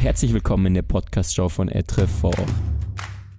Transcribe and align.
herzlich 0.00 0.32
willkommen 0.32 0.66
in 0.66 0.74
der 0.74 0.82
Podcast-Show 0.82 1.48
von 1.48 1.68
Etre 1.68 2.06
Fort. 2.06 2.38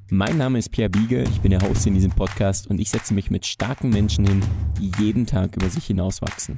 Mein 0.10 0.38
Name 0.38 0.60
ist 0.60 0.70
Pierre 0.70 0.90
Biege, 0.90 1.24
ich 1.24 1.40
bin 1.40 1.52
der 1.52 1.62
Host 1.62 1.88
in 1.88 1.94
diesem 1.94 2.12
Podcast 2.12 2.68
und 2.68 2.82
ich 2.82 2.90
setze 2.90 3.14
mich 3.14 3.32
mit 3.32 3.46
starken 3.46 3.90
Menschen 3.90 4.26
hin, 4.28 4.42
die 4.78 4.92
jeden 5.02 5.26
Tag 5.26 5.56
über 5.56 5.70
sich 5.70 5.86
hinauswachsen. 5.86 6.58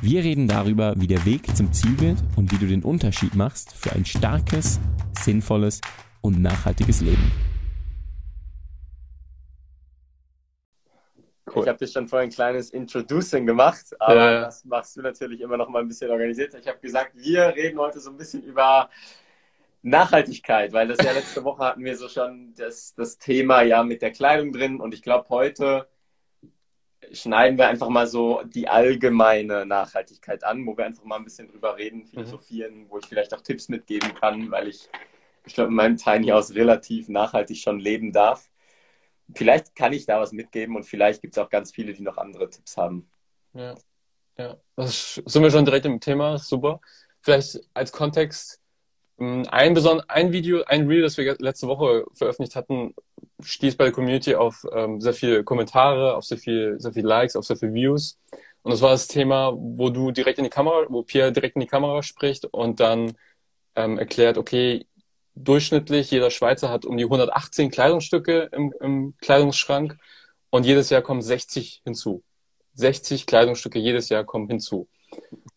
Wir 0.00 0.24
reden 0.24 0.48
darüber, 0.48 0.94
wie 0.96 1.06
der 1.06 1.24
Weg 1.24 1.56
zum 1.56 1.72
Ziel 1.72 2.00
wird 2.00 2.18
und 2.34 2.50
wie 2.50 2.58
du 2.58 2.66
den 2.66 2.82
Unterschied 2.82 3.36
machst 3.36 3.72
für 3.72 3.92
ein 3.92 4.04
starkes, 4.04 4.80
sinnvolles 5.16 5.80
und 6.20 6.42
nachhaltiges 6.42 7.02
Leben. 7.02 7.30
Cool. 11.46 11.64
Ich 11.64 11.68
habe 11.68 11.78
dir 11.78 11.88
schon 11.88 12.06
vorhin 12.06 12.28
ein 12.28 12.32
kleines 12.32 12.70
Introducing 12.70 13.46
gemacht, 13.46 13.86
aber 13.98 14.32
ja. 14.32 14.40
das 14.42 14.64
machst 14.64 14.96
du 14.96 15.02
natürlich 15.02 15.40
immer 15.40 15.56
noch 15.56 15.68
mal 15.68 15.80
ein 15.80 15.88
bisschen 15.88 16.10
organisierter. 16.10 16.58
Ich 16.58 16.68
habe 16.68 16.78
gesagt, 16.78 17.12
wir 17.14 17.48
reden 17.48 17.80
heute 17.80 17.98
so 17.98 18.10
ein 18.10 18.16
bisschen 18.16 18.44
über 18.44 18.88
Nachhaltigkeit, 19.82 20.72
weil 20.72 20.86
das 20.86 21.04
ja 21.04 21.12
letzte 21.12 21.42
Woche 21.42 21.64
hatten 21.64 21.84
wir 21.84 21.96
so 21.96 22.08
schon 22.08 22.54
das, 22.54 22.94
das 22.94 23.18
Thema 23.18 23.62
ja 23.62 23.82
mit 23.82 24.02
der 24.02 24.12
Kleidung 24.12 24.52
drin 24.52 24.80
und 24.80 24.94
ich 24.94 25.02
glaube, 25.02 25.28
heute 25.30 25.88
schneiden 27.10 27.58
wir 27.58 27.66
einfach 27.66 27.88
mal 27.88 28.06
so 28.06 28.42
die 28.44 28.68
allgemeine 28.68 29.66
Nachhaltigkeit 29.66 30.44
an, 30.44 30.64
wo 30.64 30.76
wir 30.76 30.86
einfach 30.86 31.02
mal 31.02 31.16
ein 31.16 31.24
bisschen 31.24 31.48
drüber 31.48 31.76
reden, 31.76 31.98
mhm. 31.98 32.06
philosophieren, 32.06 32.84
mhm. 32.84 32.86
wo 32.88 32.98
ich 32.98 33.06
vielleicht 33.06 33.34
auch 33.34 33.40
Tipps 33.40 33.68
mitgeben 33.68 34.14
kann, 34.14 34.48
weil 34.52 34.68
ich, 34.68 34.88
ich 35.44 35.54
glaube, 35.54 35.70
in 35.70 35.76
meinem 35.76 35.96
Tiny 35.96 36.28
House 36.28 36.54
relativ 36.54 37.08
nachhaltig 37.08 37.58
schon 37.58 37.80
leben 37.80 38.12
darf 38.12 38.51
vielleicht 39.34 39.74
kann 39.74 39.92
ich 39.92 40.06
da 40.06 40.20
was 40.20 40.32
mitgeben 40.32 40.76
und 40.76 40.84
vielleicht 40.84 41.22
gibt 41.22 41.34
es 41.34 41.38
auch 41.38 41.50
ganz 41.50 41.72
viele, 41.72 41.92
die 41.92 42.02
noch 42.02 42.16
andere 42.18 42.48
Tipps 42.50 42.76
haben. 42.76 43.10
Ja, 43.54 43.74
ja. 44.38 44.56
Das 44.76 45.20
sind 45.24 45.42
wir 45.42 45.50
schon 45.50 45.64
direkt 45.64 45.86
im 45.86 46.00
Thema, 46.00 46.38
super. 46.38 46.80
Vielleicht 47.20 47.60
als 47.74 47.92
Kontext, 47.92 48.60
hm, 49.18 49.46
ein, 49.50 49.76
ein 50.08 50.32
Video, 50.32 50.64
ein 50.64 50.86
Reel, 50.86 51.02
das 51.02 51.16
wir 51.16 51.36
letzte 51.38 51.68
Woche 51.68 52.04
veröffentlicht 52.12 52.56
hatten, 52.56 52.94
stieß 53.40 53.76
bei 53.76 53.84
der 53.84 53.92
Community 53.92 54.34
auf 54.34 54.64
ähm, 54.72 55.00
sehr 55.00 55.14
viele 55.14 55.44
Kommentare, 55.44 56.16
auf 56.16 56.24
sehr 56.24 56.38
viel, 56.38 56.80
sehr 56.80 56.92
viel 56.92 57.06
Likes, 57.06 57.36
auf 57.36 57.44
sehr 57.44 57.56
viele 57.56 57.74
Views. 57.74 58.18
Und 58.62 58.70
das 58.72 58.80
war 58.80 58.90
das 58.90 59.08
Thema, 59.08 59.52
wo 59.56 59.90
du 59.90 60.12
direkt 60.12 60.38
in 60.38 60.44
die 60.44 60.50
Kamera, 60.50 60.86
wo 60.88 61.02
Pierre 61.02 61.32
direkt 61.32 61.56
in 61.56 61.60
die 61.60 61.66
Kamera 61.66 62.02
spricht 62.02 62.44
und 62.46 62.80
dann 62.80 63.14
ähm, 63.74 63.98
erklärt, 63.98 64.38
okay, 64.38 64.86
durchschnittlich, 65.34 66.10
jeder 66.10 66.30
Schweizer 66.30 66.68
hat 66.70 66.84
um 66.84 66.96
die 66.96 67.04
118 67.04 67.70
Kleidungsstücke 67.70 68.50
im, 68.52 68.72
im 68.80 69.14
Kleidungsschrank 69.20 69.96
und 70.50 70.66
jedes 70.66 70.90
Jahr 70.90 71.02
kommen 71.02 71.22
60 71.22 71.82
hinzu. 71.84 72.22
60 72.74 73.26
Kleidungsstücke 73.26 73.78
jedes 73.78 74.08
Jahr 74.08 74.24
kommen 74.24 74.48
hinzu. 74.48 74.88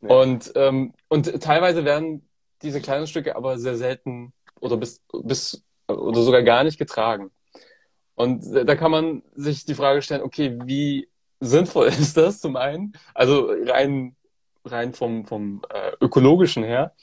Ja. 0.02 0.10
Und, 0.10 0.52
ähm, 0.56 0.94
und 1.08 1.42
teilweise 1.42 1.86
werden 1.86 2.28
diese 2.62 2.82
Kleidungsstücke 2.82 3.36
aber 3.36 3.58
sehr 3.58 3.78
selten 3.78 4.34
oder 4.60 4.78
bis, 4.78 5.02
bis 5.24 5.64
oder 5.88 6.22
sogar 6.24 6.44
gar 6.44 6.64
nicht 6.64 6.78
getragen. 6.78 7.32
Und 8.16 8.44
da 8.54 8.76
kann 8.76 8.92
man 8.92 9.24
sich 9.34 9.66
die 9.66 9.76
Frage 9.76 10.02
stellen, 10.02 10.24
okay, 10.24 10.58
wie 10.64 11.10
sinnvoll 11.40 11.88
ist 12.00 12.18
das 12.18 12.40
zum 12.40 12.56
einen? 12.56 12.94
Also 13.14 13.52
rein, 13.66 14.16
rein 14.64 14.94
vom, 14.94 15.26
vom 15.26 15.62
äh, 15.70 15.92
ökologischen 16.00 16.64
her. 16.64 16.94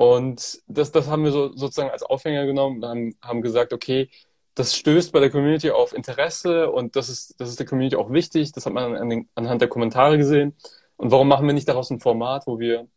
Und 0.00 0.62
das, 0.66 0.92
das 0.92 1.08
haben 1.08 1.24
wir 1.24 1.30
so, 1.30 1.54
sozusagen 1.54 1.90
als 1.90 2.02
Aufhänger 2.02 2.46
genommen 2.46 2.76
und 2.76 2.88
haben, 2.88 3.14
haben 3.20 3.42
gesagt, 3.42 3.74
okay, 3.74 4.08
das 4.54 4.74
stößt 4.74 5.12
bei 5.12 5.20
der 5.20 5.28
Community 5.28 5.70
auf 5.70 5.92
Interesse 5.92 6.70
und 6.70 6.96
das 6.96 7.10
ist, 7.10 7.38
das 7.38 7.50
ist 7.50 7.58
der 7.58 7.66
Community 7.66 7.96
auch 7.96 8.10
wichtig. 8.10 8.50
Das 8.52 8.64
hat 8.64 8.72
man 8.72 8.96
an 8.96 9.10
den, 9.10 9.28
anhand 9.34 9.60
der 9.60 9.68
Kommentare 9.68 10.16
gesehen. 10.16 10.56
Und 10.96 11.10
warum 11.10 11.28
machen 11.28 11.46
wir 11.46 11.52
nicht 11.52 11.68
daraus 11.68 11.90
ein 11.90 12.00
Format, 12.00 12.46
wo 12.46 12.58
wir 12.58 12.88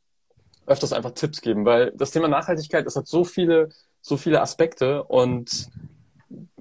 öfters 0.66 0.94
einfach 0.94 1.12
Tipps 1.12 1.42
geben? 1.42 1.66
Weil 1.66 1.92
das 1.94 2.12
Thema 2.12 2.30
Nachhaltigkeit, 2.30 2.86
das 2.86 2.96
hat 2.96 3.08
so 3.08 3.26
viele, 3.26 3.68
so 4.00 4.16
viele 4.16 4.40
Aspekte 4.40 5.04
und 5.04 5.70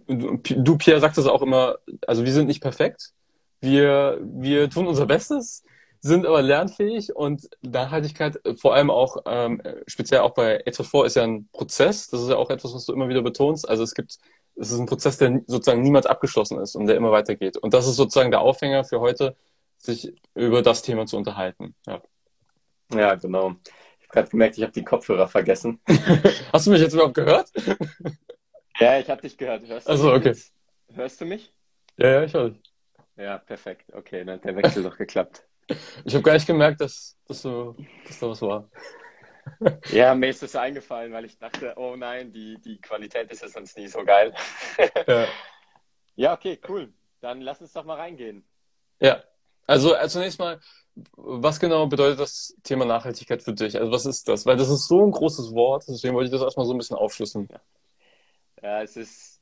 du, 0.08 0.77
Pierre, 0.77 0.98
sagst 0.98 1.18
es 1.18 1.27
auch 1.27 1.42
immer, 1.42 1.77
also 2.04 2.24
wir 2.24 2.32
sind 2.32 2.48
nicht 2.48 2.60
perfekt. 2.60 3.12
Wir, 3.61 4.18
wir 4.24 4.68
tun 4.68 4.88
unser 4.88 5.06
Bestes 5.06 5.62
sind 6.02 6.27
aber 6.27 6.42
lernfähig 6.42 7.14
und 7.14 7.48
Nachhaltigkeit, 7.63 8.45
äh, 8.45 8.57
vor 8.57 8.74
allem 8.74 8.90
auch, 8.90 9.18
ähm, 9.24 9.63
speziell 9.86 10.20
auch 10.20 10.35
bei 10.35 10.61
Ether4 10.67 11.07
ist 11.07 11.17
ja 11.17 11.23
ein 11.23 11.48
Prozess. 11.52 12.08
Das 12.08 12.20
ist 12.20 12.29
ja 12.29 12.36
auch 12.36 12.51
etwas, 12.51 12.74
was 12.74 12.86
du 12.86 12.92
immer 12.92 13.08
wieder 13.08 13.23
betonst. 13.23 13.68
Also 13.68 13.85
es 13.85 13.95
gibt, 13.95 14.18
es 14.57 14.73
ist 14.73 14.80
ein 14.80 14.86
Prozess, 14.86 15.17
der 15.18 15.42
sozusagen 15.46 15.80
niemals 15.80 16.07
abgeschlossen 16.07 16.61
ist 16.61 16.74
und 16.74 16.86
der 16.86 16.96
immer 16.96 17.12
weitergeht. 17.12 17.57
Und 17.57 17.73
das 17.73 17.86
ist 17.86 17.95
sozusagen 17.96 18.33
der 18.33 18.41
Aufhänger 18.41 18.83
für 18.83 18.98
heute, 18.98 19.36
sich 19.79 20.12
über 20.35 20.62
das 20.62 20.83
Thema 20.83 21.07
zu 21.07 21.17
unterhalten. 21.17 21.77
Ja, 21.86 22.02
ja 22.92 23.14
genau. 23.14 23.55
Ich 24.01 24.08
habe 24.08 24.12
gerade 24.12 24.29
gemerkt, 24.30 24.58
ich 24.58 24.64
habe 24.64 24.73
die 24.73 24.85
Kopfhörer 24.85 25.29
vergessen. 25.29 25.80
Hast 26.52 26.67
du 26.67 26.73
mich 26.73 26.80
jetzt 26.80 26.95
überhaupt 26.95 27.14
gehört? 27.14 27.48
ja, 28.80 28.98
ich 28.98 29.08
habe 29.08 29.23
dich 29.23 29.39
gehört. 29.39 29.67
Hörst 29.68 29.86
du 29.86 29.91
also, 29.91 30.12
okay. 30.12 30.36
Hörst 30.92 31.20
du 31.20 31.27
mich? 31.27 31.52
Ja, 31.96 32.08
ja, 32.08 32.23
ich 32.24 32.35
höre 32.35 32.51
dich. 32.51 32.62
Ja, 33.17 33.39
perfekt. 33.39 33.92
Okay, 33.92 34.24
dann 34.24 34.36
hat 34.36 34.45
der 34.45 34.57
Wechsel 34.57 34.83
doch 34.83 34.96
geklappt. 34.96 35.46
Ich 36.05 36.14
habe 36.14 36.23
gar 36.23 36.34
nicht 36.34 36.46
gemerkt, 36.46 36.80
dass, 36.80 37.17
dass, 37.27 37.42
du, 37.42 37.77
dass 38.06 38.18
da 38.18 38.28
was 38.28 38.42
war. 38.42 38.68
Ja, 39.90 40.14
mir 40.14 40.28
ist 40.28 40.42
das 40.42 40.55
eingefallen, 40.56 41.12
weil 41.12 41.24
ich 41.24 41.39
dachte, 41.39 41.74
oh 41.77 41.96
nein, 41.96 42.33
die, 42.33 42.61
die 42.61 42.80
Qualität 42.80 43.30
ist 43.30 43.42
ja 43.42 43.48
sonst 43.48 43.77
nie 43.77 43.89
so 43.89 44.05
geil. 44.05 44.34
Ja. 45.06 45.27
ja, 46.14 46.34
okay, 46.34 46.61
cool. 46.68 46.92
Dann 47.20 47.40
lass 47.40 47.61
uns 47.61 47.73
doch 47.73 47.84
mal 47.84 47.96
reingehen. 47.96 48.45
Ja, 49.00 49.23
also 49.67 49.95
äh, 49.95 50.08
zunächst 50.08 50.39
mal, 50.39 50.61
was 51.14 51.58
genau 51.58 51.86
bedeutet 51.86 52.20
das 52.20 52.55
Thema 52.62 52.84
Nachhaltigkeit 52.84 53.42
für 53.42 53.52
dich? 53.52 53.79
Also 53.79 53.90
was 53.90 54.06
ist 54.06 54.29
das? 54.29 54.44
Weil 54.46 54.56
das 54.56 54.68
ist 54.68 54.86
so 54.86 55.05
ein 55.05 55.11
großes 55.11 55.52
Wort, 55.55 55.84
deswegen 55.89 56.14
wollte 56.14 56.27
ich 56.27 56.33
das 56.33 56.42
erstmal 56.42 56.67
so 56.67 56.74
ein 56.74 56.79
bisschen 56.79 56.96
aufschlüsseln. 56.96 57.48
Ja, 57.50 57.61
ja 58.62 58.83
es 58.83 58.96
ist 58.96 59.40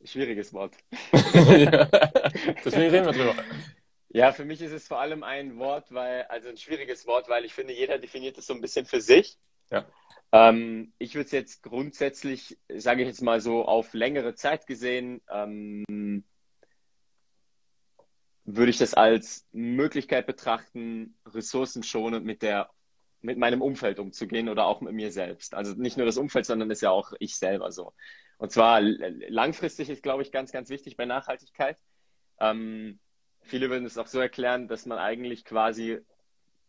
ein 0.00 0.06
schwieriges 0.06 0.52
Wort. 0.52 0.74
ja. 1.34 1.84
Deswegen 2.64 2.90
reden 2.90 3.06
wir 3.06 3.12
drüber. 3.12 3.34
Ja, 4.12 4.32
für 4.32 4.44
mich 4.44 4.60
ist 4.60 4.72
es 4.72 4.88
vor 4.88 5.00
allem 5.00 5.22
ein 5.22 5.56
Wort, 5.58 5.92
weil, 5.94 6.24
also 6.24 6.48
ein 6.48 6.56
schwieriges 6.56 7.06
Wort, 7.06 7.28
weil 7.28 7.44
ich 7.44 7.54
finde, 7.54 7.72
jeder 7.72 7.98
definiert 7.98 8.36
es 8.38 8.46
so 8.46 8.54
ein 8.54 8.60
bisschen 8.60 8.84
für 8.84 9.00
sich. 9.00 9.38
Ja. 9.70 9.86
Ähm, 10.32 10.92
ich 10.98 11.14
würde 11.14 11.26
es 11.26 11.32
jetzt 11.32 11.62
grundsätzlich, 11.62 12.58
sage 12.68 13.02
ich 13.02 13.08
jetzt 13.08 13.22
mal 13.22 13.40
so, 13.40 13.64
auf 13.64 13.94
längere 13.94 14.34
Zeit 14.34 14.66
gesehen, 14.66 15.22
ähm, 15.30 16.24
würde 18.44 18.70
ich 18.70 18.78
das 18.78 18.94
als 18.94 19.46
Möglichkeit 19.52 20.26
betrachten, 20.26 21.16
ressourcenschonend 21.26 22.24
mit 22.24 22.42
der 22.42 22.68
mit 23.22 23.36
meinem 23.36 23.60
Umfeld 23.60 23.98
umzugehen 23.98 24.48
oder 24.48 24.64
auch 24.64 24.80
mit 24.80 24.94
mir 24.94 25.12
selbst. 25.12 25.54
Also 25.54 25.74
nicht 25.74 25.98
nur 25.98 26.06
das 26.06 26.16
Umfeld, 26.16 26.46
sondern 26.46 26.70
ist 26.70 26.80
ja 26.80 26.90
auch 26.90 27.12
ich 27.18 27.36
selber 27.36 27.70
so. 27.70 27.92
Und 28.38 28.50
zwar 28.50 28.80
langfristig 28.80 29.90
ist, 29.90 30.02
glaube 30.02 30.22
ich, 30.22 30.32
ganz, 30.32 30.52
ganz 30.52 30.70
wichtig 30.70 30.96
bei 30.96 31.04
Nachhaltigkeit. 31.04 31.76
Ähm, 32.40 32.98
Viele 33.42 33.70
würden 33.70 33.84
es 33.84 33.98
auch 33.98 34.06
so 34.06 34.20
erklären, 34.20 34.68
dass 34.68 34.86
man 34.86 34.98
eigentlich 34.98 35.44
quasi 35.44 36.00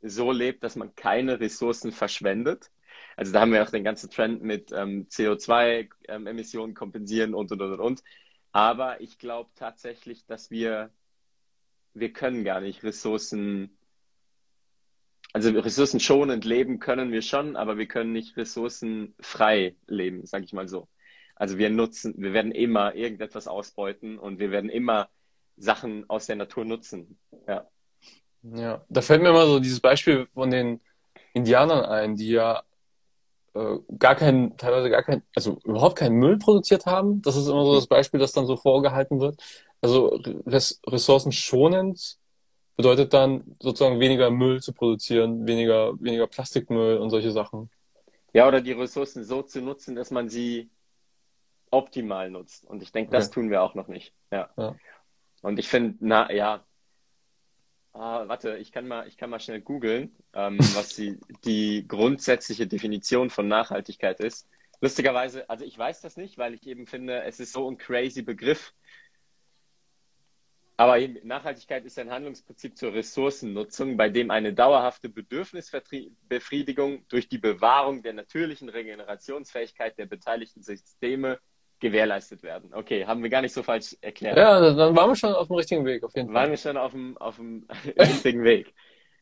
so 0.01 0.31
lebt, 0.31 0.63
dass 0.63 0.75
man 0.75 0.95
keine 0.95 1.39
Ressourcen 1.39 1.91
verschwendet. 1.91 2.71
Also 3.15 3.31
da 3.31 3.41
haben 3.41 3.53
wir 3.53 3.63
auch 3.63 3.69
den 3.69 3.83
ganzen 3.83 4.09
Trend 4.09 4.41
mit 4.41 4.71
ähm, 4.71 5.07
CO2-Emissionen 5.09 6.71
ähm, 6.71 6.75
kompensieren 6.75 7.33
und, 7.33 7.51
und, 7.51 7.61
und, 7.61 7.79
und. 7.79 8.03
Aber 8.51 9.01
ich 9.01 9.17
glaube 9.17 9.49
tatsächlich, 9.55 10.25
dass 10.25 10.51
wir, 10.51 10.91
wir 11.93 12.11
können 12.13 12.43
gar 12.43 12.61
nicht 12.61 12.83
Ressourcen, 12.83 13.77
also 15.33 15.51
ressourcenschonend 15.51 16.43
leben 16.43 16.79
können 16.79 17.11
wir 17.11 17.21
schon, 17.21 17.55
aber 17.55 17.77
wir 17.77 17.87
können 17.87 18.11
nicht 18.11 18.35
ressourcenfrei 18.35 19.75
leben, 19.87 20.25
sage 20.25 20.43
ich 20.43 20.53
mal 20.53 20.67
so. 20.67 20.89
Also 21.35 21.57
wir 21.57 21.69
nutzen, 21.69 22.15
wir 22.17 22.33
werden 22.33 22.51
immer 22.51 22.93
irgendetwas 22.95 23.47
ausbeuten 23.47 24.19
und 24.19 24.39
wir 24.39 24.51
werden 24.51 24.69
immer 24.69 25.09
Sachen 25.57 26.09
aus 26.09 26.25
der 26.27 26.35
Natur 26.35 26.65
nutzen. 26.65 27.17
Ja. 27.47 27.67
Ja, 28.43 28.83
da 28.89 29.01
fällt 29.01 29.21
mir 29.21 29.29
immer 29.29 29.45
so 29.45 29.59
dieses 29.59 29.79
Beispiel 29.79 30.27
von 30.33 30.49
den 30.49 30.81
Indianern 31.33 31.85
ein, 31.85 32.15
die 32.15 32.29
ja 32.29 32.63
äh, 33.53 33.77
gar 33.99 34.15
keinen, 34.15 34.57
teilweise 34.57 34.89
gar 34.89 35.03
keinen, 35.03 35.23
also 35.35 35.59
überhaupt 35.63 35.97
keinen 35.97 36.15
Müll 36.15 36.37
produziert 36.37 36.85
haben. 36.85 37.21
Das 37.21 37.35
ist 37.35 37.47
immer 37.47 37.65
so 37.65 37.75
das 37.75 37.87
Beispiel, 37.87 38.19
das 38.19 38.31
dann 38.31 38.47
so 38.47 38.57
vorgehalten 38.57 39.19
wird. 39.19 39.41
Also 39.81 40.19
res 40.45 40.81
ressourcenschonend 40.87 42.17
bedeutet 42.77 43.13
dann 43.13 43.55
sozusagen 43.59 43.99
weniger 43.99 44.31
Müll 44.31 44.61
zu 44.61 44.73
produzieren, 44.73 45.45
weniger, 45.45 45.93
weniger 46.01 46.27
Plastikmüll 46.27 46.97
und 46.97 47.09
solche 47.09 47.31
Sachen. 47.31 47.69
Ja, 48.33 48.47
oder 48.47 48.61
die 48.61 48.71
Ressourcen 48.71 49.23
so 49.23 49.41
zu 49.41 49.61
nutzen, 49.61 49.95
dass 49.95 50.09
man 50.09 50.29
sie 50.29 50.69
optimal 51.69 52.29
nutzt. 52.29 52.65
Und 52.65 52.81
ich 52.81 52.91
denke, 52.91 53.11
das 53.11 53.27
okay. 53.27 53.33
tun 53.33 53.49
wir 53.49 53.61
auch 53.61 53.75
noch 53.75 53.87
nicht. 53.87 54.13
Ja. 54.31 54.49
ja. 54.57 54.75
Und 55.41 55.59
ich 55.59 55.67
finde, 55.67 55.97
na 55.99 56.31
ja, 56.31 56.65
ah, 57.93 58.27
warte, 58.27 58.57
ich 58.57 58.71
kann 58.71 58.87
mal, 58.87 59.07
ich 59.07 59.17
kann 59.17 59.29
mal 59.29 59.39
schnell 59.39 59.61
googeln, 59.61 60.15
ähm, 60.33 60.57
was 60.75 60.95
die, 60.95 61.19
die 61.43 61.85
grundsätzliche 61.87 62.67
Definition 62.67 63.29
von 63.29 63.47
Nachhaltigkeit 63.47 64.19
ist. 64.19 64.47
Lustigerweise, 64.79 65.49
also 65.49 65.63
ich 65.65 65.77
weiß 65.77 66.01
das 66.01 66.17
nicht, 66.17 66.37
weil 66.37 66.53
ich 66.55 66.65
eben 66.65 66.87
finde, 66.87 67.23
es 67.23 67.39
ist 67.39 67.53
so 67.53 67.69
ein 67.69 67.77
crazy 67.77 68.23
Begriff. 68.23 68.73
Aber 70.77 70.97
Nachhaltigkeit 71.23 71.85
ist 71.85 71.99
ein 71.99 72.09
Handlungsprinzip 72.09 72.75
zur 72.75 72.91
Ressourcennutzung, 72.93 73.97
bei 73.97 74.09
dem 74.09 74.31
eine 74.31 74.51
dauerhafte 74.51 75.09
Bedürfnisbefriedigung 75.09 77.07
durch 77.07 77.29
die 77.29 77.37
Bewahrung 77.37 78.01
der 78.01 78.13
natürlichen 78.13 78.67
Regenerationsfähigkeit 78.67 79.99
der 79.99 80.07
beteiligten 80.07 80.63
Systeme 80.63 81.39
gewährleistet 81.81 82.43
werden. 82.43 82.73
Okay, 82.73 83.05
haben 83.05 83.21
wir 83.21 83.29
gar 83.29 83.41
nicht 83.41 83.53
so 83.53 83.63
falsch 83.63 83.97
erklärt. 83.99 84.37
Ja, 84.37 84.59
dann 84.73 84.95
waren 84.95 85.09
wir 85.09 85.15
schon 85.15 85.33
auf 85.33 85.47
dem 85.47 85.57
richtigen 85.57 85.85
Weg, 85.85 86.03
auf 86.03 86.15
jeden 86.15 86.27
Fall. 86.29 86.35
Waren 86.35 86.49
wir 86.51 86.57
schon 86.57 86.77
auf 86.77 86.91
dem, 86.91 87.17
auf 87.17 87.35
dem 87.35 87.67
richtigen 87.99 88.43
Weg. 88.43 88.73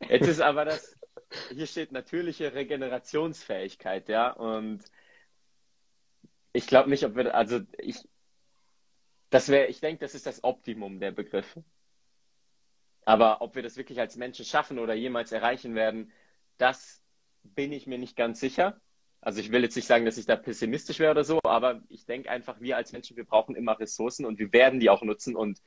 Jetzt 0.08 0.28
ist 0.28 0.40
aber 0.40 0.64
das, 0.64 0.96
hier 1.52 1.66
steht 1.66 1.90
natürliche 1.90 2.54
Regenerationsfähigkeit, 2.54 4.08
ja, 4.08 4.30
und 4.30 4.84
ich 6.52 6.66
glaube 6.66 6.90
nicht, 6.90 7.04
ob 7.04 7.16
wir, 7.16 7.34
also 7.34 7.60
ich, 7.78 7.96
das 9.30 9.48
wäre, 9.48 9.66
ich 9.66 9.80
denke, 9.80 10.00
das 10.00 10.14
ist 10.14 10.26
das 10.26 10.44
Optimum 10.44 11.00
der 11.00 11.12
Begriffe. 11.12 11.64
Aber 13.04 13.40
ob 13.40 13.54
wir 13.54 13.62
das 13.62 13.76
wirklich 13.76 13.98
als 13.98 14.16
Menschen 14.16 14.44
schaffen 14.44 14.78
oder 14.78 14.94
jemals 14.94 15.32
erreichen 15.32 15.74
werden, 15.74 16.12
das 16.58 17.02
bin 17.42 17.72
ich 17.72 17.86
mir 17.86 17.98
nicht 17.98 18.16
ganz 18.16 18.40
sicher. 18.40 18.80
Also 19.20 19.40
ich 19.40 19.52
will 19.52 19.62
jetzt 19.62 19.76
nicht 19.76 19.86
sagen, 19.86 20.06
dass 20.06 20.16
ich 20.16 20.26
da 20.26 20.36
pessimistisch 20.36 20.98
wäre 20.98 21.10
oder 21.10 21.24
so, 21.24 21.38
aber 21.44 21.82
ich 21.88 22.06
denke 22.06 22.30
einfach, 22.30 22.60
wir 22.60 22.76
als 22.76 22.92
Menschen, 22.92 23.16
wir 23.16 23.24
brauchen 23.24 23.54
immer 23.54 23.78
Ressourcen 23.78 24.24
und 24.24 24.38
wir 24.38 24.52
werden 24.52 24.80
die 24.80 24.88
auch 24.88 25.02
nutzen 25.02 25.36
und 25.36 25.60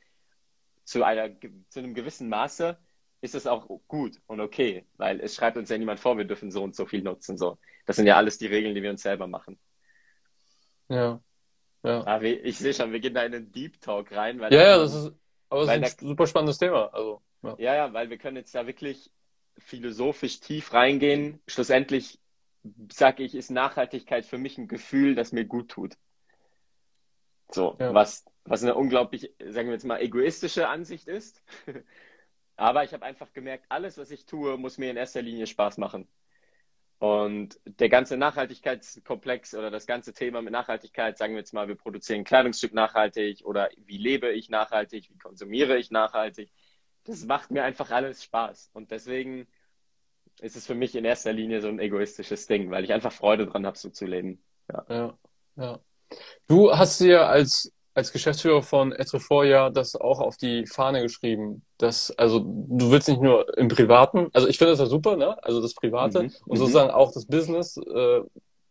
zu 0.85 1.03
einer, 1.03 1.29
zu 1.69 1.79
einem 1.79 1.93
gewissen 1.93 2.29
Maße 2.29 2.77
ist 3.21 3.35
es 3.35 3.47
auch 3.47 3.67
gut 3.87 4.19
und 4.27 4.41
okay, 4.41 4.85
weil 4.97 5.21
es 5.21 5.35
schreibt 5.35 5.57
uns 5.57 5.69
ja 5.69 5.77
niemand 5.77 5.99
vor, 5.99 6.17
wir 6.17 6.25
dürfen 6.25 6.51
so 6.51 6.63
und 6.63 6.75
so 6.75 6.85
viel 6.85 7.03
nutzen, 7.03 7.37
so. 7.37 7.57
Das 7.85 7.95
sind 7.95 8.07
ja 8.07 8.17
alles 8.17 8.37
die 8.37 8.47
Regeln, 8.47 8.75
die 8.75 8.81
wir 8.81 8.89
uns 8.89 9.01
selber 9.01 9.27
machen. 9.27 9.59
Ja. 10.89 11.21
Ja. 11.83 11.99
Aber 12.05 12.11
ah, 12.11 12.21
ich 12.21 12.57
sehe 12.57 12.73
schon, 12.73 12.91
wir 12.93 12.99
gehen 12.99 13.13
da 13.13 13.23
in 13.23 13.35
einen 13.35 13.51
Deep 13.51 13.81
Talk 13.81 14.11
rein. 14.13 14.39
Weil 14.39 14.53
ja, 14.53 14.61
ja, 14.61 14.77
das 14.77 14.93
ist, 14.93 15.11
aber 15.49 15.65
das 15.65 15.69
ist 15.69 15.75
ein 15.75 15.81
da, 15.81 16.07
super 16.07 16.27
spannendes 16.27 16.57
Thema. 16.57 16.93
Also, 16.93 17.21
ja. 17.43 17.55
ja, 17.59 17.75
ja, 17.75 17.93
weil 17.93 18.09
wir 18.09 18.17
können 18.17 18.37
jetzt 18.37 18.55
da 18.55 18.65
wirklich 18.65 19.11
philosophisch 19.57 20.39
tief 20.39 20.73
reingehen. 20.73 21.41
Schlussendlich 21.45 22.19
sage 22.91 23.23
ich, 23.23 23.35
ist 23.35 23.51
Nachhaltigkeit 23.51 24.25
für 24.25 24.37
mich 24.37 24.57
ein 24.57 24.67
Gefühl, 24.67 25.15
das 25.15 25.31
mir 25.31 25.45
gut 25.45 25.69
tut. 25.69 25.97
So, 27.51 27.75
ja. 27.79 27.93
was, 27.93 28.25
was 28.45 28.63
eine 28.63 28.75
unglaublich, 28.75 29.33
sagen 29.39 29.67
wir 29.67 29.73
jetzt 29.73 29.85
mal, 29.85 30.01
egoistische 30.01 30.67
Ansicht 30.67 31.07
ist. 31.07 31.43
Aber 32.55 32.83
ich 32.83 32.93
habe 32.93 33.05
einfach 33.05 33.33
gemerkt, 33.33 33.65
alles, 33.69 33.97
was 33.97 34.11
ich 34.11 34.25
tue, 34.25 34.57
muss 34.57 34.77
mir 34.77 34.91
in 34.91 34.97
erster 34.97 35.21
Linie 35.21 35.47
Spaß 35.47 35.77
machen. 35.77 36.07
Und 36.99 37.59
der 37.65 37.89
ganze 37.89 38.15
Nachhaltigkeitskomplex 38.15 39.55
oder 39.55 39.69
das 39.69 39.87
ganze 39.87 40.13
Thema 40.13 40.41
mit 40.41 40.53
Nachhaltigkeit, 40.53 41.17
sagen 41.17 41.33
wir 41.33 41.39
jetzt 41.39 41.53
mal, 41.53 41.67
wir 41.67 41.75
produzieren 41.75 42.21
ein 42.21 42.23
Kleidungsstück 42.23 42.73
nachhaltig 42.73 43.43
oder 43.43 43.69
wie 43.75 43.97
lebe 43.97 44.31
ich 44.31 44.49
nachhaltig, 44.49 45.09
wie 45.09 45.17
konsumiere 45.17 45.77
ich 45.77 45.91
nachhaltig, 45.91 46.49
das 47.03 47.25
macht 47.25 47.51
mir 47.51 47.63
einfach 47.63 47.91
alles 47.91 48.23
Spaß. 48.23 48.69
Und 48.73 48.91
deswegen 48.91 49.47
ist 50.41 50.55
es 50.55 50.65
für 50.65 50.75
mich 50.75 50.95
in 50.95 51.05
erster 51.05 51.33
Linie 51.33 51.61
so 51.61 51.67
ein 51.67 51.79
egoistisches 51.79 52.47
Ding, 52.47 52.71
weil 52.71 52.83
ich 52.83 52.93
einfach 52.93 53.11
Freude 53.11 53.45
dran 53.45 53.65
habe, 53.65 53.77
so 53.77 53.89
zu 53.89 54.05
leben. 54.05 54.41
Ja. 54.71 54.85
ja, 54.89 55.17
ja. 55.57 55.79
Du 56.47 56.71
hast 56.71 56.99
dir 56.99 57.27
als 57.27 57.71
als 57.93 58.11
Geschäftsführer 58.11 58.61
von 58.61 58.91
Etrefort 58.91 59.45
ja 59.45 59.69
das 59.69 59.95
auch 59.95 60.19
auf 60.19 60.37
die 60.37 60.65
Fahne 60.65 61.01
geschrieben. 61.01 61.63
Dass, 61.77 62.11
also 62.11 62.39
du 62.39 62.91
willst 62.91 63.07
nicht 63.07 63.21
nur 63.21 63.55
im 63.57 63.67
Privaten, 63.67 64.29
also 64.33 64.47
ich 64.47 64.57
finde 64.57 64.71
das 64.71 64.79
ja 64.79 64.85
super, 64.85 65.15
ne? 65.15 65.41
Also 65.43 65.61
das 65.61 65.73
Private 65.75 66.23
mhm. 66.23 66.31
und 66.45 66.57
mhm. 66.57 66.59
sozusagen 66.59 66.91
auch 66.91 67.11
das 67.11 67.25
Business, 67.25 67.77
äh, 67.77 68.21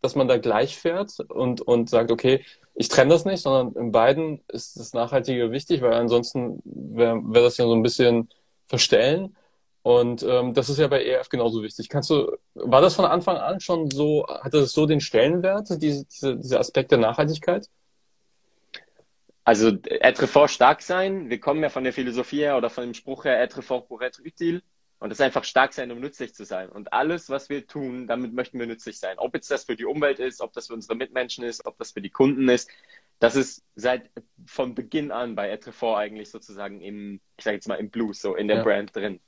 dass 0.01 0.15
man 0.15 0.27
da 0.27 0.37
gleich 0.37 0.77
fährt 0.77 1.19
und, 1.29 1.61
und 1.61 1.89
sagt, 1.89 2.11
okay, 2.11 2.43
ich 2.75 2.89
trenne 2.89 3.11
das 3.11 3.23
nicht, 3.23 3.41
sondern 3.41 3.81
in 3.81 3.91
beiden 3.91 4.41
ist 4.49 4.77
das 4.77 4.93
Nachhaltige 4.93 5.51
wichtig, 5.51 5.81
weil 5.81 5.93
ansonsten 5.93 6.61
wäre 6.65 7.21
wär 7.23 7.43
das 7.43 7.57
ja 7.57 7.65
so 7.65 7.73
ein 7.73 7.83
bisschen 7.83 8.29
verstellen. 8.67 9.37
Und 9.83 10.23
ähm, 10.23 10.53
das 10.53 10.69
ist 10.69 10.79
ja 10.79 10.87
bei 10.87 11.03
EF 11.03 11.27
genauso 11.27 11.61
wichtig. 11.61 11.89
Kannst 11.89 12.09
du, 12.09 12.31
war 12.53 12.81
das 12.81 12.95
von 12.95 13.05
Anfang 13.05 13.35
an 13.35 13.59
schon 13.59 13.91
so, 13.91 14.25
hatte 14.27 14.59
es 14.59 14.71
so 14.71 14.85
den 14.85 15.01
Stellenwert, 15.01 15.67
diese, 15.81 16.05
diese, 16.05 16.37
dieser 16.37 16.59
Aspekt 16.61 16.91
der 16.91 16.99
Nachhaltigkeit? 16.99 17.67
Also 19.43 19.77
être 19.85 20.25
fort 20.27 20.51
stark 20.51 20.81
sein. 20.81 21.29
Wir 21.29 21.41
kommen 21.41 21.61
ja 21.61 21.67
von 21.67 21.83
der 21.83 21.91
Philosophie 21.91 22.39
her 22.39 22.55
oder 22.57 22.69
von 22.69 22.85
dem 22.85 22.93
Spruch 22.93 23.25
her 23.25 23.41
être 23.41 23.61
fort 23.61 23.89
pour 23.89 24.01
être 24.01 24.21
utile. 24.25 24.61
Und 24.99 25.09
das 25.09 25.19
ist 25.19 25.25
einfach 25.25 25.43
stark 25.43 25.73
sein, 25.73 25.91
um 25.91 25.99
nützlich 25.99 26.33
zu 26.33 26.45
sein. 26.45 26.69
Und 26.69 26.93
alles, 26.93 27.29
was 27.29 27.49
wir 27.49 27.67
tun, 27.67 28.07
damit 28.07 28.31
möchten 28.31 28.57
wir 28.57 28.67
nützlich 28.67 28.97
sein. 28.99 29.19
Ob 29.19 29.35
jetzt 29.35 29.51
das 29.51 29.65
für 29.65 29.75
die 29.75 29.83
Umwelt 29.83 30.19
ist, 30.19 30.39
ob 30.39 30.53
das 30.53 30.67
für 30.67 30.73
unsere 30.73 30.95
Mitmenschen 30.95 31.43
ist, 31.43 31.65
ob 31.65 31.77
das 31.77 31.91
für 31.91 32.01
die 32.01 32.09
Kunden 32.09 32.47
ist. 32.47 32.69
Das 33.19 33.35
ist 33.35 33.65
seit 33.75 34.09
von 34.45 34.75
Beginn 34.75 35.11
an 35.11 35.35
bei 35.35 35.49
Etrefort 35.49 35.97
eigentlich 35.97 36.29
sozusagen 36.31 36.79
im, 36.79 37.19
ich 37.35 37.43
sage 37.43 37.55
jetzt 37.55 37.67
mal 37.67 37.75
im 37.75 37.89
Blues, 37.89 38.21
so 38.21 38.35
in 38.35 38.47
der 38.47 38.57
ja. 38.57 38.63
Brand 38.63 38.95
drin. 38.95 39.19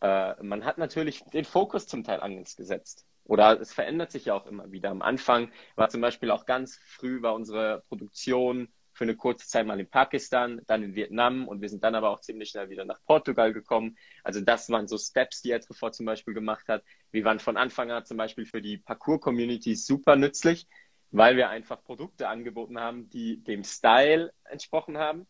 Äh, 0.00 0.42
man 0.42 0.64
hat 0.64 0.78
natürlich 0.78 1.24
den 1.32 1.44
Fokus 1.44 1.86
zum 1.86 2.04
Teil 2.04 2.20
anders 2.20 2.56
gesetzt. 2.56 3.06
Oder 3.24 3.60
es 3.60 3.72
verändert 3.72 4.10
sich 4.10 4.26
ja 4.26 4.34
auch 4.34 4.46
immer 4.46 4.72
wieder. 4.72 4.90
Am 4.90 5.02
Anfang 5.02 5.50
war 5.76 5.90
zum 5.90 6.00
Beispiel 6.00 6.30
auch 6.30 6.46
ganz 6.46 6.78
früh 6.86 7.20
war 7.20 7.34
unsere 7.34 7.82
Produktion 7.88 8.68
für 8.98 9.04
eine 9.04 9.16
kurze 9.16 9.46
Zeit 9.46 9.66
mal 9.66 9.78
in 9.78 9.88
Pakistan, 9.88 10.60
dann 10.66 10.82
in 10.82 10.94
Vietnam 10.94 11.46
und 11.46 11.60
wir 11.60 11.68
sind 11.68 11.84
dann 11.84 11.94
aber 11.94 12.10
auch 12.10 12.20
ziemlich 12.20 12.50
schnell 12.50 12.68
wieder 12.68 12.84
nach 12.84 12.98
Portugal 13.06 13.52
gekommen. 13.52 13.96
Also 14.24 14.40
das 14.40 14.68
waren 14.70 14.88
so 14.88 14.98
Steps, 14.98 15.40
die 15.40 15.52
Etrefort 15.52 15.94
zum 15.94 16.04
Beispiel 16.04 16.34
gemacht 16.34 16.66
hat. 16.68 16.82
Wir 17.12 17.24
waren 17.24 17.38
von 17.38 17.56
Anfang 17.56 17.92
an 17.92 18.04
zum 18.04 18.16
Beispiel 18.16 18.44
für 18.44 18.60
die 18.60 18.78
Parcours-Community 18.78 19.76
super 19.76 20.16
nützlich, 20.16 20.66
weil 21.12 21.36
wir 21.36 21.48
einfach 21.48 21.82
Produkte 21.84 22.28
angeboten 22.28 22.80
haben, 22.80 23.08
die 23.08 23.42
dem 23.44 23.62
Style 23.62 24.32
entsprochen 24.44 24.98
haben, 24.98 25.28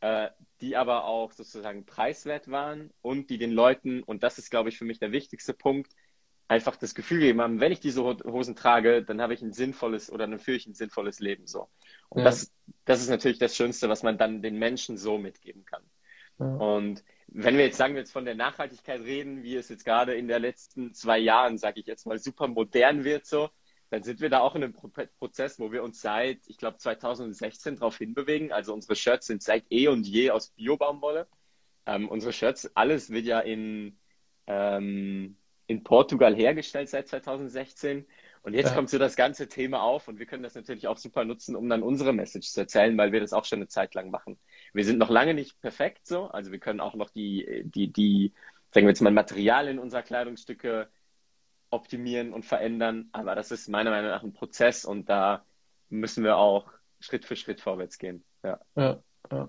äh, 0.00 0.28
die 0.60 0.76
aber 0.76 1.04
auch 1.04 1.32
sozusagen 1.32 1.84
preiswert 1.86 2.50
waren 2.50 2.90
und 3.02 3.30
die 3.30 3.38
den 3.38 3.52
Leuten, 3.52 4.02
und 4.02 4.22
das 4.22 4.38
ist, 4.38 4.50
glaube 4.50 4.68
ich, 4.68 4.78
für 4.78 4.84
mich 4.84 4.98
der 4.98 5.12
wichtigste 5.12 5.54
Punkt, 5.54 5.92
einfach 6.48 6.76
das 6.76 6.94
Gefühl 6.94 7.20
gegeben 7.20 7.42
haben, 7.42 7.60
wenn 7.60 7.72
ich 7.72 7.80
diese 7.80 8.02
Hosen 8.02 8.56
trage, 8.56 9.04
dann 9.04 9.20
habe 9.20 9.34
ich 9.34 9.42
ein 9.42 9.52
sinnvolles 9.52 10.10
oder 10.10 10.26
dann 10.26 10.38
führe 10.38 10.56
ich 10.56 10.66
ein 10.66 10.74
sinnvolles 10.74 11.20
Leben 11.20 11.46
so. 11.46 11.68
Und 12.08 12.20
ja. 12.20 12.24
das, 12.24 12.50
das 12.86 13.00
ist 13.00 13.10
natürlich 13.10 13.38
das 13.38 13.54
Schönste, 13.54 13.88
was 13.88 14.02
man 14.02 14.16
dann 14.16 14.40
den 14.40 14.58
Menschen 14.58 14.96
so 14.96 15.18
mitgeben 15.18 15.66
kann. 15.66 15.82
Ja. 16.38 16.46
Und 16.46 17.04
wenn 17.26 17.56
wir 17.58 17.64
jetzt 17.66 17.76
sagen 17.76 17.94
wir 17.94 18.00
jetzt 18.00 18.12
von 18.12 18.24
der 18.24 18.34
Nachhaltigkeit 18.34 19.00
reden, 19.02 19.42
wie 19.42 19.56
es 19.56 19.68
jetzt 19.68 19.84
gerade 19.84 20.14
in 20.14 20.26
den 20.26 20.40
letzten 20.40 20.94
zwei 20.94 21.18
Jahren, 21.18 21.58
sage 21.58 21.80
ich 21.80 21.86
jetzt 21.86 22.06
mal, 22.06 22.18
super 22.18 22.48
modern 22.48 23.04
wird 23.04 23.26
so, 23.26 23.50
dann 23.90 24.02
sind 24.02 24.20
wir 24.20 24.30
da 24.30 24.40
auch 24.40 24.54
in 24.54 24.64
einem 24.64 24.74
Prozess, 24.74 25.58
wo 25.58 25.72
wir 25.72 25.82
uns 25.82 26.00
seit, 26.00 26.40
ich 26.46 26.58
glaube, 26.58 26.76
2016 26.78 27.76
darauf 27.76 27.96
hinbewegen. 27.98 28.52
Also 28.52 28.74
unsere 28.74 28.96
Shirts 28.96 29.26
sind 29.26 29.42
seit 29.42 29.64
eh 29.70 29.88
und 29.88 30.06
je 30.06 30.30
aus 30.30 30.50
Biobaumwolle. 30.50 31.26
Ähm, 31.86 32.08
unsere 32.08 32.32
Shirts, 32.32 32.70
alles 32.76 33.10
wird 33.10 33.24
ja 33.24 33.40
in 33.40 33.98
ähm, 34.46 35.36
in 35.68 35.84
Portugal 35.84 36.34
hergestellt 36.34 36.88
seit 36.88 37.08
2016. 37.08 38.06
Und 38.42 38.54
jetzt 38.54 38.70
ja. 38.70 38.74
kommt 38.74 38.88
so 38.88 38.98
das 38.98 39.16
ganze 39.16 39.48
Thema 39.48 39.82
auf 39.82 40.08
und 40.08 40.18
wir 40.18 40.26
können 40.26 40.42
das 40.42 40.54
natürlich 40.54 40.88
auch 40.88 40.96
super 40.96 41.24
nutzen, 41.24 41.54
um 41.54 41.68
dann 41.68 41.82
unsere 41.82 42.12
Message 42.12 42.48
zu 42.48 42.60
erzählen, 42.60 42.96
weil 42.96 43.12
wir 43.12 43.20
das 43.20 43.32
auch 43.32 43.44
schon 43.44 43.58
eine 43.58 43.68
Zeit 43.68 43.94
lang 43.94 44.10
machen. 44.10 44.38
Wir 44.72 44.84
sind 44.84 44.98
noch 44.98 45.10
lange 45.10 45.34
nicht 45.34 45.60
perfekt 45.60 46.06
so, 46.06 46.28
also 46.28 46.50
wir 46.50 46.58
können 46.58 46.80
auch 46.80 46.94
noch 46.94 47.10
die, 47.10 47.64
die, 47.64 47.92
die, 47.92 48.32
sagen 48.70 48.86
wir 48.86 48.90
jetzt 48.90 49.02
mal, 49.02 49.12
Materialien 49.12 49.78
unserer 49.78 50.02
Kleidungsstücke 50.02 50.88
optimieren 51.70 52.32
und 52.32 52.44
verändern, 52.44 53.08
aber 53.12 53.34
das 53.34 53.50
ist 53.50 53.68
meiner 53.68 53.90
Meinung 53.90 54.10
nach 54.10 54.22
ein 54.22 54.32
Prozess 54.32 54.84
und 54.84 55.08
da 55.08 55.44
müssen 55.90 56.24
wir 56.24 56.36
auch 56.36 56.66
Schritt 57.00 57.24
für 57.24 57.36
Schritt 57.36 57.60
vorwärts 57.60 57.98
gehen. 57.98 58.24
Ja. 58.42 58.58
ja, 58.76 58.98
ja. 59.30 59.48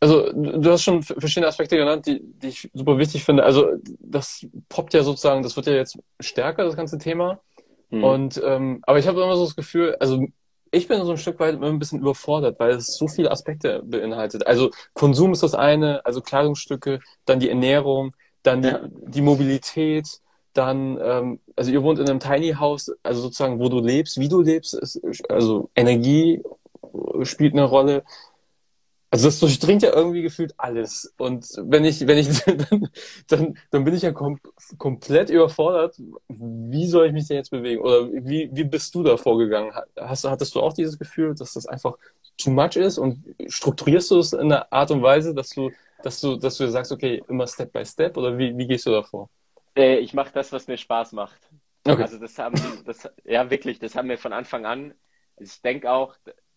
Also 0.00 0.30
du 0.32 0.70
hast 0.70 0.82
schon 0.82 1.02
verschiedene 1.02 1.46
Aspekte 1.46 1.78
genannt, 1.78 2.06
die, 2.06 2.20
die 2.22 2.48
ich 2.48 2.70
super 2.74 2.98
wichtig 2.98 3.24
finde. 3.24 3.42
Also 3.42 3.68
das 4.00 4.46
poppt 4.68 4.92
ja 4.92 5.02
sozusagen, 5.02 5.42
das 5.42 5.56
wird 5.56 5.66
ja 5.66 5.72
jetzt 5.72 5.98
stärker, 6.20 6.64
das 6.64 6.76
ganze 6.76 6.98
Thema. 6.98 7.40
Mhm. 7.88 8.04
Und 8.04 8.42
ähm, 8.44 8.80
aber 8.82 8.98
ich 8.98 9.06
habe 9.06 9.22
immer 9.22 9.36
so 9.36 9.44
das 9.44 9.56
Gefühl, 9.56 9.96
also 10.00 10.26
ich 10.70 10.88
bin 10.88 11.02
so 11.04 11.12
ein 11.12 11.16
Stück 11.16 11.38
weit 11.40 11.54
immer 11.54 11.68
ein 11.68 11.78
bisschen 11.78 12.00
überfordert, 12.00 12.58
weil 12.58 12.72
es 12.72 12.98
so 12.98 13.08
viele 13.08 13.30
Aspekte 13.30 13.82
beinhaltet. 13.84 14.46
Also 14.46 14.70
Konsum 14.92 15.32
ist 15.32 15.42
das 15.42 15.54
eine, 15.54 16.04
also 16.04 16.20
Kleidungsstücke, 16.20 17.00
dann 17.24 17.40
die 17.40 17.48
Ernährung, 17.48 18.14
dann 18.42 18.60
die, 18.60 18.68
ja. 18.68 18.80
die 18.84 19.22
Mobilität, 19.22 20.20
dann, 20.54 20.98
ähm, 21.02 21.40
also 21.56 21.70
ihr 21.70 21.82
wohnt 21.82 21.98
in 21.98 22.08
einem 22.08 22.20
Tiny 22.20 22.52
House, 22.52 22.90
also 23.02 23.22
sozusagen, 23.22 23.58
wo 23.58 23.68
du 23.68 23.80
lebst, 23.80 24.18
wie 24.18 24.28
du 24.28 24.40
lebst, 24.40 24.74
ist, 24.74 25.00
also 25.28 25.70
Energie 25.74 26.42
spielt 27.22 27.54
eine 27.54 27.64
Rolle. 27.64 28.04
Also 29.10 29.28
das 29.28 29.38
durchdringt 29.38 29.82
ja 29.82 29.94
irgendwie 29.94 30.22
gefühlt 30.22 30.54
alles. 30.56 31.14
Und 31.18 31.46
wenn 31.56 31.84
ich, 31.84 32.06
wenn 32.06 32.18
ich, 32.18 32.28
dann, 32.44 32.88
dann, 33.28 33.58
dann 33.70 33.84
bin 33.84 33.94
ich 33.94 34.02
ja 34.02 34.12
kom 34.12 34.40
komplett 34.78 35.30
überfordert. 35.30 35.96
Wie 36.28 36.86
soll 36.88 37.06
ich 37.06 37.12
mich 37.12 37.28
denn 37.28 37.36
jetzt 37.36 37.50
bewegen? 37.50 37.80
Oder 37.80 38.10
wie, 38.12 38.50
wie 38.52 38.64
bist 38.64 38.94
du 38.94 39.02
da 39.04 39.16
vorgegangen? 39.16 39.72
Hast, 39.96 40.24
hattest 40.24 40.54
du 40.54 40.60
auch 40.60 40.72
dieses 40.72 40.98
Gefühl, 40.98 41.34
dass 41.34 41.52
das 41.54 41.66
einfach 41.66 41.96
too 42.38 42.50
much 42.50 42.76
ist? 42.76 42.98
Und 42.98 43.24
strukturierst 43.46 44.10
du 44.10 44.18
es 44.18 44.32
in 44.32 44.52
einer 44.52 44.72
Art 44.72 44.90
und 44.90 45.02
Weise, 45.02 45.32
dass 45.32 45.50
du, 45.50 45.70
dass 46.02 46.20
du, 46.20 46.36
dass 46.36 46.56
du 46.56 46.68
sagst, 46.68 46.90
okay, 46.90 47.22
immer 47.28 47.46
Step 47.46 47.72
by 47.72 47.84
Step? 47.84 48.16
Oder 48.16 48.36
wie, 48.36 48.56
wie 48.56 48.66
gehst 48.66 48.86
du 48.86 48.90
da 48.90 49.02
vor? 49.04 49.30
Äh, 49.76 49.98
ich 49.98 50.14
mache 50.14 50.32
das, 50.32 50.52
was 50.52 50.68
mir 50.68 50.76
Spaß 50.76 51.12
macht. 51.12 51.50
Okay. 51.86 52.02
Also 52.02 52.18
das 52.18 52.38
haben, 52.38 52.56
das, 52.84 53.08
ja 53.24 53.50
wirklich, 53.50 53.78
das 53.78 53.94
haben 53.94 54.08
wir 54.08 54.18
von 54.18 54.32
Anfang 54.32 54.64
an. 54.64 54.94
Ich 55.36 55.60
denke 55.62 55.90
auch, 55.90 56.16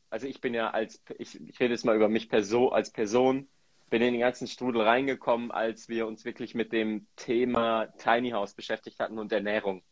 also 0.09 0.27
ich 0.27 0.39
bin 0.39 0.53
ja 0.53 0.71
als, 0.71 1.03
ich, 1.17 1.39
ich 1.41 1.59
rede 1.59 1.73
jetzt 1.73 1.85
mal 1.85 1.95
über 1.95 2.09
mich 2.09 2.29
Perso, 2.29 2.69
als 2.69 2.91
Person. 2.91 3.49
bin 3.89 4.01
in 4.01 4.13
den 4.13 4.21
ganzen 4.21 4.47
Strudel 4.47 4.81
reingekommen, 4.81 5.51
als 5.51 5.89
wir 5.89 6.07
uns 6.07 6.25
wirklich 6.25 6.55
mit 6.55 6.71
dem 6.71 7.07
Thema 7.15 7.87
Tiny 7.97 8.31
House 8.31 8.53
beschäftigt 8.53 8.99
hatten 8.99 9.19
und 9.19 9.31
Ernährung. 9.31 9.83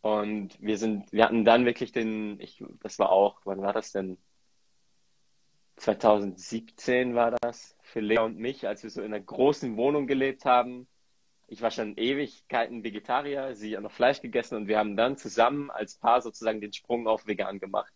Und 0.00 0.60
wir 0.60 0.78
sind, 0.78 1.12
wir 1.12 1.24
hatten 1.24 1.44
dann 1.44 1.64
wirklich 1.64 1.92
den, 1.92 2.38
ich, 2.40 2.62
das 2.82 2.98
war 2.98 3.10
auch, 3.10 3.40
wann 3.44 3.62
war 3.62 3.72
das 3.72 3.92
denn? 3.92 4.18
2017 5.76 7.14
war 7.14 7.32
das 7.32 7.76
für 7.82 8.00
Lea 8.00 8.18
und 8.18 8.38
mich, 8.38 8.66
als 8.68 8.82
wir 8.82 8.90
so 8.90 9.00
in 9.02 9.12
einer 9.12 9.24
großen 9.24 9.76
Wohnung 9.76 10.06
gelebt 10.06 10.44
haben. 10.44 10.86
Ich 11.46 11.62
war 11.62 11.70
schon 11.70 11.96
Ewigkeiten 11.96 12.84
Vegetarier, 12.84 13.54
sie 13.54 13.76
hat 13.76 13.82
noch 13.82 13.92
Fleisch 13.92 14.20
gegessen 14.22 14.56
und 14.56 14.68
wir 14.68 14.78
haben 14.78 14.96
dann 14.96 15.16
zusammen 15.16 15.70
als 15.70 15.96
Paar 15.96 16.22
sozusagen 16.22 16.60
den 16.60 16.72
Sprung 16.72 17.06
auf 17.06 17.26
vegan 17.26 17.60
gemacht. 17.60 17.92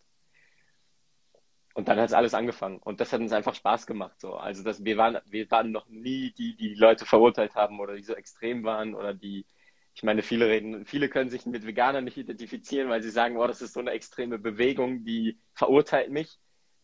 Und 1.73 1.87
dann 1.87 1.97
hat 1.97 2.07
es 2.07 2.13
alles 2.13 2.33
angefangen. 2.33 2.77
Und 2.79 2.99
das 2.99 3.13
hat 3.13 3.21
uns 3.21 3.31
einfach 3.31 3.55
Spaß 3.55 3.87
gemacht. 3.87 4.19
So. 4.19 4.35
Also 4.35 4.63
das, 4.63 4.83
wir, 4.83 4.97
waren, 4.97 5.17
wir 5.25 5.49
waren 5.49 5.71
noch 5.71 5.87
nie 5.87 6.31
die, 6.31 6.55
die 6.55 6.73
Leute 6.73 7.05
verurteilt 7.05 7.55
haben 7.55 7.79
oder 7.79 7.95
die 7.95 8.03
so 8.03 8.13
extrem 8.13 8.63
waren 8.63 8.95
oder 8.95 9.13
die, 9.13 9.45
ich 9.95 10.03
meine, 10.03 10.21
viele 10.21 10.47
reden, 10.47 10.85
viele 10.85 11.09
können 11.09 11.29
sich 11.29 11.45
mit 11.45 11.65
Veganern 11.65 12.03
nicht 12.03 12.17
identifizieren, 12.17 12.89
weil 12.89 13.01
sie 13.03 13.09
sagen, 13.11 13.37
oh, 13.37 13.47
das 13.47 13.61
ist 13.61 13.73
so 13.73 13.79
eine 13.79 13.91
extreme 13.91 14.39
Bewegung, 14.39 15.03
die 15.03 15.39
verurteilt 15.53 16.11
mich. 16.11 16.39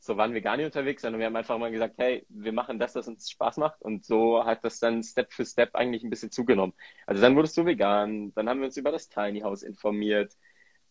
So 0.05 0.17
waren 0.17 0.33
wir 0.35 0.41
gar 0.41 0.55
nicht 0.55 0.67
unterwegs, 0.67 1.01
sondern 1.01 1.19
wir 1.19 1.25
haben 1.25 1.35
einfach 1.35 1.57
mal 1.57 1.71
gesagt, 1.71 1.95
hey, 1.97 2.25
wir 2.29 2.53
machen 2.53 2.77
das, 2.77 2.93
was 2.93 3.07
uns 3.07 3.29
Spaß 3.29 3.57
macht. 3.57 3.81
Und 3.81 4.05
so 4.05 4.45
hat 4.45 4.63
das 4.63 4.79
dann 4.79 5.01
Step 5.01 5.33
für 5.33 5.45
Step 5.45 5.73
eigentlich 5.75 6.03
ein 6.03 6.11
bisschen 6.11 6.31
zugenommen. 6.31 6.73
Also 7.07 7.21
dann 7.21 7.35
wurdest 7.35 7.57
du 7.57 7.65
vegan, 7.65 8.31
dann 8.35 8.47
haben 8.47 8.59
wir 8.59 8.67
uns 8.67 8.77
über 8.77 8.91
das 8.91 9.09
Tiny 9.09 9.41
House 9.41 9.63
informiert, 9.63 10.37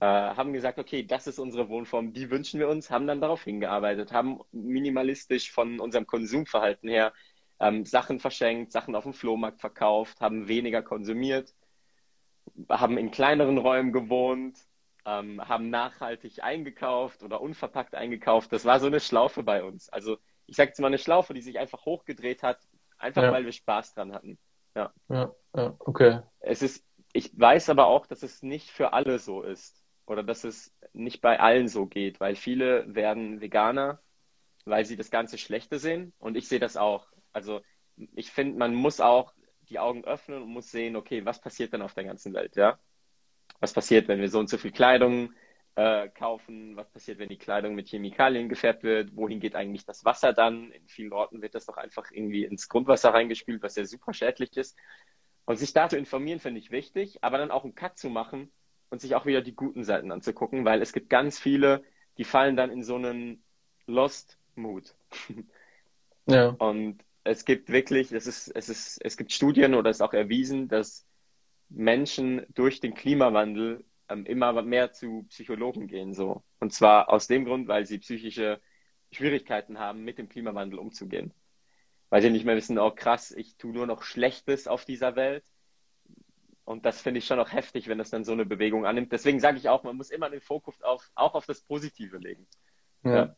äh, 0.01 0.07
haben 0.07 0.53
gesagt, 0.53 0.81
okay, 0.81 1.05
das 1.05 1.29
ist 1.29 1.39
unsere 1.39 1.69
Wohnform, 1.69 2.13
die 2.13 2.29
wünschen 2.31 2.59
wir 2.59 2.69
uns, 2.69 2.91
haben 2.91 3.07
dann 3.07 3.21
darauf 3.21 3.45
hingearbeitet, 3.45 4.13
haben 4.13 4.41
minimalistisch 4.51 5.53
von 5.53 5.79
unserem 5.79 6.07
Konsumverhalten 6.07 6.89
her 6.89 7.13
ähm, 7.61 7.85
Sachen 7.85 8.19
verschenkt, 8.19 8.73
Sachen 8.73 8.97
auf 8.97 9.05
dem 9.05 9.13
Flohmarkt 9.13 9.61
verkauft, 9.61 10.21
haben 10.21 10.49
weniger 10.49 10.83
konsumiert, 10.83 11.55
haben 12.69 12.99
in 12.99 13.13
kleineren 13.13 13.59
Räumen 13.59 13.93
gewohnt, 13.93 14.59
ähm, 15.05 15.41
haben 15.47 15.71
nachhaltig 15.71 16.43
eingekauft 16.43 17.23
oder 17.23 17.41
unverpackt 17.41 17.95
eingekauft. 17.95 18.53
Das 18.53 18.65
war 18.65 18.81
so 18.81 18.87
eine 18.87 19.01
Schlaufe 19.01 19.43
bei 19.43 19.63
uns. 19.63 19.89
Also 19.89 20.19
ich 20.47 20.57
sage 20.57 20.71
jetzt 20.71 20.81
mal 20.81 20.89
eine 20.89 20.99
Schlaufe, 20.99 21.35
die 21.35 21.43
sich 21.43 21.59
einfach 21.59 21.85
hochgedreht 21.85 22.43
hat, 22.43 22.59
einfach 22.99 23.23
ja. 23.23 23.33
weil 23.33 23.45
wir 23.45 23.53
Spaß 23.53 23.95
dran 23.95 24.13
hatten. 24.13 24.39
Ja. 24.75 24.93
ja, 25.09 25.33
ja, 25.57 25.75
okay. 25.79 26.21
Es 26.41 26.63
ist, 26.63 26.85
ich 27.13 27.39
weiß 27.39 27.71
aber 27.71 27.87
auch, 27.87 28.07
dass 28.07 28.23
es 28.23 28.43
nicht 28.43 28.71
für 28.71 28.93
alle 28.93 29.19
so 29.19 29.43
ist 29.43 29.83
oder 30.07 30.23
dass 30.23 30.45
es 30.45 30.75
nicht 30.93 31.21
bei 31.21 31.39
allen 31.39 31.69
so 31.69 31.87
geht, 31.87 32.21
weil 32.21 32.35
viele 32.35 32.93
werden 32.95 33.41
Veganer, 33.41 34.01
weil 34.65 34.85
sie 34.85 34.97
das 34.97 35.11
Ganze 35.11 35.39
Schlechte 35.39 35.79
sehen 35.79 36.13
und 36.19 36.37
ich 36.37 36.49
sehe 36.49 36.61
das 36.61 36.77
auch. 36.77 37.07
Also 37.33 37.61
ich 38.15 38.31
finde, 38.31 38.59
man 38.59 38.75
muss 38.75 39.01
auch 39.01 39.33
die 39.69 39.79
Augen 39.79 40.05
öffnen 40.05 40.43
und 40.43 40.49
muss 40.49 40.71
sehen, 40.71 40.97
okay, 40.97 41.25
was 41.25 41.41
passiert 41.41 41.73
denn 41.73 41.83
auf 41.83 41.95
der 41.95 42.05
ganzen 42.05 42.35
Welt, 42.35 42.57
ja? 42.57 42.79
Was 43.65 43.73
passiert, 43.73 44.09
wenn 44.09 44.21
wir 44.21 44.29
so 44.29 44.39
und 44.39 44.51
so 44.51 44.59
viel 44.59 44.73
Kleidung 44.73 45.33
äh, 45.75 46.11
kaufen? 46.11 46.77
Was 46.77 46.91
passiert, 46.91 47.19
wenn 47.19 47.31
die 47.31 47.39
Kleidung 47.39 47.75
mit 47.75 47.89
Chemikalien 47.89 48.51
gefärbt 48.51 48.83
wird? 48.83 49.17
Wohin 49.17 49.41
geht 49.41 49.55
eigentlich 49.55 49.87
das 49.87 50.05
Wasser 50.05 50.35
dann? 50.35 50.71
In 50.71 50.87
vielen 50.87 51.15
Orten 51.15 51.41
wird 51.41 51.55
das 51.55 51.65
doch 51.65 51.79
einfach 51.79 52.11
irgendwie 52.11 52.45
ins 52.45 52.69
Grundwasser 52.69 53.15
reingespült, 53.15 53.63
was 53.63 53.77
ja 53.77 53.87
super 53.87 54.13
schädlich 54.13 54.55
ist. 54.59 54.77
Und 55.47 55.57
sich 55.57 55.73
da 55.73 55.89
zu 55.89 55.97
informieren, 55.97 56.41
finde 56.41 56.61
ich 56.61 56.73
wichtig, 56.73 57.17
aber 57.23 57.39
dann 57.39 57.51
auch 57.51 57.65
einen 57.65 57.75
Cut 57.75 57.97
zu 57.97 58.11
machen 58.11 58.53
und 58.91 59.01
sich 59.01 59.15
auch 59.15 59.25
wieder 59.25 59.41
die 59.41 59.55
guten 59.55 59.83
Seiten 59.83 60.13
anzugucken, 60.13 60.67
weil 60.67 60.83
es 60.83 60.93
gibt 60.93 61.09
ganz 61.09 61.39
viele, 61.39 61.85
die 62.19 62.25
fallen 62.25 62.57
dann 62.57 62.71
in 62.71 62.83
so 62.83 62.97
einen 62.97 63.43
Lost 63.87 64.39
Mood. 64.57 64.95
Ja. 66.27 66.49
Und 66.59 67.03
es 67.23 67.47
gibt 67.47 67.71
wirklich, 67.71 68.13
es 68.13 68.27
ist, 68.27 68.49
es 68.49 68.69
ist, 68.69 68.99
es 69.03 69.17
gibt 69.17 69.33
Studien 69.33 69.75
oder 69.75 69.89
es 69.89 69.99
ist 69.99 70.03
auch 70.03 70.15
erwiesen, 70.15 70.69
dass 70.69 71.07
Menschen 71.69 72.47
durch 72.55 72.81
den 72.81 72.95
Klimawandel 72.95 73.85
ähm, 74.09 74.27
immer 74.27 74.63
mehr 74.63 74.93
zu 74.93 75.25
Psychologen 75.31 75.87
gehen, 75.87 76.15
so. 76.15 76.43
Und 76.61 76.73
zwar 76.73 77.11
aus 77.11 77.27
dem 77.27 77.45
Grund, 77.45 77.69
weil 77.69 77.87
sie 77.87 77.99
psychische 77.99 78.61
Schwierigkeiten 79.11 79.79
haben, 79.79 80.03
mit 80.05 80.19
dem 80.19 80.29
Klimawandel 80.29 80.79
umzugehen. 80.79 81.33
Weil 82.11 82.23
sie 82.23 82.31
nicht 82.31 82.45
mehr 82.45 82.57
wissen, 82.57 82.79
oh 82.79 82.91
krass, 82.91 83.31
ich 83.33 83.57
tue 83.57 83.73
nur 83.73 83.87
noch 83.87 84.03
Schlechtes 84.03 84.69
auf 84.69 84.85
dieser 84.85 85.17
Welt 85.17 85.45
und 86.65 86.87
das 86.87 87.01
finde 87.01 87.19
ich 87.19 87.27
schon 87.27 87.39
auch 87.39 87.53
heftig, 87.53 87.89
wenn 87.89 87.99
das 87.99 88.11
dann 88.11 88.25
so 88.25 88.33
eine 88.33 88.47
Bewegung 88.47 88.87
annimmt. 88.87 89.13
Deswegen 89.13 89.39
sage 89.39 89.59
ich 89.59 89.69
auch, 89.69 89.83
man 89.85 89.97
muss 89.97 90.11
immer 90.11 90.31
den 90.31 90.41
Fokus 90.41 90.81
auf, 90.83 91.11
auch 91.15 91.35
auf 91.35 91.47
das 91.47 91.61
Positive 91.61 92.17
legen. 92.17 92.47
Ja. 93.05 93.15
ja. 93.15 93.37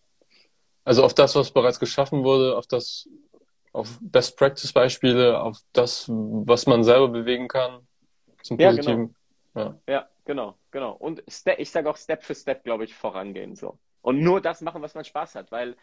Also 0.85 1.03
auf 1.03 1.15
das, 1.15 1.35
was 1.35 1.51
bereits 1.51 1.81
geschaffen 1.81 2.23
wurde, 2.23 2.57
auf 2.57 2.69
das, 2.69 3.09
auf 3.73 3.99
Best 4.01 4.37
Practice 4.37 4.73
Beispiele, 4.73 5.41
auf 5.41 5.59
das, 5.73 6.09
was 6.09 6.67
man 6.67 6.85
selber 6.85 7.09
bewegen 7.09 7.49
kann, 7.49 7.86
zum 8.47 8.57
Positiven. 8.57 9.15
Ja, 9.55 9.63
genau. 9.63 9.79
Ja. 9.87 9.93
ja 9.95 10.09
genau, 10.25 10.57
genau. 10.71 10.93
Und 10.93 11.23
ich 11.27 11.71
sage 11.71 11.91
auch 11.91 11.97
Step 11.97 12.23
für 12.23 12.35
Step, 12.35 12.65
glaube 12.65 12.85
ich, 12.85 12.95
vorangehen 12.95 13.57
so. 13.57 13.79
Und 14.03 14.21
nur 14.21 14.41
das 14.41 14.61
machen, 14.61 14.83
was 14.83 14.95
man 14.95 15.05
Spaß 15.05 15.35
hat, 15.35 15.51
weil 15.51 15.77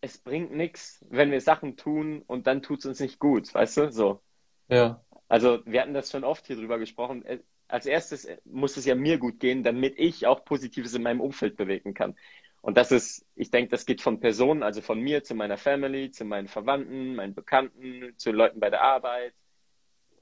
es 0.00 0.18
bringt 0.18 0.52
nichts, 0.52 1.04
wenn 1.08 1.30
wir 1.30 1.40
Sachen 1.40 1.76
tun 1.76 2.22
und 2.26 2.46
dann 2.46 2.62
tut 2.62 2.80
es 2.80 2.86
uns 2.86 3.00
nicht 3.00 3.18
gut, 3.18 3.52
weißt 3.52 3.76
du? 3.76 3.92
So. 3.92 4.20
Ja. 4.68 5.00
Also 5.28 5.60
wir 5.66 5.82
hatten 5.82 5.94
das 5.94 6.10
schon 6.10 6.24
oft 6.24 6.46
hier 6.46 6.56
drüber 6.56 6.78
gesprochen. 6.78 7.24
Äh, 7.24 7.38
als 7.68 7.86
erstes 7.86 8.24
äh, 8.24 8.38
muss 8.44 8.76
es 8.76 8.86
ja 8.86 8.94
mir 8.94 9.18
gut 9.18 9.40
gehen, 9.40 9.62
damit 9.62 9.98
ich 9.98 10.26
auch 10.26 10.44
Positives 10.44 10.94
in 10.94 11.02
meinem 11.02 11.20
Umfeld 11.20 11.56
bewegen 11.56 11.94
kann. 11.94 12.16
Und 12.60 12.76
das 12.76 12.90
ist, 12.90 13.24
ich 13.34 13.50
denke, 13.50 13.70
das 13.70 13.86
geht 13.86 14.02
von 14.02 14.20
Personen, 14.20 14.62
also 14.62 14.80
von 14.80 15.00
mir 15.00 15.22
zu 15.22 15.34
meiner 15.34 15.58
Family, 15.58 16.10
zu 16.10 16.24
meinen 16.24 16.48
Verwandten, 16.48 17.14
meinen 17.14 17.34
Bekannten, 17.34 18.14
zu 18.16 18.32
Leuten 18.32 18.58
bei 18.60 18.70
der 18.70 18.82
Arbeit 18.82 19.34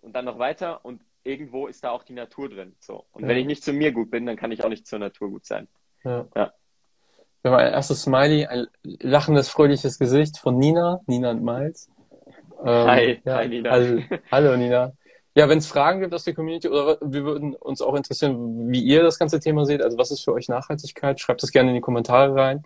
und 0.03 0.15
dann 0.15 0.27
noch 0.27 0.39
weiter. 0.39 0.85
Und 0.85 1.03
irgendwo 1.27 1.67
ist 1.67 1.85
da 1.85 1.91
auch 1.91 2.05
die 2.05 2.13
Natur 2.13 2.49
drin. 2.49 2.75
So. 2.81 3.05
Und 3.13 3.23
ja. 3.23 3.29
wenn 3.29 3.37
ich 3.37 3.47
nicht 3.47 3.65
zu 3.65 3.73
mir 3.73 3.93
gut 3.93 4.11
bin, 4.11 4.27
dann 4.27 4.37
kann 4.37 4.53
ich 4.53 4.65
auch 4.65 4.69
nicht 4.69 4.87
zur 4.87 4.99
Natur 4.99 5.31
gut 5.31 5.45
sein. 5.45 5.69
Ja. 6.05 6.27
ja. 6.35 6.53
Wir 7.43 7.53
haben 7.53 7.61
ein 7.61 7.73
erstes 7.73 8.03
Smiley, 8.03 8.47
ein 8.47 8.67
lachendes, 8.83 9.49
fröhliches 9.49 9.99
Gesicht 9.99 10.39
von 10.39 10.59
Nina, 10.59 11.01
Nina 11.07 11.31
und 11.31 11.45
Miles. 11.45 11.89
Ähm, 12.65 12.87
hi, 12.87 13.21
ja, 13.25 13.37
hi 13.37 13.49
Nina. 13.49 13.71
Also, 13.71 13.99
hallo 14.33 14.57
Nina. 14.57 14.93
Ja, 15.35 15.49
wenn 15.51 15.59
es 15.59 15.67
Fragen 15.67 16.01
gibt 16.01 16.15
aus 16.15 16.25
der 16.25 16.35
Community 16.35 16.69
oder 16.69 16.99
wir 17.03 17.25
würden 17.25 17.55
uns 17.55 17.83
auch 17.83 17.95
interessieren, 17.95 18.73
wie 18.73 18.83
ihr 18.83 19.03
das 19.03 19.19
ganze 19.19 19.39
Thema 19.39 19.67
seht. 19.67 19.83
Also 19.83 19.99
was 19.99 20.11
ist 20.11 20.25
für 20.25 20.33
euch 20.33 20.49
Nachhaltigkeit? 20.49 21.21
Schreibt 21.21 21.43
das 21.43 21.53
gerne 21.53 21.69
in 21.69 21.75
die 21.75 21.83
Kommentare 21.83 22.35
rein 22.35 22.65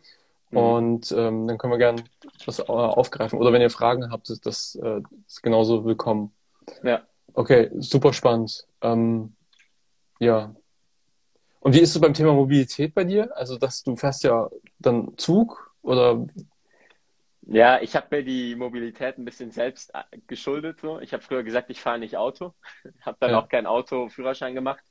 mhm. 0.50 0.56
und 0.56 1.12
ähm, 1.12 1.48
dann 1.48 1.58
können 1.58 1.72
wir 1.72 1.78
gerne 1.78 2.04
das 2.46 2.60
äh, 2.60 2.62
aufgreifen. 2.62 3.40
Oder 3.40 3.52
wenn 3.52 3.60
ihr 3.60 3.70
Fragen 3.70 4.12
habt, 4.12 4.30
ist 4.30 4.46
das 4.46 4.78
äh, 4.80 5.00
ist 5.26 5.42
genauso 5.42 5.84
willkommen. 5.84 6.32
Ja. 6.84 7.02
Okay, 7.34 7.70
super 7.78 8.12
spannend. 8.12 8.66
Ähm, 8.82 9.34
ja. 10.18 10.54
Und 11.60 11.74
wie 11.74 11.80
ist 11.80 11.94
es 11.94 12.00
beim 12.00 12.14
Thema 12.14 12.32
Mobilität 12.32 12.94
bei 12.94 13.04
dir? 13.04 13.36
Also, 13.36 13.58
dass 13.58 13.82
du 13.82 13.96
fährst 13.96 14.24
ja 14.24 14.48
dann 14.78 15.16
Zug 15.16 15.74
oder 15.82 16.26
ja, 17.52 17.80
ich 17.80 17.96
habe 17.96 18.16
mir 18.16 18.22
die 18.22 18.54
Mobilität 18.54 19.18
ein 19.18 19.24
bisschen 19.24 19.50
selbst 19.50 19.92
äh, 19.92 20.18
geschuldet. 20.28 20.80
So. 20.80 21.00
Ich 21.00 21.12
habe 21.12 21.22
früher 21.22 21.42
gesagt, 21.42 21.68
ich 21.70 21.80
fahre 21.80 21.98
nicht 21.98 22.16
Auto, 22.16 22.54
habe 23.00 23.16
dann 23.18 23.32
ja. 23.32 23.40
auch 23.40 23.48
kein 23.48 23.66
Auto-Führerschein 23.66 24.54
gemacht 24.54 24.84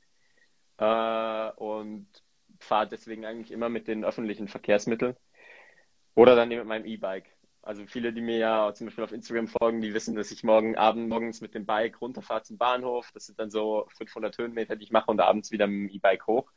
äh, 0.76 1.50
und 1.52 2.06
fahre 2.58 2.88
deswegen 2.88 3.24
eigentlich 3.24 3.50
immer 3.50 3.70
mit 3.70 3.88
den 3.88 4.04
öffentlichen 4.04 4.46
Verkehrsmitteln 4.46 5.16
oder 6.14 6.36
dann 6.36 6.50
mit 6.50 6.66
meinem 6.66 6.84
E-Bike. 6.84 7.30
Also 7.62 7.84
viele, 7.86 8.12
die 8.12 8.22
mir 8.22 8.38
ja 8.38 8.72
zum 8.72 8.86
Beispiel 8.86 9.04
auf 9.04 9.12
Instagram 9.12 9.48
folgen, 9.48 9.82
die 9.82 9.92
wissen, 9.92 10.14
dass 10.14 10.30
ich 10.30 10.44
morgen 10.44 10.76
Abend 10.76 11.08
morgens 11.08 11.40
mit 11.40 11.54
dem 11.54 11.66
Bike 11.66 12.00
runterfahre 12.00 12.42
zum 12.42 12.56
Bahnhof. 12.56 13.10
Das 13.12 13.26
sind 13.26 13.38
dann 13.38 13.50
so 13.50 13.86
500 13.96 14.36
Höhenmeter, 14.38 14.76
die 14.76 14.84
ich 14.84 14.92
mache 14.92 15.10
und 15.10 15.20
abends 15.20 15.50
wieder 15.50 15.66
mit 15.66 15.90
dem 15.90 15.96
E-Bike 15.96 16.26
hoch. 16.26 16.50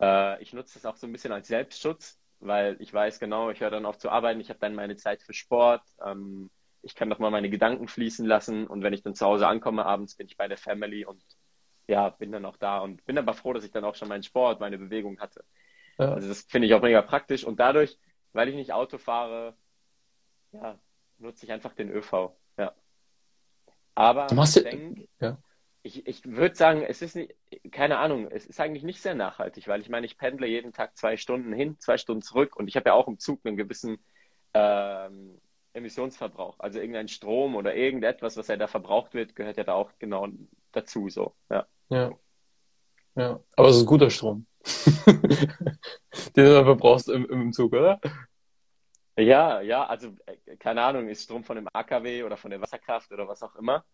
Äh, 0.00 0.42
ich 0.42 0.52
nutze 0.52 0.74
das 0.74 0.86
auch 0.86 0.96
so 0.96 1.06
ein 1.06 1.12
bisschen 1.12 1.32
als 1.32 1.46
Selbstschutz 1.48 2.18
weil 2.46 2.76
ich 2.80 2.92
weiß 2.92 3.18
genau, 3.18 3.50
ich 3.50 3.60
höre 3.60 3.70
dann 3.70 3.86
auf 3.86 3.98
zu 3.98 4.10
arbeiten, 4.10 4.40
ich 4.40 4.50
habe 4.50 4.60
dann 4.60 4.74
meine 4.74 4.96
Zeit 4.96 5.22
für 5.22 5.32
Sport, 5.32 5.82
ähm, 6.04 6.50
ich 6.82 6.94
kann 6.94 7.08
doch 7.08 7.18
mal 7.18 7.30
meine 7.30 7.50
Gedanken 7.50 7.88
fließen 7.88 8.26
lassen 8.26 8.66
und 8.66 8.82
wenn 8.82 8.92
ich 8.92 9.02
dann 9.02 9.14
zu 9.14 9.24
Hause 9.24 9.48
ankomme 9.48 9.86
abends, 9.86 10.16
bin 10.16 10.26
ich 10.26 10.36
bei 10.36 10.48
der 10.48 10.58
Family 10.58 11.04
und 11.04 11.22
ja, 11.86 12.10
bin 12.10 12.32
dann 12.32 12.44
auch 12.44 12.56
da 12.56 12.78
und 12.78 13.04
bin 13.04 13.18
aber 13.18 13.34
froh, 13.34 13.52
dass 13.52 13.64
ich 13.64 13.70
dann 13.70 13.84
auch 13.84 13.94
schon 13.94 14.08
meinen 14.08 14.22
Sport, 14.22 14.60
meine 14.60 14.78
Bewegung 14.78 15.18
hatte. 15.20 15.44
Ja. 15.98 16.12
Also 16.12 16.28
das 16.28 16.42
finde 16.42 16.66
ich 16.66 16.74
auch 16.74 16.82
mega 16.82 17.02
praktisch 17.02 17.44
und 17.44 17.60
dadurch, 17.60 17.98
weil 18.32 18.48
ich 18.48 18.54
nicht 18.54 18.72
Auto 18.72 18.98
fahre, 18.98 19.56
ja, 20.54 20.78
nutze 21.18 21.44
ich 21.44 21.52
einfach 21.52 21.74
den 21.74 21.90
ÖV, 21.90 22.32
ja. 22.56 22.72
Aber 23.94 24.26
ich 24.26 25.06
ja 25.20 25.38
ich, 25.84 26.06
ich 26.06 26.24
würde 26.24 26.56
sagen, 26.56 26.82
es 26.82 27.02
ist 27.02 27.14
nicht, 27.14 27.34
keine 27.70 27.98
Ahnung, 27.98 28.26
es 28.30 28.46
ist 28.46 28.58
eigentlich 28.58 28.84
nicht 28.84 29.02
sehr 29.02 29.14
nachhaltig, 29.14 29.68
weil 29.68 29.82
ich 29.82 29.90
meine, 29.90 30.06
ich 30.06 30.16
pendle 30.16 30.46
jeden 30.46 30.72
Tag 30.72 30.96
zwei 30.96 31.18
Stunden 31.18 31.52
hin, 31.52 31.78
zwei 31.78 31.98
Stunden 31.98 32.22
zurück 32.22 32.56
und 32.56 32.68
ich 32.68 32.76
habe 32.76 32.88
ja 32.88 32.94
auch 32.94 33.06
im 33.06 33.18
Zug 33.18 33.40
einen 33.44 33.58
gewissen 33.58 33.98
ähm, 34.54 35.38
Emissionsverbrauch. 35.74 36.58
Also 36.58 36.80
irgendein 36.80 37.08
Strom 37.08 37.54
oder 37.54 37.76
irgendetwas, 37.76 38.38
was 38.38 38.48
ja 38.48 38.56
da 38.56 38.66
verbraucht 38.66 39.12
wird, 39.12 39.36
gehört 39.36 39.58
ja 39.58 39.64
da 39.64 39.74
auch 39.74 39.90
genau 39.98 40.26
dazu, 40.72 41.10
so, 41.10 41.34
ja. 41.50 41.66
Ja. 41.90 42.12
Ja, 43.16 43.38
aber 43.54 43.68
es 43.68 43.76
ist 43.76 43.86
guter 43.86 44.10
Strom. 44.10 44.46
Den 46.34 46.46
du 46.46 46.64
verbrauchst 46.64 47.10
im, 47.10 47.26
im 47.26 47.52
Zug, 47.52 47.74
oder? 47.74 48.00
Ja, 49.16 49.60
ja, 49.60 49.86
also 49.86 50.16
äh, 50.26 50.56
keine 50.56 50.82
Ahnung, 50.82 51.08
ist 51.08 51.22
Strom 51.24 51.44
von 51.44 51.56
dem 51.56 51.68
AKW 51.72 52.24
oder 52.24 52.36
von 52.36 52.50
der 52.50 52.60
Wasserkraft 52.60 53.12
oder 53.12 53.28
was 53.28 53.42
auch 53.42 53.54
immer. 53.56 53.84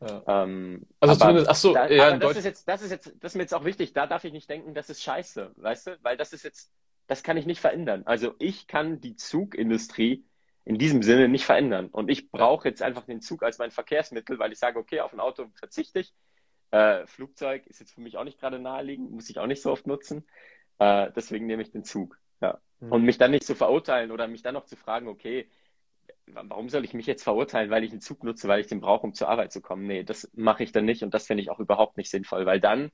Ja. 0.00 0.22
Ähm, 0.26 0.86
Also 0.98 1.14
aber 1.14 1.18
zumindest, 1.18 1.48
ach 1.50 1.54
so, 1.56 1.74
da, 1.74 1.88
ja, 1.88 2.08
aber 2.08 2.18
das 2.18 2.34
Deutsch, 2.34 2.38
ist 2.38 2.44
jetzt, 2.44 2.68
das 2.68 2.82
ist 2.82 2.90
jetzt, 2.90 3.06
das 3.20 3.32
ist 3.32 3.36
mir 3.36 3.42
jetzt 3.42 3.54
auch 3.54 3.64
wichtig, 3.64 3.92
da 3.92 4.06
darf 4.06 4.24
ich 4.24 4.32
nicht 4.32 4.48
denken, 4.48 4.72
das 4.74 4.88
ist 4.88 5.02
scheiße, 5.02 5.52
weißt 5.56 5.86
du? 5.88 5.98
Weil 6.02 6.16
das 6.16 6.32
ist 6.32 6.44
jetzt, 6.44 6.72
das 7.06 7.22
kann 7.22 7.36
ich 7.36 7.44
nicht 7.46 7.60
verändern. 7.60 8.02
Also 8.06 8.34
ich 8.38 8.66
kann 8.66 9.00
die 9.00 9.16
Zugindustrie 9.16 10.24
in 10.64 10.78
diesem 10.78 11.02
Sinne 11.02 11.28
nicht 11.28 11.44
verändern. 11.44 11.88
Und 11.88 12.10
ich 12.10 12.30
brauche 12.30 12.68
jetzt 12.68 12.82
einfach 12.82 13.04
den 13.04 13.20
Zug 13.20 13.42
als 13.42 13.58
mein 13.58 13.70
Verkehrsmittel, 13.70 14.38
weil 14.38 14.52
ich 14.52 14.58
sage, 14.58 14.78
okay, 14.78 15.00
auf 15.00 15.12
ein 15.12 15.20
Auto 15.20 15.46
verzichte 15.54 16.00
ich. 16.00 16.14
Äh, 16.70 17.06
Flugzeug 17.06 17.66
ist 17.66 17.80
jetzt 17.80 17.92
für 17.92 18.00
mich 18.00 18.16
auch 18.16 18.24
nicht 18.24 18.38
gerade 18.40 18.58
naheliegend, 18.58 19.10
muss 19.10 19.28
ich 19.28 19.38
auch 19.38 19.46
nicht 19.46 19.60
so 19.62 19.72
oft 19.72 19.86
nutzen. 19.86 20.26
Äh, 20.78 21.10
deswegen 21.14 21.46
nehme 21.46 21.62
ich 21.62 21.72
den 21.72 21.84
Zug. 21.84 22.18
Ja. 22.40 22.60
Mhm. 22.80 22.92
Und 22.92 23.02
mich 23.04 23.18
dann 23.18 23.30
nicht 23.30 23.44
zu 23.44 23.54
verurteilen 23.54 24.10
oder 24.10 24.26
mich 24.28 24.42
dann 24.42 24.54
noch 24.54 24.64
zu 24.64 24.76
fragen, 24.76 25.08
okay, 25.08 25.48
warum 26.26 26.68
soll 26.68 26.84
ich 26.84 26.94
mich 26.94 27.06
jetzt 27.06 27.22
verurteilen, 27.22 27.70
weil 27.70 27.84
ich 27.84 27.92
einen 27.92 28.00
Zug 28.00 28.24
nutze, 28.24 28.48
weil 28.48 28.60
ich 28.60 28.66
den 28.66 28.80
brauche, 28.80 29.06
um 29.06 29.14
zur 29.14 29.28
Arbeit 29.28 29.52
zu 29.52 29.60
kommen? 29.60 29.86
Nee, 29.86 30.04
das 30.04 30.30
mache 30.34 30.62
ich 30.62 30.72
dann 30.72 30.84
nicht 30.84 31.02
und 31.02 31.14
das 31.14 31.26
finde 31.26 31.42
ich 31.42 31.50
auch 31.50 31.60
überhaupt 31.60 31.96
nicht 31.96 32.10
sinnvoll, 32.10 32.46
weil 32.46 32.60
dann 32.60 32.90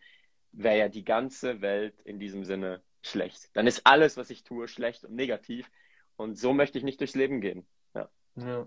wäre 0.53 0.79
ja 0.79 0.89
die 0.89 1.05
ganze 1.05 1.61
Welt 1.61 1.95
in 2.05 2.19
diesem 2.19 2.45
Sinne 2.45 2.83
schlecht. 3.03 3.51
Dann 3.55 3.67
ist 3.67 3.83
alles, 3.85 4.17
was 4.17 4.31
ich 4.31 4.43
tue, 4.43 4.69
schlecht 4.69 5.05
und 5.05 5.15
negativ 5.15 5.71
und 6.17 6.39
so 6.39 6.53
möchte 6.53 6.79
ich 6.79 6.85
nicht 6.85 7.01
durchs 7.01 7.15
Leben 7.15 7.41
gehen. 7.41 7.67
Ja. 7.95 8.09
Ja. 8.37 8.67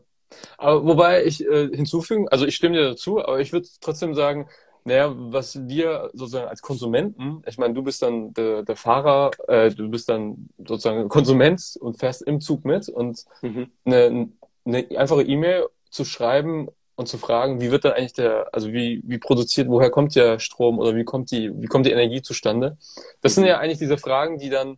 Aber 0.58 0.86
wobei 0.86 1.26
ich 1.26 1.44
äh, 1.46 1.70
hinzufügen, 1.70 2.28
also 2.30 2.46
ich 2.46 2.56
stimme 2.56 2.78
dir 2.78 2.90
dazu, 2.90 3.20
aber 3.20 3.40
ich 3.40 3.52
würde 3.52 3.68
trotzdem 3.82 4.14
sagen, 4.14 4.48
naja, 4.86 5.14
was 5.16 5.68
wir 5.68 6.10
sozusagen 6.14 6.48
als 6.48 6.62
Konsumenten, 6.62 7.42
ich 7.48 7.58
meine, 7.58 7.74
du 7.74 7.84
bist 7.84 8.02
dann 8.02 8.34
der, 8.34 8.64
der 8.64 8.76
Fahrer, 8.76 9.32
äh, 9.48 9.70
du 9.72 9.90
bist 9.90 10.10
dann 10.10 10.50
sozusagen 10.58 11.08
Konsument 11.10 11.62
und 11.80 11.98
fährst 12.00 12.22
im 12.24 12.40
Zug 12.42 12.66
mit 12.66 12.90
und 12.90 13.26
Mhm. 13.42 13.72
eine, 13.86 14.30
eine 14.66 14.88
einfache 14.98 15.24
E-Mail 15.24 15.68
zu 15.90 16.06
schreiben 16.06 16.70
und 16.96 17.08
zu 17.08 17.18
fragen, 17.18 17.62
wie 17.62 17.72
wird 17.72 17.86
dann 17.86 17.94
eigentlich 17.94 18.14
der, 18.14 18.48
also 18.54 18.74
wie, 18.74 19.02
wie 19.06 19.18
produziert, 19.20 19.70
woher 19.70 19.90
kommt 19.90 20.16
der 20.16 20.40
Strom 20.40 20.80
oder 20.80 20.96
wie 20.96 21.04
kommt 21.06 21.32
die, 21.32 21.52
wie 21.62 21.68
kommt 21.68 21.86
die 21.86 21.92
Energie 21.92 22.22
zustande? 22.22 22.78
Das 23.22 23.36
sind 23.36 23.44
Mhm. 23.44 23.50
ja 23.50 23.58
eigentlich 23.60 23.80
diese 23.80 23.98
Fragen, 23.98 24.38
die 24.38 24.50
dann, 24.50 24.78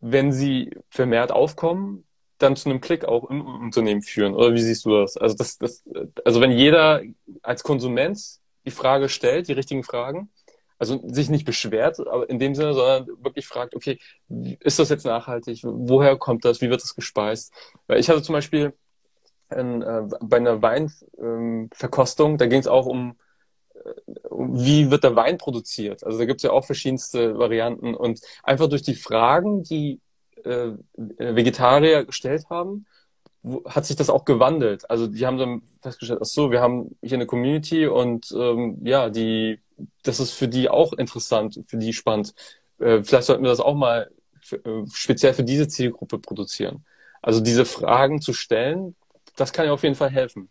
wenn 0.00 0.32
sie 0.32 0.70
vermehrt 0.90 1.32
aufkommen, 1.32 2.04
dann 2.38 2.54
zu 2.54 2.68
einem 2.68 2.80
Klick 2.82 3.04
auch 3.06 3.30
im 3.30 3.40
Unternehmen 3.46 4.02
führen. 4.02 4.34
Oder 4.34 4.52
wie 4.52 4.60
siehst 4.60 4.84
du 4.84 4.90
das? 5.00 5.16
Also 5.16 5.36
das, 5.36 5.56
das, 5.56 5.82
also 6.24 6.40
wenn 6.42 6.50
jeder 6.50 7.00
als 7.42 7.62
Konsument 7.62 8.20
die 8.66 8.70
Frage 8.70 9.08
stellt, 9.08 9.48
die 9.48 9.52
richtigen 9.52 9.84
Fragen, 9.84 10.30
also 10.78 11.00
sich 11.08 11.30
nicht 11.30 11.46
beschwert, 11.46 11.98
aber 12.00 12.28
in 12.28 12.38
dem 12.38 12.54
Sinne, 12.54 12.74
sondern 12.74 13.06
wirklich 13.22 13.46
fragt, 13.46 13.74
okay, 13.74 13.98
ist 14.60 14.78
das 14.78 14.90
jetzt 14.90 15.06
nachhaltig? 15.06 15.60
Woher 15.62 16.16
kommt 16.16 16.44
das? 16.44 16.60
Wie 16.60 16.68
wird 16.68 16.82
das 16.82 16.94
gespeist? 16.94 17.52
Weil 17.86 17.98
ich 17.98 18.10
hatte 18.10 18.22
zum 18.22 18.34
Beispiel 18.34 18.74
in, 19.54 19.82
äh, 19.82 20.02
bei 20.20 20.36
einer 20.36 20.60
Weinverkostung, 20.60 22.36
da 22.36 22.46
ging 22.46 22.60
es 22.60 22.66
auch 22.66 22.86
um, 22.86 23.16
äh, 23.74 23.90
wie 24.30 24.90
wird 24.90 25.04
der 25.04 25.16
Wein 25.16 25.38
produziert? 25.38 26.04
Also 26.04 26.18
da 26.18 26.24
gibt 26.26 26.40
es 26.40 26.42
ja 26.42 26.50
auch 26.50 26.64
verschiedenste 26.64 27.38
Varianten 27.38 27.94
und 27.94 28.20
einfach 28.42 28.68
durch 28.68 28.82
die 28.82 28.96
Fragen, 28.96 29.62
die 29.62 30.00
äh, 30.44 30.72
Vegetarier 30.96 32.04
gestellt 32.04 32.44
haben, 32.50 32.86
hat 33.66 33.86
sich 33.86 33.96
das 33.96 34.10
auch 34.10 34.24
gewandelt. 34.24 34.88
Also 34.90 35.06
die 35.06 35.26
haben 35.26 35.38
dann 35.38 35.62
festgestellt, 35.80 36.20
ach 36.22 36.26
so, 36.26 36.50
wir 36.50 36.60
haben 36.60 36.96
hier 37.02 37.16
eine 37.16 37.26
Community 37.26 37.86
und 37.86 38.32
ähm, 38.32 38.78
ja, 38.84 39.10
die, 39.10 39.60
das 40.02 40.20
ist 40.20 40.32
für 40.32 40.48
die 40.48 40.68
auch 40.68 40.92
interessant, 40.92 41.60
für 41.66 41.76
die 41.76 41.92
spannend. 41.92 42.34
Äh, 42.78 43.02
vielleicht 43.02 43.26
sollten 43.26 43.42
wir 43.44 43.50
das 43.50 43.60
auch 43.60 43.74
mal 43.74 44.10
für, 44.40 44.56
äh, 44.56 44.84
speziell 44.92 45.34
für 45.34 45.44
diese 45.44 45.68
Zielgruppe 45.68 46.18
produzieren. 46.18 46.84
Also 47.22 47.40
diese 47.40 47.64
Fragen 47.64 48.20
zu 48.20 48.32
stellen, 48.32 48.94
das 49.36 49.52
kann 49.52 49.66
ja 49.66 49.72
auf 49.72 49.82
jeden 49.82 49.94
Fall 49.96 50.10
helfen. 50.10 50.48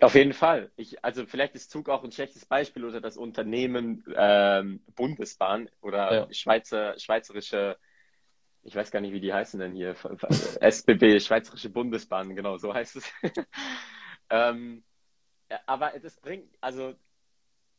Auf 0.00 0.14
jeden 0.14 0.34
Fall. 0.34 0.70
Ich, 0.76 1.02
also 1.02 1.24
vielleicht 1.26 1.54
ist 1.54 1.70
Zug 1.70 1.88
auch 1.88 2.04
ein 2.04 2.12
schlechtes 2.12 2.44
Beispiel 2.44 2.84
oder 2.84 3.00
das 3.00 3.16
Unternehmen 3.16 4.04
ähm, 4.14 4.80
Bundesbahn 4.94 5.70
oder 5.80 6.14
Ja. 6.14 6.28
Schweizer, 6.32 6.98
schweizerische, 6.98 7.78
ich 8.66 8.74
weiß 8.74 8.90
gar 8.90 9.00
nicht, 9.00 9.12
wie 9.12 9.20
die 9.20 9.32
heißen 9.32 9.60
denn 9.60 9.72
hier, 9.72 9.94
SBB, 10.60 11.20
Schweizerische 11.20 11.70
Bundesbahn, 11.70 12.34
genau, 12.34 12.58
so 12.58 12.74
heißt 12.74 12.96
es. 12.96 13.12
ähm, 14.30 14.82
aber 15.66 15.92
das 16.02 16.16
bringt, 16.20 16.52
also 16.60 16.94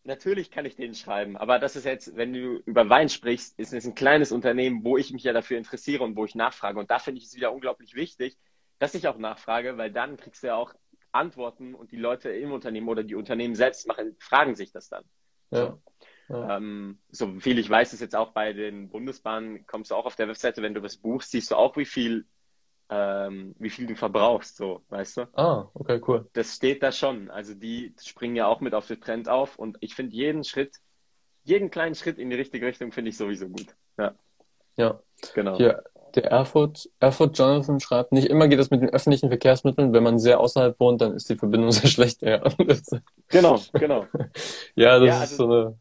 natürlich 0.05 0.49
kann 0.49 0.65
ich 0.65 0.77
denen 0.77 0.95
schreiben, 0.95 1.35
aber 1.35 1.59
das 1.59 1.75
ist 1.75 1.83
jetzt, 1.83 2.15
wenn 2.15 2.31
du 2.31 2.61
über 2.65 2.89
Wein 2.89 3.09
sprichst, 3.09 3.59
ist 3.59 3.73
es 3.73 3.85
ein 3.85 3.95
kleines 3.95 4.31
Unternehmen, 4.31 4.85
wo 4.85 4.97
ich 4.97 5.11
mich 5.11 5.23
ja 5.23 5.33
dafür 5.33 5.57
interessiere 5.57 6.05
und 6.05 6.15
wo 6.15 6.23
ich 6.23 6.35
nachfrage. 6.35 6.79
Und 6.79 6.89
da 6.89 6.99
finde 6.99 7.19
ich 7.19 7.25
es 7.25 7.35
wieder 7.35 7.51
unglaublich 7.51 7.93
wichtig, 7.93 8.37
dass 8.79 8.95
ich 8.95 9.09
auch 9.09 9.17
nachfrage, 9.17 9.77
weil 9.77 9.91
dann 9.91 10.15
kriegst 10.15 10.43
du 10.43 10.47
ja 10.47 10.55
auch 10.55 10.73
Antworten 11.11 11.75
und 11.75 11.91
die 11.91 11.97
Leute 11.97 12.29
im 12.29 12.53
Unternehmen 12.53 12.87
oder 12.87 13.03
die 13.03 13.15
Unternehmen 13.15 13.55
selbst 13.55 13.87
machen, 13.87 14.15
fragen 14.19 14.55
sich 14.55 14.71
das 14.71 14.87
dann. 14.87 15.03
Ja. 15.51 15.77
Ja. 16.29 16.57
Ähm, 16.57 16.97
so 17.09 17.27
viel 17.39 17.57
ich 17.59 17.69
weiß, 17.69 17.93
ist 17.93 18.01
jetzt 18.01 18.15
auch 18.15 18.31
bei 18.31 18.53
den 18.53 18.89
Bundesbahnen, 18.89 19.65
kommst 19.65 19.91
du 19.91 19.95
auch 19.95 20.05
auf 20.05 20.15
der 20.15 20.27
Webseite, 20.27 20.61
wenn 20.61 20.73
du 20.73 20.83
was 20.83 20.97
buchst, 20.97 21.31
siehst 21.31 21.51
du 21.51 21.55
auch, 21.55 21.77
wie 21.77 21.85
viel, 21.85 22.25
ähm, 22.89 23.55
wie 23.59 23.69
viel 23.69 23.87
du 23.87 23.95
verbrauchst, 23.95 24.57
so, 24.57 24.81
weißt 24.89 25.17
du? 25.17 25.21
Ah, 25.33 25.69
okay, 25.73 26.01
cool. 26.07 26.27
Das 26.33 26.55
steht 26.55 26.83
da 26.83 26.91
schon. 26.91 27.29
Also 27.31 27.53
die 27.53 27.93
springen 28.01 28.35
ja 28.35 28.47
auch 28.47 28.59
mit 28.61 28.73
auf 28.73 28.87
den 28.87 28.99
Trend 29.01 29.29
auf 29.29 29.57
und 29.57 29.77
ich 29.81 29.95
finde 29.95 30.15
jeden 30.15 30.43
Schritt, 30.43 30.75
jeden 31.43 31.71
kleinen 31.71 31.95
Schritt 31.95 32.17
in 32.19 32.29
die 32.29 32.35
richtige 32.35 32.65
Richtung 32.65 32.91
finde 32.91 33.09
ich 33.09 33.17
sowieso 33.17 33.47
gut. 33.47 33.67
Ja, 33.97 34.13
Ja. 34.75 34.99
genau. 35.33 35.55
Hier, 35.57 35.83
der 36.15 36.25
Erfurt, 36.31 36.89
Erfurt 36.99 37.37
Jonathan 37.37 37.79
schreibt, 37.79 38.11
nicht 38.11 38.27
immer 38.27 38.47
geht 38.47 38.59
es 38.59 38.69
mit 38.69 38.81
den 38.81 38.89
öffentlichen 38.89 39.29
Verkehrsmitteln. 39.29 39.93
Wenn 39.93 40.03
man 40.03 40.19
sehr 40.19 40.39
außerhalb 40.39 40.79
wohnt, 40.79 41.01
dann 41.01 41.13
ist 41.13 41.29
die 41.29 41.35
Verbindung 41.35 41.71
sehr 41.71 41.89
schlecht. 41.89 42.21
Ja, 42.21 42.39
das, 42.39 42.89
Genau, 43.29 43.59
genau. 43.73 44.05
ja, 44.75 44.99
das 44.99 45.07
Ja, 45.07 45.23
ist 45.23 45.31
also- 45.31 45.35
so 45.35 45.43
eine, 45.51 45.79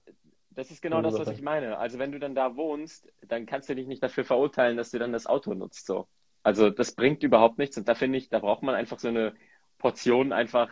Das 0.57 0.71
ist 0.71 0.81
genau 0.81 1.03
das, 1.03 1.19
was 1.19 1.29
ich 1.29 1.43
meine. 1.43 1.79
Also 1.79 1.99
wenn 1.99 2.13
du 2.13 2.19
dann 2.19 2.35
da 2.35 2.57
wohnst, 2.57 3.13
dann 3.29 3.47
kannst 3.47 3.69
du 3.69 3.75
dich 3.75 3.87
nicht 3.87 4.03
dafür 4.03 4.25
verurteilen, 4.25 4.77
dass 4.77 4.91
du 4.91 4.99
dann 4.99 5.13
das 5.13 5.27
Auto 5.27 5.53
nutzt. 5.55 5.87
So. 5.87 6.09
Also 6.43 6.71
das 6.71 6.93
bringt 6.93 7.23
überhaupt 7.23 7.59
nichts. 7.59 7.77
Und 7.77 7.89
da 7.89 7.95
finde 7.95 8.19
ich, 8.19 8.31
da 8.31 8.39
braucht 8.39 8.63
man 8.63 8.75
einfach 8.75 8.99
so 8.99 9.09
eine 9.09 9.35
Portion 9.79 10.33
einfach 10.33 10.71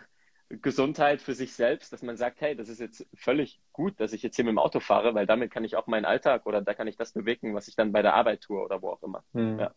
Gesundheit 0.48 1.20
für 1.20 1.34
sich 1.34 1.54
selbst, 1.54 1.92
dass 1.92 2.02
man 2.02 2.16
sagt, 2.16 2.40
hey, 2.40 2.56
das 2.56 2.68
ist 2.68 2.80
jetzt 2.80 3.06
völlig 3.14 3.60
gut, 3.72 3.98
dass 4.00 4.12
ich 4.12 4.22
jetzt 4.22 4.36
hier 4.36 4.44
mit 4.44 4.52
dem 4.52 4.58
Auto 4.58 4.80
fahre, 4.80 5.14
weil 5.14 5.26
damit 5.26 5.50
kann 5.50 5.64
ich 5.64 5.76
auch 5.76 5.86
meinen 5.86 6.04
Alltag 6.04 6.46
oder 6.46 6.62
da 6.62 6.74
kann 6.74 6.86
ich 6.86 6.96
das 6.96 7.12
bewegen, 7.12 7.54
was 7.54 7.68
ich 7.68 7.76
dann 7.76 7.92
bei 7.92 8.02
der 8.02 8.14
Arbeit 8.14 8.42
tue 8.42 8.62
oder 8.62 8.80
wo 8.80 8.90
auch 8.90 9.02
immer. 9.02 9.22
hm. 9.32 9.58
Ja. 9.58 9.74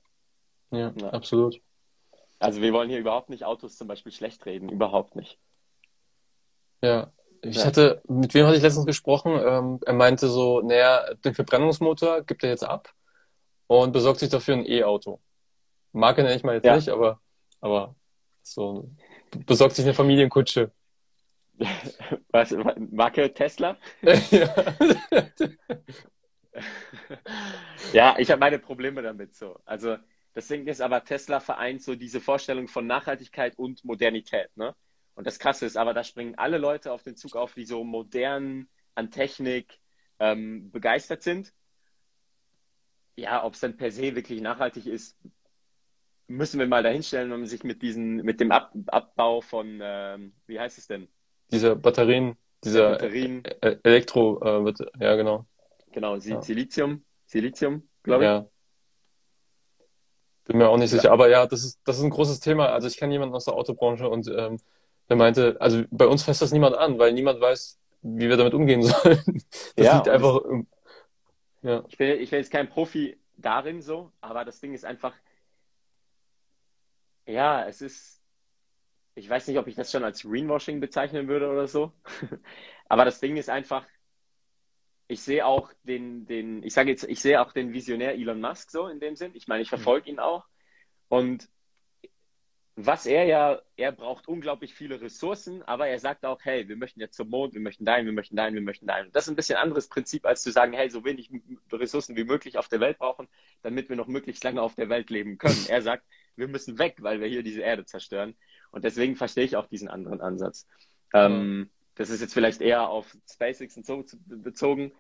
Ja, 0.72 0.94
Ja. 1.02 1.10
absolut. 1.10 1.60
Also 2.40 2.62
wir 2.62 2.72
wollen 2.74 2.90
hier 2.90 3.00
überhaupt 3.00 3.30
nicht 3.30 3.44
Autos 3.44 3.78
zum 3.78 3.88
Beispiel 3.88 4.12
schlecht 4.12 4.46
reden, 4.46 4.70
überhaupt 4.70 5.16
nicht. 5.16 5.38
Ja. 6.82 7.12
Ich 7.50 7.66
hatte, 7.66 8.02
mit 8.08 8.34
wem 8.34 8.46
hatte 8.46 8.58
ich 8.58 8.64
letztens 8.64 8.86
gesprochen? 8.86 9.40
Ähm, 9.44 9.80
er 9.86 9.94
meinte 9.94 10.28
so, 10.28 10.62
naja, 10.62 11.14
den 11.26 11.34
Verbrennungsmotor 11.34 12.24
gibt 12.24 12.44
er 12.44 12.50
jetzt 12.50 12.64
ab 12.64 12.94
und 13.68 13.92
besorgt 13.92 14.20
sich 14.20 14.30
dafür 14.30 14.56
ein 14.56 14.66
E-Auto. 14.66 15.20
Marke 15.92 16.24
nenne 16.24 16.36
ich 16.36 16.44
mal 16.44 16.56
jetzt 16.56 16.66
Ja. 16.66 16.76
nicht, 16.76 16.90
aber, 16.90 17.20
aber 17.62 17.96
so, 18.44 18.90
besorgt 19.46 19.76
sich 19.76 19.86
eine 19.86 19.94
Familienkutsche. 19.94 20.72
Was, 22.32 22.56
Marke 22.92 23.34
Tesla? 23.34 23.78
ja. 24.32 24.54
Ja, 27.94 28.16
ich 28.18 28.32
habe 28.32 28.40
meine 28.40 28.60
Probleme 28.60 29.02
damit 29.02 29.36
so. 29.36 29.60
Also 29.66 29.98
das 30.34 30.48
Ding 30.48 30.68
ist 30.68 30.82
aber, 30.82 31.04
Tesla 31.04 31.40
vereint 31.40 31.82
so 31.84 31.96
diese 31.96 32.20
Vorstellung 32.20 32.68
von 32.68 32.88
Nachhaltigkeit 32.88 33.58
und 33.58 33.84
Modernität, 33.86 34.50
ne? 34.56 34.76
Und 35.18 35.26
das 35.26 35.40
Krasse 35.40 35.66
ist 35.66 35.78
aber, 35.78 35.96
da 35.96 36.04
springen 36.04 36.36
alle 36.38 36.60
Leute 36.60 36.92
auf 36.92 37.02
den 37.02 37.16
Zug 37.16 37.36
auf, 37.36 37.56
die 37.56 37.66
so 37.66 37.84
modern 37.84 38.70
an 38.94 39.10
Technik 39.10 39.80
ähm, 40.20 40.70
begeistert 40.72 41.24
sind. 41.24 41.52
Ja, 43.16 43.44
ob 43.44 43.56
es 43.56 43.60
dann 43.62 43.78
per 43.78 43.92
se 43.92 44.16
wirklich 44.16 44.42
nachhaltig 44.42 44.86
ist, 44.86 45.18
müssen 46.28 46.60
wir 46.60 46.68
mal 46.68 46.84
dahinstellen, 46.84 47.32
wenn 47.32 47.40
man 47.40 47.50
sich 47.50 47.64
mit 47.64 47.82
diesen, 47.82 48.18
mit 48.18 48.40
dem 48.40 48.52
Ab 48.52 48.72
Abbau 48.86 49.42
von, 49.42 49.80
ähm, 49.82 50.34
wie 50.46 50.60
heißt 50.60 50.78
es 50.78 50.86
denn? 50.86 51.08
Diese 51.50 51.76
Batterien, 51.76 52.38
dieser 52.64 52.92
Batterien, 52.92 53.44
E- 53.44 53.78
Elektro, 53.82 54.40
äh, 54.68 54.74
ja, 55.00 55.16
genau. 55.16 55.48
genau, 55.94 56.20
Si- 56.20 56.30
Ja. 56.30 56.42
Silizium, 56.44 57.04
Silizium, 57.26 57.90
glaube 58.04 58.24
ich. 58.24 58.28
Ja. 58.28 58.48
Bin 60.46 60.60
mir 60.60 60.70
auch 60.70 60.78
nicht 60.78 60.92
sicher. 60.92 61.12
Aber 61.12 61.28
ja, 61.28 61.48
das 61.48 61.64
ist, 61.64 61.80
das 61.86 61.98
ist 61.98 62.04
ein 62.04 62.12
großes 62.12 62.40
Thema. 62.40 62.68
Also 62.68 62.88
ich 62.88 62.98
kenne 62.98 63.14
jemanden 63.14 63.34
aus 63.34 63.46
der 63.46 63.56
Autobranche 63.56 64.08
und 64.08 64.28
ähm, 64.28 64.60
der 65.10 65.18
meinte, 65.18 65.58
also 65.60 65.84
bei 65.92 66.08
uns 66.08 66.24
fasst 66.24 66.42
das 66.42 66.52
niemand 66.52 66.76
an, 66.78 67.00
weil 67.00 67.14
niemand 67.14 67.42
weiß, 67.42 67.80
wie 68.02 68.30
wir 68.30 68.38
damit 68.38 68.54
umgehen 68.54 68.84
sollen. 68.84 69.44
Das 69.76 69.92
Ja, 69.92 69.94
liegt 69.94 70.08
einfach, 70.10 70.42
im- 70.46 70.68
ja, 71.62 71.86
Ich 71.88 71.98
bin, 71.98 72.20
ich 72.22 72.30
bin 72.30 72.40
jetzt 72.40 72.52
kein 72.52 72.70
Profi 72.70 73.20
darin 73.36 73.82
so, 73.82 74.12
aber 74.22 74.46
das 74.46 74.60
Ding 74.60 74.74
ist 74.74 74.86
einfach, 74.86 75.14
ja, 77.26 77.66
es 77.68 77.82
ist, 77.82 78.22
ich 79.16 79.30
weiß 79.30 79.48
nicht, 79.48 79.58
ob 79.60 79.68
ich 79.68 79.76
das 79.76 79.92
schon 79.92 80.04
als 80.04 80.24
Greenwashing 80.24 80.80
bezeichnen 80.80 81.28
würde 81.28 81.50
oder 81.52 81.68
so, 81.68 81.94
aber 82.90 83.06
das 83.06 83.20
Ding 83.20 83.38
ist 83.38 83.50
einfach, 83.50 83.88
ich 85.08 85.22
sehe 85.22 85.46
auch 85.46 85.72
den, 85.84 86.26
den, 86.26 86.64
ich 86.64 86.74
sage 86.74 86.90
jetzt, 86.90 87.04
ich 87.06 87.22
sehe 87.22 87.42
auch 87.42 87.54
den 87.54 87.74
Visionär 87.74 88.16
Elon 88.16 88.42
Musk 88.42 88.72
so 88.72 88.88
in 88.88 89.00
dem 89.00 89.16
Sinn. 89.16 89.32
Ich 89.36 89.48
meine, 89.48 89.62
ich 89.62 89.70
verfolge 89.70 90.10
ihn 90.10 90.20
auch 90.20 90.46
und 91.10 91.50
was 92.80 93.08
er 93.08 93.24
ja, 93.24 93.60
er 93.76 93.92
braucht 93.92 94.28
unglaublich 94.28 94.76
viele 94.76 95.02
Ressourcen, 95.02 95.64
aber 95.64 95.88
er 95.88 95.98
sagt 95.98 96.24
auch, 96.24 96.40
hey, 96.44 96.70
wir 96.70 96.78
möchten 96.78 97.00
jetzt 97.00 97.18
zum 97.18 97.28
Mond, 97.28 97.56
wir 97.56 97.60
möchten 97.60 97.86
dahin, 97.86 98.06
wir 98.06 98.14
möchten 98.14 98.36
dahin, 98.36 98.54
wir 98.54 98.62
möchten 98.62 98.86
dahin. 98.86 99.12
Das 99.14 99.24
ist 99.24 99.32
ein 99.32 99.36
bisschen 99.36 99.58
anderes 99.58 99.88
Prinzip, 99.88 100.28
als 100.28 100.44
zu 100.44 100.52
sagen, 100.52 100.74
hey, 100.74 100.88
so 100.92 101.04
wenig 101.04 101.32
Ressourcen 101.72 102.16
wie 102.16 102.24
möglich 102.24 102.60
auf 102.60 102.68
der 102.68 102.80
Welt 102.80 103.00
brauchen, 103.00 103.28
damit 103.64 103.90
wir 103.90 103.96
noch 103.96 104.06
möglichst 104.06 104.44
lange 104.44 104.62
auf 104.62 104.76
der 104.76 104.90
Welt 104.90 105.10
leben 105.10 105.40
können. 105.40 105.66
Er 105.70 105.82
sagt, 105.82 106.04
wir 106.36 106.48
müssen 106.48 106.78
weg, 106.78 106.98
weil 107.00 107.20
wir 107.20 107.28
hier 107.28 107.42
diese 107.42 107.62
Erde 107.62 107.84
zerstören. 107.84 108.36
Und 108.70 108.84
deswegen 108.84 109.16
verstehe 109.16 109.46
ich 109.46 109.56
auch 109.56 109.66
diesen 109.66 109.88
anderen 109.88 110.22
Ansatz. 110.22 110.68
Ähm, 111.16 111.72
das 111.96 112.12
ist 112.12 112.22
jetzt 112.22 112.36
vielleicht 112.36 112.62
eher 112.62 112.90
auf 112.90 113.18
SpaceX 113.28 113.76
und 113.76 113.88
so 113.88 114.06
bezogen, 114.28 114.92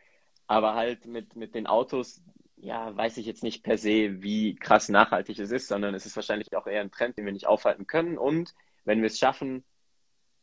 aber 0.47 0.73
halt 0.73 1.05
mit, 1.05 1.35
mit 1.35 1.53
den 1.53 1.67
Autos, 1.67 2.23
ja, 2.57 2.95
weiß 2.95 3.17
ich 3.17 3.25
jetzt 3.25 3.43
nicht 3.43 3.63
per 3.63 3.77
se, 3.77 4.21
wie 4.21 4.55
krass 4.55 4.89
nachhaltig 4.89 5.39
es 5.39 5.51
ist, 5.51 5.67
sondern 5.67 5.93
es 5.93 6.05
ist 6.05 6.15
wahrscheinlich 6.15 6.55
auch 6.55 6.67
eher 6.67 6.81
ein 6.81 6.91
Trend, 6.91 7.17
den 7.17 7.25
wir 7.25 7.33
nicht 7.33 7.47
aufhalten 7.47 7.87
können. 7.87 8.17
Und 8.17 8.53
wenn 8.83 9.01
wir 9.01 9.07
es 9.07 9.19
schaffen, 9.19 9.63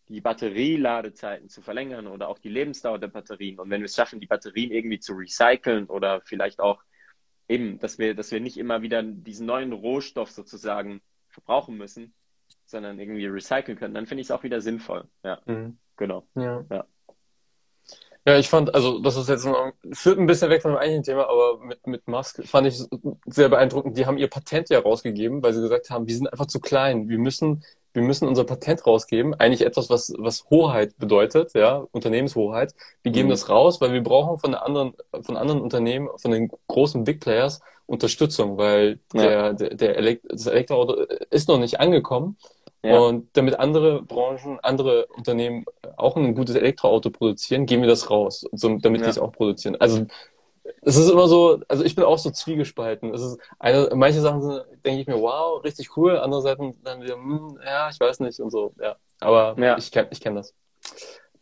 die 0.08 0.20
Batterieladezeiten 0.20 1.48
zu 1.48 1.62
verlängern 1.62 2.06
oder 2.06 2.28
auch 2.28 2.38
die 2.38 2.50
Lebensdauer 2.50 2.98
der 2.98 3.08
Batterien 3.08 3.58
und 3.58 3.70
wenn 3.70 3.80
wir 3.80 3.86
es 3.86 3.94
schaffen, 3.94 4.20
die 4.20 4.26
Batterien 4.26 4.70
irgendwie 4.70 5.00
zu 5.00 5.14
recyceln 5.14 5.86
oder 5.86 6.20
vielleicht 6.20 6.60
auch 6.60 6.82
eben, 7.48 7.78
dass 7.78 7.98
wir, 7.98 8.14
dass 8.14 8.30
wir 8.30 8.40
nicht 8.40 8.58
immer 8.58 8.82
wieder 8.82 9.02
diesen 9.02 9.46
neuen 9.46 9.72
Rohstoff 9.72 10.30
sozusagen 10.30 11.00
verbrauchen 11.28 11.76
müssen, 11.76 12.14
sondern 12.66 12.98
irgendwie 12.98 13.26
recyceln 13.26 13.78
können, 13.78 13.94
dann 13.94 14.06
finde 14.06 14.20
ich 14.20 14.28
es 14.28 14.30
auch 14.30 14.42
wieder 14.42 14.60
sinnvoll. 14.60 15.08
Ja, 15.22 15.40
mhm. 15.46 15.78
genau. 15.96 16.26
Ja. 16.34 16.64
ja. 16.70 16.86
Ja, 18.26 18.38
ich 18.38 18.48
fand, 18.48 18.74
also 18.74 19.00
das 19.00 19.16
ist 19.16 19.28
jetzt 19.28 19.44
noch, 19.44 19.72
führt 19.92 20.18
ein 20.18 20.26
bisschen 20.26 20.48
weg 20.48 20.62
von 20.62 20.70
dem 20.70 20.78
eigentlichen 20.78 21.02
Thema, 21.02 21.28
aber 21.28 21.58
mit, 21.58 21.86
mit 21.86 22.08
Musk 22.08 22.42
fand 22.46 22.66
ich 22.66 22.82
sehr 23.26 23.50
beeindruckend. 23.50 23.98
Die 23.98 24.06
haben 24.06 24.16
ihr 24.16 24.28
Patent 24.28 24.70
ja 24.70 24.78
rausgegeben, 24.78 25.42
weil 25.42 25.52
sie 25.52 25.60
gesagt 25.60 25.90
haben, 25.90 26.06
wir 26.06 26.14
sind 26.14 26.32
einfach 26.32 26.46
zu 26.46 26.58
klein. 26.58 27.10
Wir 27.10 27.18
müssen, 27.18 27.64
wir 27.92 28.02
müssen 28.02 28.26
unser 28.26 28.44
Patent 28.44 28.86
rausgeben. 28.86 29.34
Eigentlich 29.34 29.60
etwas, 29.60 29.90
was, 29.90 30.14
was 30.16 30.48
Hoheit 30.48 30.96
bedeutet, 30.96 31.52
ja, 31.52 31.84
Unternehmenshoheit. 31.92 32.74
Wir 33.02 33.12
geben 33.12 33.28
mhm. 33.28 33.32
das 33.32 33.50
raus, 33.50 33.82
weil 33.82 33.92
wir 33.92 34.02
brauchen 34.02 34.38
von 34.38 34.52
der 34.52 34.64
anderen, 34.64 34.94
von 35.20 35.36
anderen 35.36 35.60
Unternehmen, 35.60 36.08
von 36.16 36.30
den 36.30 36.50
großen 36.66 37.04
Big 37.04 37.20
Players 37.20 37.60
Unterstützung, 37.86 38.56
weil 38.56 39.00
ja. 39.12 39.52
der, 39.52 39.52
der, 39.52 39.74
der 39.74 39.96
Elekt 39.98 40.24
das 40.30 40.46
Elektroauto 40.46 40.94
ist 41.28 41.48
noch 41.48 41.58
nicht 41.58 41.80
angekommen. 41.80 42.38
Ja. 42.84 42.98
Und 42.98 43.28
damit 43.32 43.58
andere 43.58 44.02
Branchen, 44.02 44.60
andere 44.62 45.06
Unternehmen 45.06 45.64
auch 45.96 46.16
ein 46.16 46.34
gutes 46.34 46.54
Elektroauto 46.54 47.08
produzieren, 47.08 47.64
geben 47.64 47.82
wir 47.82 47.88
das 47.88 48.10
raus, 48.10 48.46
so, 48.52 48.76
damit 48.76 49.00
ja. 49.00 49.06
die 49.06 49.10
es 49.10 49.18
auch 49.18 49.32
produzieren. 49.32 49.76
Also 49.80 50.06
es 50.82 50.96
ist 50.96 51.10
immer 51.10 51.26
so, 51.26 51.60
also 51.66 51.82
ich 51.82 51.94
bin 51.94 52.04
auch 52.04 52.18
so 52.18 52.30
zwiegespalten. 52.30 53.14
Es 53.14 53.22
ist 53.22 53.38
eine, 53.58 53.90
manche 53.94 54.20
Sachen 54.20 54.60
denke 54.84 55.00
ich 55.00 55.06
mir, 55.06 55.18
wow, 55.20 55.64
richtig 55.64 55.96
cool, 55.96 56.18
andere 56.18 56.42
Seiten 56.42 56.78
dann 56.84 57.02
wieder, 57.02 57.14
hm, 57.14 57.58
ja, 57.64 57.88
ich 57.88 57.98
weiß 57.98 58.20
nicht 58.20 58.38
und 58.40 58.50
so, 58.50 58.74
ja. 58.78 58.96
Aber 59.20 59.54
ja. 59.58 59.78
ich 59.78 59.90
kenne 59.90 60.08
ich 60.10 60.20
kenn 60.20 60.34
das. 60.34 60.54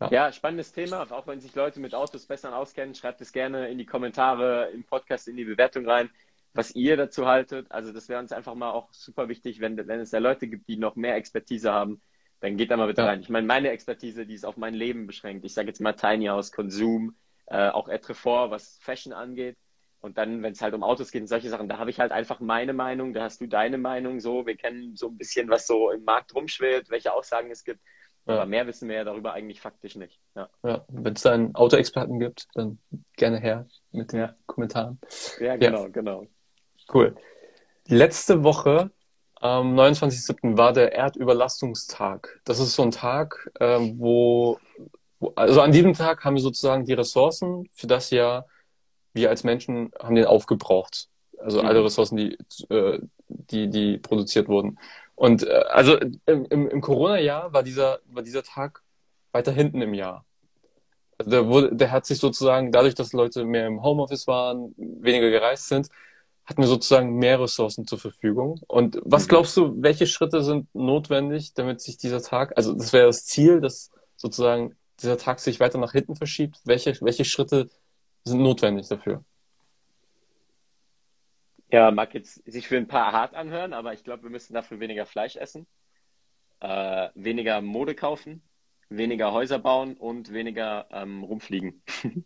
Ja. 0.00 0.08
ja. 0.10 0.32
spannendes 0.32 0.72
Thema. 0.72 1.06
Auch 1.10 1.26
wenn 1.26 1.40
sich 1.40 1.54
Leute 1.56 1.80
mit 1.80 1.92
Autos 1.92 2.26
besser 2.26 2.56
auskennen, 2.56 2.94
schreibt 2.94 3.20
es 3.20 3.32
gerne 3.32 3.68
in 3.68 3.78
die 3.78 3.86
Kommentare 3.86 4.70
im 4.72 4.84
Podcast, 4.84 5.26
in 5.26 5.36
die 5.36 5.44
Bewertung 5.44 5.88
rein 5.88 6.08
was 6.54 6.74
ihr 6.74 6.96
dazu 6.96 7.26
haltet. 7.26 7.70
Also 7.70 7.92
das 7.92 8.08
wäre 8.08 8.20
uns 8.20 8.32
einfach 8.32 8.54
mal 8.54 8.70
auch 8.70 8.92
super 8.92 9.28
wichtig, 9.28 9.60
wenn, 9.60 9.76
wenn 9.76 10.00
es 10.00 10.10
da 10.10 10.18
Leute 10.18 10.48
gibt, 10.48 10.68
die 10.68 10.76
noch 10.76 10.96
mehr 10.96 11.16
Expertise 11.16 11.72
haben, 11.72 12.02
dann 12.40 12.56
geht 12.56 12.70
da 12.70 12.76
mal 12.76 12.88
bitte 12.88 13.02
ja. 13.02 13.08
rein. 13.08 13.20
Ich 13.20 13.28
meine, 13.28 13.46
meine 13.46 13.70
Expertise, 13.70 14.26
die 14.26 14.34
ist 14.34 14.44
auf 14.44 14.56
mein 14.56 14.74
Leben 14.74 15.06
beschränkt. 15.06 15.44
Ich 15.44 15.54
sage 15.54 15.68
jetzt 15.68 15.80
mal 15.80 15.92
Tiny 15.92 16.26
House, 16.26 16.52
Konsum, 16.52 17.16
äh, 17.46 17.68
auch 17.68 17.88
Etrefort, 17.88 18.50
was 18.50 18.78
Fashion 18.80 19.12
angeht. 19.12 19.56
Und 20.00 20.18
dann, 20.18 20.42
wenn 20.42 20.52
es 20.52 20.60
halt 20.60 20.74
um 20.74 20.82
Autos 20.82 21.12
geht 21.12 21.22
und 21.22 21.28
solche 21.28 21.48
Sachen, 21.48 21.68
da 21.68 21.78
habe 21.78 21.90
ich 21.90 22.00
halt 22.00 22.10
einfach 22.10 22.40
meine 22.40 22.72
Meinung, 22.72 23.14
da 23.14 23.22
hast 23.22 23.40
du 23.40 23.46
deine 23.46 23.78
Meinung 23.78 24.18
so. 24.18 24.44
Wir 24.46 24.56
kennen 24.56 24.96
so 24.96 25.08
ein 25.08 25.16
bisschen, 25.16 25.48
was 25.48 25.68
so 25.68 25.92
im 25.92 26.02
Markt 26.02 26.34
rumschwirrt, 26.34 26.90
welche 26.90 27.14
Aussagen 27.14 27.52
es 27.52 27.62
gibt. 27.62 27.80
Ja. 28.26 28.34
Aber 28.34 28.46
mehr 28.46 28.66
wissen 28.66 28.88
wir 28.88 28.96
ja 28.96 29.04
darüber 29.04 29.32
eigentlich 29.32 29.60
faktisch 29.60 29.94
nicht. 29.94 30.20
Ja, 30.34 30.48
ja 30.64 30.84
wenn 30.88 31.14
es 31.14 31.22
da 31.22 31.32
einen 31.32 31.54
Autoexperten 31.54 32.18
gibt, 32.18 32.48
dann 32.54 32.78
gerne 33.16 33.38
her 33.38 33.66
mit 33.92 34.12
den. 34.12 34.28
Kommentaren. 34.46 34.98
Ja, 35.38 35.56
genau, 35.56 35.88
genau. 35.88 36.26
Cool. 36.92 37.14
Letzte 37.86 38.44
Woche, 38.44 38.90
am 39.42 39.78
29.07. 39.78 40.56
war 40.56 40.72
der 40.72 40.92
Erdüberlastungstag. 40.94 42.40
Das 42.44 42.60
ist 42.60 42.74
so 42.74 42.82
ein 42.82 42.92
Tag, 42.92 43.50
ähm, 43.58 43.98
wo, 43.98 44.58
wo, 45.18 45.32
also 45.34 45.60
an 45.60 45.72
diesem 45.72 45.94
Tag 45.94 46.24
haben 46.24 46.36
wir 46.36 46.42
sozusagen 46.42 46.84
die 46.84 46.92
Ressourcen 46.92 47.68
für 47.72 47.88
das 47.88 48.10
Jahr, 48.10 48.46
wir 49.14 49.30
als 49.30 49.42
Menschen 49.42 49.90
haben 50.00 50.14
den 50.14 50.26
aufgebraucht. 50.26 51.08
Also 51.38 51.60
mhm. 51.60 51.66
alle 51.66 51.84
Ressourcen, 51.84 52.16
die, 52.16 52.38
äh, 52.68 53.00
die, 53.28 53.68
die 53.68 53.98
produziert 53.98 54.48
wurden. 54.48 54.78
Und 55.16 55.46
äh, 55.46 55.50
also 55.70 55.98
im, 56.26 56.46
im, 56.46 56.68
im 56.68 56.80
Corona-Jahr 56.80 57.52
war 57.52 57.64
dieser, 57.64 57.98
war 58.06 58.22
dieser 58.22 58.44
Tag 58.44 58.82
weiter 59.32 59.50
hinten 59.50 59.82
im 59.82 59.94
Jahr. 59.94 60.24
Also 61.18 61.30
der, 61.30 61.48
wurde, 61.48 61.74
der 61.74 61.90
hat 61.90 62.06
sich 62.06 62.18
sozusagen, 62.18 62.70
dadurch, 62.70 62.94
dass 62.94 63.12
Leute 63.12 63.44
mehr 63.44 63.66
im 63.66 63.82
Homeoffice 63.82 64.26
waren, 64.26 64.74
weniger 64.76 65.30
gereist 65.30 65.68
sind, 65.68 65.88
hatten 66.44 66.60
wir 66.60 66.68
sozusagen 66.68 67.16
mehr 67.16 67.40
Ressourcen 67.40 67.86
zur 67.86 67.98
Verfügung. 67.98 68.60
Und 68.66 69.00
was 69.04 69.24
mhm. 69.24 69.28
glaubst 69.28 69.56
du, 69.56 69.74
welche 69.80 70.06
Schritte 70.06 70.42
sind 70.42 70.72
notwendig, 70.74 71.54
damit 71.54 71.80
sich 71.80 71.98
dieser 71.98 72.22
Tag, 72.22 72.52
also 72.56 72.74
das 72.74 72.92
wäre 72.92 73.06
das 73.06 73.24
Ziel, 73.26 73.60
dass 73.60 73.90
sozusagen 74.16 74.76
dieser 75.00 75.18
Tag 75.18 75.40
sich 75.40 75.60
weiter 75.60 75.78
nach 75.78 75.92
hinten 75.92 76.16
verschiebt? 76.16 76.58
Welche, 76.64 76.96
welche 77.00 77.24
Schritte 77.24 77.70
sind 78.24 78.42
notwendig 78.42 78.88
dafür? 78.88 79.24
Ja, 81.70 81.90
mag 81.90 82.12
jetzt 82.12 82.44
sich 82.44 82.68
für 82.68 82.76
ein 82.76 82.86
paar 82.86 83.12
hart 83.12 83.34
anhören, 83.34 83.72
aber 83.72 83.94
ich 83.94 84.04
glaube, 84.04 84.24
wir 84.24 84.30
müssen 84.30 84.52
dafür 84.52 84.78
weniger 84.78 85.06
Fleisch 85.06 85.36
essen, 85.36 85.66
äh, 86.60 87.08
weniger 87.14 87.62
Mode 87.62 87.94
kaufen, 87.94 88.42
weniger 88.90 89.32
Häuser 89.32 89.58
bauen 89.58 89.96
und 89.96 90.32
weniger 90.32 90.86
ähm, 90.90 91.22
rumfliegen. 91.24 91.82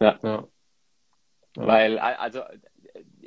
ja. 0.00 0.18
ja. 0.22 0.48
Weil, 1.56 1.98
also 1.98 2.42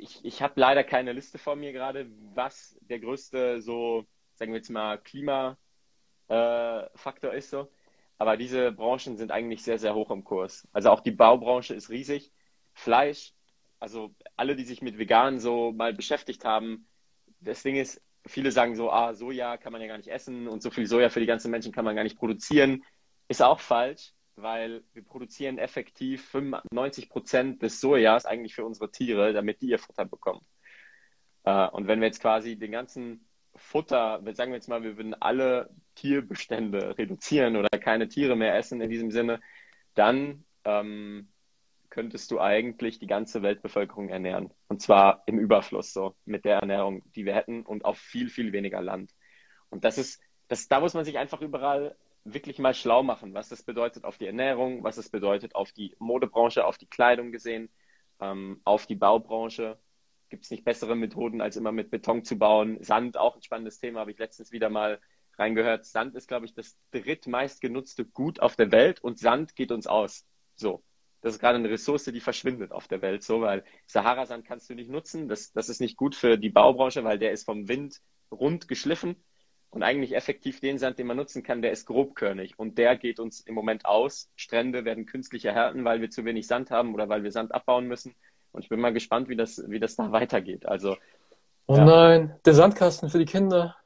ich, 0.00 0.24
ich 0.24 0.42
habe 0.42 0.58
leider 0.58 0.84
keine 0.84 1.12
Liste 1.12 1.38
vor 1.38 1.56
mir 1.56 1.72
gerade, 1.72 2.10
was 2.34 2.76
der 2.80 2.98
größte 3.00 3.60
so, 3.60 4.06
sagen 4.34 4.52
wir 4.52 4.58
jetzt 4.58 4.70
mal, 4.70 4.98
Klimafaktor 4.98 5.58
äh, 6.28 7.38
ist 7.38 7.50
so. 7.50 7.70
Aber 8.18 8.36
diese 8.36 8.72
Branchen 8.72 9.16
sind 9.16 9.30
eigentlich 9.30 9.62
sehr, 9.62 9.78
sehr 9.78 9.94
hoch 9.94 10.10
im 10.10 10.24
Kurs. 10.24 10.68
Also 10.72 10.90
auch 10.90 11.00
die 11.00 11.10
Baubranche 11.10 11.74
ist 11.74 11.90
riesig. 11.90 12.32
Fleisch, 12.74 13.32
also 13.78 14.14
alle, 14.36 14.56
die 14.56 14.64
sich 14.64 14.82
mit 14.82 14.98
Veganen 14.98 15.40
so 15.40 15.72
mal 15.72 15.94
beschäftigt 15.94 16.44
haben, 16.44 16.86
das 17.40 17.62
Ding 17.62 17.76
ist, 17.76 18.02
viele 18.26 18.52
sagen 18.52 18.76
so, 18.76 18.90
ah, 18.90 19.14
Soja 19.14 19.56
kann 19.56 19.72
man 19.72 19.80
ja 19.80 19.88
gar 19.88 19.96
nicht 19.96 20.08
essen 20.08 20.48
und 20.48 20.62
so 20.62 20.70
viel 20.70 20.86
Soja 20.86 21.08
für 21.08 21.20
die 21.20 21.26
ganzen 21.26 21.50
Menschen 21.50 21.72
kann 21.72 21.84
man 21.84 21.96
gar 21.96 22.04
nicht 22.04 22.18
produzieren. 22.18 22.84
Ist 23.28 23.42
auch 23.42 23.60
falsch 23.60 24.12
weil 24.42 24.82
wir 24.92 25.04
produzieren 25.04 25.58
effektiv 25.58 26.24
95 26.30 27.08
Prozent 27.08 27.62
des 27.62 27.80
Sojas 27.80 28.26
eigentlich 28.26 28.54
für 28.54 28.64
unsere 28.64 28.90
Tiere, 28.90 29.32
damit 29.32 29.60
die 29.60 29.68
ihr 29.68 29.78
Futter 29.78 30.04
bekommen. 30.04 30.40
Äh, 31.44 31.68
und 31.68 31.86
wenn 31.86 32.00
wir 32.00 32.06
jetzt 32.06 32.20
quasi 32.20 32.56
den 32.56 32.72
ganzen 32.72 33.26
Futter, 33.56 34.22
sagen 34.32 34.52
wir 34.52 34.56
jetzt 34.56 34.68
mal, 34.68 34.82
wir 34.82 34.96
würden 34.96 35.14
alle 35.14 35.70
Tierbestände 35.94 36.96
reduzieren 36.98 37.56
oder 37.56 37.68
keine 37.78 38.08
Tiere 38.08 38.36
mehr 38.36 38.56
essen 38.56 38.80
in 38.80 38.90
diesem 38.90 39.10
Sinne, 39.10 39.40
dann 39.94 40.44
ähm, 40.64 41.28
könntest 41.90 42.30
du 42.30 42.40
eigentlich 42.40 42.98
die 42.98 43.06
ganze 43.06 43.42
Weltbevölkerung 43.42 44.08
ernähren. 44.08 44.50
Und 44.68 44.80
zwar 44.80 45.22
im 45.26 45.38
Überfluss, 45.38 45.92
so 45.92 46.14
mit 46.24 46.44
der 46.44 46.58
Ernährung, 46.58 47.02
die 47.12 47.24
wir 47.24 47.34
hätten 47.34 47.66
und 47.66 47.84
auf 47.84 47.98
viel, 47.98 48.30
viel 48.30 48.52
weniger 48.52 48.80
Land. 48.80 49.12
Und 49.68 49.84
das 49.84 49.98
ist, 49.98 50.22
das, 50.48 50.68
da 50.68 50.80
muss 50.80 50.94
man 50.94 51.04
sich 51.04 51.18
einfach 51.18 51.40
überall 51.40 51.96
wirklich 52.24 52.58
mal 52.58 52.74
schlau 52.74 53.02
machen, 53.02 53.34
was 53.34 53.48
das 53.48 53.62
bedeutet 53.62 54.04
auf 54.04 54.18
die 54.18 54.26
Ernährung, 54.26 54.84
was 54.84 54.96
das 54.96 55.08
bedeutet 55.08 55.54
auf 55.54 55.72
die 55.72 55.96
Modebranche, 55.98 56.64
auf 56.64 56.78
die 56.78 56.86
Kleidung 56.86 57.32
gesehen, 57.32 57.70
ähm, 58.20 58.60
auf 58.64 58.86
die 58.86 58.94
Baubranche. 58.94 59.78
Gibt 60.28 60.44
es 60.44 60.50
nicht 60.50 60.64
bessere 60.64 60.94
Methoden, 60.94 61.40
als 61.40 61.56
immer 61.56 61.72
mit 61.72 61.90
Beton 61.90 62.24
zu 62.24 62.38
bauen? 62.38 62.82
Sand, 62.82 63.16
auch 63.16 63.36
ein 63.36 63.42
spannendes 63.42 63.78
Thema, 63.78 64.00
habe 64.00 64.12
ich 64.12 64.18
letztens 64.18 64.52
wieder 64.52 64.68
mal 64.68 65.00
reingehört. 65.38 65.86
Sand 65.86 66.14
ist, 66.14 66.28
glaube 66.28 66.46
ich, 66.46 66.54
das 66.54 66.76
drittmeist 66.92 67.60
genutzte 67.60 68.04
Gut 68.04 68.40
auf 68.40 68.54
der 68.56 68.70
Welt 68.70 69.00
und 69.00 69.18
Sand 69.18 69.56
geht 69.56 69.72
uns 69.72 69.86
aus. 69.86 70.26
So. 70.54 70.82
Das 71.22 71.34
ist 71.34 71.40
gerade 71.40 71.58
eine 71.58 71.68
Ressource, 71.68 72.04
die 72.04 72.20
verschwindet 72.20 72.72
auf 72.72 72.88
der 72.88 73.02
Welt, 73.02 73.22
so, 73.22 73.42
weil 73.42 73.62
Sahara-Sand 73.86 74.46
kannst 74.46 74.70
du 74.70 74.74
nicht 74.74 74.88
nutzen. 74.88 75.28
Das, 75.28 75.52
das 75.52 75.68
ist 75.68 75.80
nicht 75.80 75.98
gut 75.98 76.14
für 76.14 76.38
die 76.38 76.48
Baubranche, 76.48 77.04
weil 77.04 77.18
der 77.18 77.32
ist 77.32 77.44
vom 77.44 77.68
Wind 77.68 78.00
rund 78.30 78.68
geschliffen 78.68 79.16
und 79.70 79.84
eigentlich 79.84 80.14
effektiv 80.14 80.60
den 80.60 80.78
Sand, 80.78 80.98
den 80.98 81.06
man 81.06 81.16
nutzen 81.16 81.42
kann, 81.42 81.62
der 81.62 81.70
ist 81.70 81.86
grobkörnig 81.86 82.58
und 82.58 82.76
der 82.76 82.96
geht 82.96 83.20
uns 83.20 83.40
im 83.40 83.54
Moment 83.54 83.86
aus. 83.86 84.28
Strände 84.34 84.84
werden 84.84 85.06
künstlich 85.06 85.44
erhärten, 85.44 85.84
weil 85.84 86.00
wir 86.00 86.10
zu 86.10 86.24
wenig 86.24 86.46
Sand 86.46 86.70
haben 86.70 86.92
oder 86.92 87.08
weil 87.08 87.22
wir 87.22 87.30
Sand 87.30 87.54
abbauen 87.54 87.86
müssen. 87.86 88.14
Und 88.52 88.62
ich 88.62 88.68
bin 88.68 88.80
mal 88.80 88.92
gespannt, 88.92 89.28
wie 89.28 89.36
das, 89.36 89.62
wie 89.68 89.78
das 89.78 89.94
da 89.94 90.10
weitergeht. 90.10 90.66
Also, 90.66 90.96
oh 91.66 91.76
ja. 91.76 91.84
nein, 91.84 92.36
der 92.44 92.54
Sandkasten 92.54 93.10
für 93.10 93.20
die 93.20 93.26
Kinder. 93.26 93.76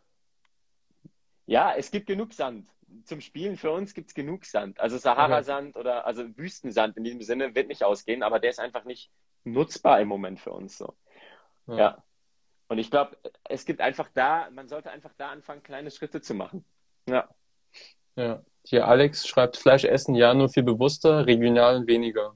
Ja, 1.46 1.74
es 1.76 1.90
gibt 1.90 2.06
genug 2.06 2.32
Sand. 2.32 2.66
Zum 3.04 3.20
Spielen 3.20 3.56
für 3.56 3.70
uns 3.70 3.92
gibt 3.92 4.08
es 4.08 4.14
genug 4.14 4.46
Sand. 4.46 4.80
Also 4.80 4.96
Sahara-Sand 4.96 5.76
oder 5.76 6.06
also 6.06 6.24
Wüstensand 6.38 6.96
in 6.96 7.04
diesem 7.04 7.20
Sinne 7.20 7.54
wird 7.54 7.68
nicht 7.68 7.84
ausgehen, 7.84 8.22
aber 8.22 8.38
der 8.38 8.50
ist 8.50 8.60
einfach 8.60 8.84
nicht 8.84 9.10
nutzbar 9.42 10.00
im 10.00 10.08
Moment 10.08 10.40
für 10.40 10.52
uns 10.52 10.78
so. 10.78 10.94
Ja. 11.66 11.76
ja. 11.76 12.04
Und 12.68 12.78
ich 12.78 12.90
glaube, 12.90 13.16
es 13.44 13.64
gibt 13.64 13.80
einfach 13.80 14.08
da, 14.14 14.48
man 14.50 14.68
sollte 14.68 14.90
einfach 14.90 15.12
da 15.16 15.30
anfangen, 15.30 15.62
kleine 15.62 15.90
Schritte 15.90 16.20
zu 16.20 16.34
machen. 16.34 16.64
Ja. 17.08 17.28
Ja. 18.16 18.42
Hier 18.66 18.88
Alex 18.88 19.26
schreibt, 19.26 19.56
Fleisch 19.56 19.84
essen 19.84 20.14
ja 20.14 20.32
nur 20.32 20.48
viel 20.48 20.62
bewusster, 20.62 21.26
regional 21.26 21.86
weniger. 21.86 22.34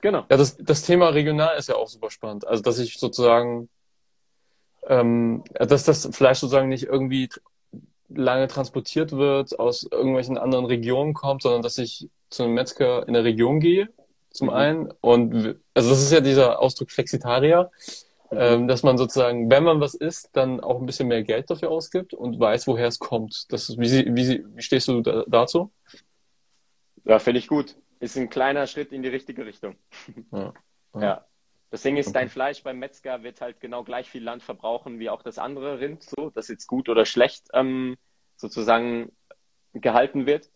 Genau. 0.00 0.24
Ja, 0.30 0.36
das, 0.36 0.56
das 0.56 0.82
Thema 0.82 1.10
regional 1.10 1.58
ist 1.58 1.68
ja 1.68 1.74
auch 1.74 1.88
super 1.88 2.10
spannend. 2.10 2.46
Also, 2.46 2.62
dass 2.62 2.78
ich 2.78 2.98
sozusagen, 2.98 3.68
ähm, 4.86 5.44
dass 5.52 5.84
das 5.84 6.08
Fleisch 6.12 6.38
sozusagen 6.38 6.70
nicht 6.70 6.84
irgendwie 6.84 7.28
lange 8.08 8.48
transportiert 8.48 9.12
wird, 9.12 9.58
aus 9.58 9.82
irgendwelchen 9.82 10.38
anderen 10.38 10.64
Regionen 10.64 11.12
kommt, 11.12 11.42
sondern 11.42 11.62
dass 11.62 11.78
ich 11.78 12.08
zu 12.30 12.44
einem 12.44 12.54
Metzger 12.54 13.06
in 13.06 13.14
der 13.14 13.24
Region 13.24 13.60
gehe, 13.60 13.88
zum 14.30 14.48
mhm. 14.48 14.54
einen. 14.54 14.90
Und 15.00 15.60
also 15.74 15.90
das 15.90 16.00
ist 16.00 16.12
ja 16.12 16.20
dieser 16.20 16.60
Ausdruck 16.60 16.90
Flexitarier. 16.90 17.70
Ähm, 18.32 18.68
dass 18.68 18.82
man 18.82 18.96
sozusagen, 18.96 19.50
wenn 19.50 19.64
man 19.64 19.80
was 19.80 19.94
isst, 19.94 20.30
dann 20.34 20.60
auch 20.60 20.80
ein 20.80 20.86
bisschen 20.86 21.08
mehr 21.08 21.22
Geld 21.22 21.50
dafür 21.50 21.70
ausgibt 21.70 22.14
und 22.14 22.38
weiß, 22.38 22.66
woher 22.66 22.86
es 22.86 22.98
kommt. 22.98 23.52
Das 23.52 23.68
ist, 23.68 23.78
wie, 23.78 24.14
wie, 24.14 24.44
wie 24.46 24.62
stehst 24.62 24.88
du 24.88 25.00
da, 25.00 25.24
dazu? 25.26 25.72
Ja, 27.04 27.18
finde 27.18 27.38
ich 27.38 27.48
gut. 27.48 27.76
Ist 27.98 28.16
ein 28.16 28.30
kleiner 28.30 28.66
Schritt 28.66 28.92
in 28.92 29.02
die 29.02 29.08
richtige 29.08 29.44
Richtung. 29.44 29.76
Ja. 30.32 30.52
ja. 30.94 31.00
ja. 31.00 31.26
Das 31.70 31.82
Ding 31.82 31.96
ist, 31.96 32.08
okay. 32.08 32.14
dein 32.14 32.28
Fleisch 32.28 32.62
beim 32.64 32.78
Metzger 32.78 33.22
wird 33.22 33.40
halt 33.40 33.60
genau 33.60 33.84
gleich 33.84 34.10
viel 34.10 34.24
Land 34.24 34.42
verbrauchen 34.42 34.98
wie 34.98 35.08
auch 35.08 35.22
das 35.22 35.38
andere 35.38 35.78
Rind, 35.78 36.02
so, 36.02 36.30
das 36.30 36.48
jetzt 36.48 36.66
gut 36.66 36.88
oder 36.88 37.04
schlecht 37.04 37.46
ähm, 37.52 37.96
sozusagen 38.36 39.12
gehalten 39.72 40.26
wird. 40.26 40.50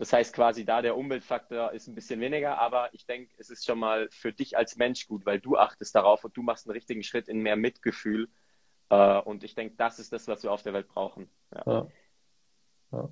Das 0.00 0.14
heißt 0.14 0.34
quasi 0.34 0.64
da 0.64 0.80
der 0.80 0.96
Umweltfaktor 0.96 1.72
ist 1.72 1.86
ein 1.86 1.94
bisschen 1.94 2.20
weniger, 2.20 2.58
aber 2.58 2.88
ich 2.94 3.04
denke, 3.04 3.34
es 3.36 3.50
ist 3.50 3.66
schon 3.66 3.78
mal 3.78 4.08
für 4.10 4.32
dich 4.32 4.56
als 4.56 4.76
Mensch 4.76 5.06
gut, 5.06 5.26
weil 5.26 5.40
du 5.40 5.58
achtest 5.58 5.94
darauf 5.94 6.24
und 6.24 6.34
du 6.34 6.42
machst 6.42 6.66
einen 6.66 6.72
richtigen 6.72 7.02
Schritt 7.02 7.28
in 7.28 7.40
mehr 7.40 7.56
Mitgefühl. 7.56 8.30
Äh, 8.88 9.18
und 9.18 9.44
ich 9.44 9.54
denke, 9.54 9.74
das 9.76 9.98
ist 9.98 10.10
das, 10.10 10.26
was 10.26 10.42
wir 10.42 10.52
auf 10.52 10.62
der 10.62 10.72
Welt 10.72 10.88
brauchen. 10.88 11.28
Ja. 11.54 11.62
ja. 11.66 11.86
ja. 12.92 13.08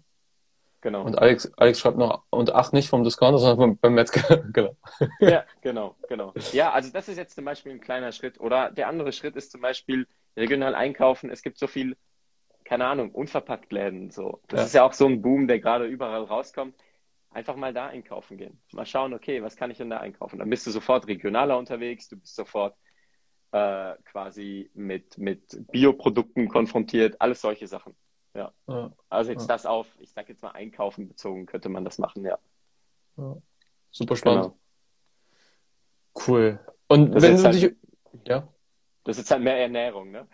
Genau. 0.81 1.03
Und 1.03 1.18
Alex, 1.18 1.53
Alex 1.59 1.81
schreibt 1.81 1.98
noch, 1.98 2.22
und 2.31 2.55
ach, 2.55 2.72
nicht 2.72 2.88
vom 2.88 3.05
Discounter, 3.05 3.37
sondern 3.37 3.77
beim 3.77 3.92
Metzger. 3.92 4.38
genau. 4.55 4.74
Ja, 5.20 5.44
genau, 5.61 5.94
genau. 6.09 6.33
Ja, 6.53 6.72
also 6.72 6.90
das 6.90 7.09
ist 7.09 7.18
jetzt 7.18 7.35
zum 7.35 7.44
Beispiel 7.44 7.72
ein 7.72 7.83
kleiner 7.83 8.12
Schritt. 8.12 8.40
Oder 8.40 8.70
der 8.70 8.88
andere 8.88 9.12
Schritt 9.12 9.37
ist 9.37 9.53
zum 9.53 9.61
Beispiel 9.61 10.07
regional 10.38 10.74
einkaufen. 10.74 11.29
Es 11.29 11.42
gibt 11.42 11.59
so 11.59 11.66
viel, 11.66 11.98
keine 12.68 12.87
Ahnung, 12.87 13.12
unverpackt 13.12 13.72
Läden. 13.72 14.11
So. 14.11 14.42
Das 14.48 14.61
ja. 14.61 14.66
ist 14.66 14.74
ja 14.74 14.85
auch 14.85 14.92
so 14.92 15.07
ein 15.07 15.22
Boom, 15.22 15.48
der 15.48 15.59
gerade 15.59 15.87
überall 15.87 16.24
rauskommt. 16.24 16.74
Einfach 17.31 17.57
mal 17.57 17.72
da 17.72 17.87
einkaufen 17.87 18.37
gehen. 18.37 18.61
Mal 18.72 18.85
schauen, 18.85 19.14
okay, 19.14 19.42
was 19.42 19.57
kann 19.57 19.70
ich 19.70 19.78
denn 19.78 19.88
da 19.88 19.98
einkaufen? 19.98 20.38
Dann 20.38 20.50
bist 20.50 20.66
du 20.66 20.70
sofort 20.70 21.07
regionaler 21.07 21.57
unterwegs, 21.57 22.09
du 22.09 22.16
bist 22.16 22.37
sofort 22.37 22.76
äh, 23.52 23.94
quasi 24.04 24.70
mit, 24.74 25.16
mit 25.16 25.59
Bioprodukten 25.72 26.48
konfrontiert, 26.48 27.16
alles 27.20 27.40
solche 27.40 27.66
Sachen. 27.66 27.96
Ja. 28.35 28.52
ja. 28.66 28.92
Also 29.09 29.31
jetzt 29.31 29.48
ja. 29.48 29.54
das 29.54 29.64
auf, 29.64 29.87
ich 29.98 30.12
sag 30.12 30.28
jetzt 30.28 30.42
mal 30.42 30.50
einkaufen 30.50 31.09
bezogen, 31.09 31.46
könnte 31.46 31.70
man 31.70 31.87
das 31.87 31.96
machen, 31.96 32.22
ja. 32.22 32.38
Super 33.90 34.14
spannend. 34.14 34.44
Genau. 34.44 34.59
Cool. 36.26 36.61
Und 36.88 37.14
das 37.14 37.22
wenn 37.22 37.37
du 37.37 37.42
halt, 37.44 37.54
dich. 37.54 37.76
Ja. 38.26 38.46
Das 39.09 39.16
ist 39.16 39.31
halt 39.31 39.42
mehr 39.42 39.59
Ernährung, 39.59 40.11
ne? 40.11 40.27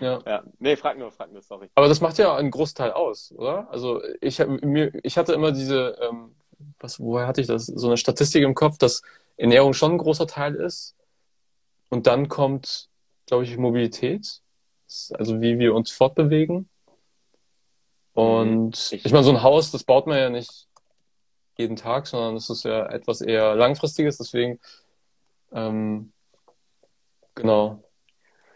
ja. 0.00 0.22
ja. 0.26 0.44
Nee, 0.60 0.76
frag 0.76 0.96
nur, 0.98 1.10
frag 1.10 1.32
nur, 1.32 1.42
sorry. 1.42 1.68
Aber 1.74 1.88
das 1.88 2.00
macht 2.00 2.16
ja 2.16 2.36
einen 2.36 2.52
Großteil 2.52 2.92
aus, 2.92 3.32
oder? 3.32 3.68
Also 3.72 4.00
ich, 4.20 4.38
mir, 4.38 4.92
ich 5.02 5.18
hatte 5.18 5.32
immer 5.32 5.50
diese, 5.50 5.98
ähm, 6.00 6.36
was, 6.78 7.00
woher 7.00 7.26
hatte 7.26 7.40
ich 7.40 7.48
das? 7.48 7.66
So 7.66 7.88
eine 7.88 7.96
Statistik 7.96 8.44
im 8.44 8.54
Kopf, 8.54 8.78
dass 8.78 9.02
Ernährung 9.36 9.72
schon 9.72 9.90
ein 9.90 9.98
großer 9.98 10.28
Teil 10.28 10.54
ist. 10.54 10.94
Und 11.88 12.06
dann 12.06 12.28
kommt, 12.28 12.88
glaube 13.26 13.42
ich, 13.42 13.58
Mobilität. 13.58 14.42
Also 15.14 15.40
wie 15.40 15.58
wir 15.58 15.74
uns 15.74 15.90
fortbewegen. 15.90 16.68
Und 18.12 18.92
ich, 18.92 19.04
ich 19.04 19.10
meine, 19.10 19.24
so 19.24 19.32
ein 19.32 19.42
Haus, 19.42 19.72
das 19.72 19.82
baut 19.82 20.06
man 20.06 20.18
ja 20.18 20.30
nicht 20.30 20.68
jeden 21.58 21.74
Tag, 21.74 22.06
sondern 22.06 22.36
es 22.36 22.48
ist 22.48 22.62
ja 22.62 22.86
etwas 22.86 23.22
eher 23.22 23.56
langfristiges, 23.56 24.18
deswegen 24.18 24.60
ähm, 25.52 26.12
genau. 27.34 27.82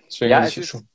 Deswegen 0.06 0.30
ja, 0.30 0.44
es 0.44 0.56
ist, 0.56 0.68
schon, 0.68 0.88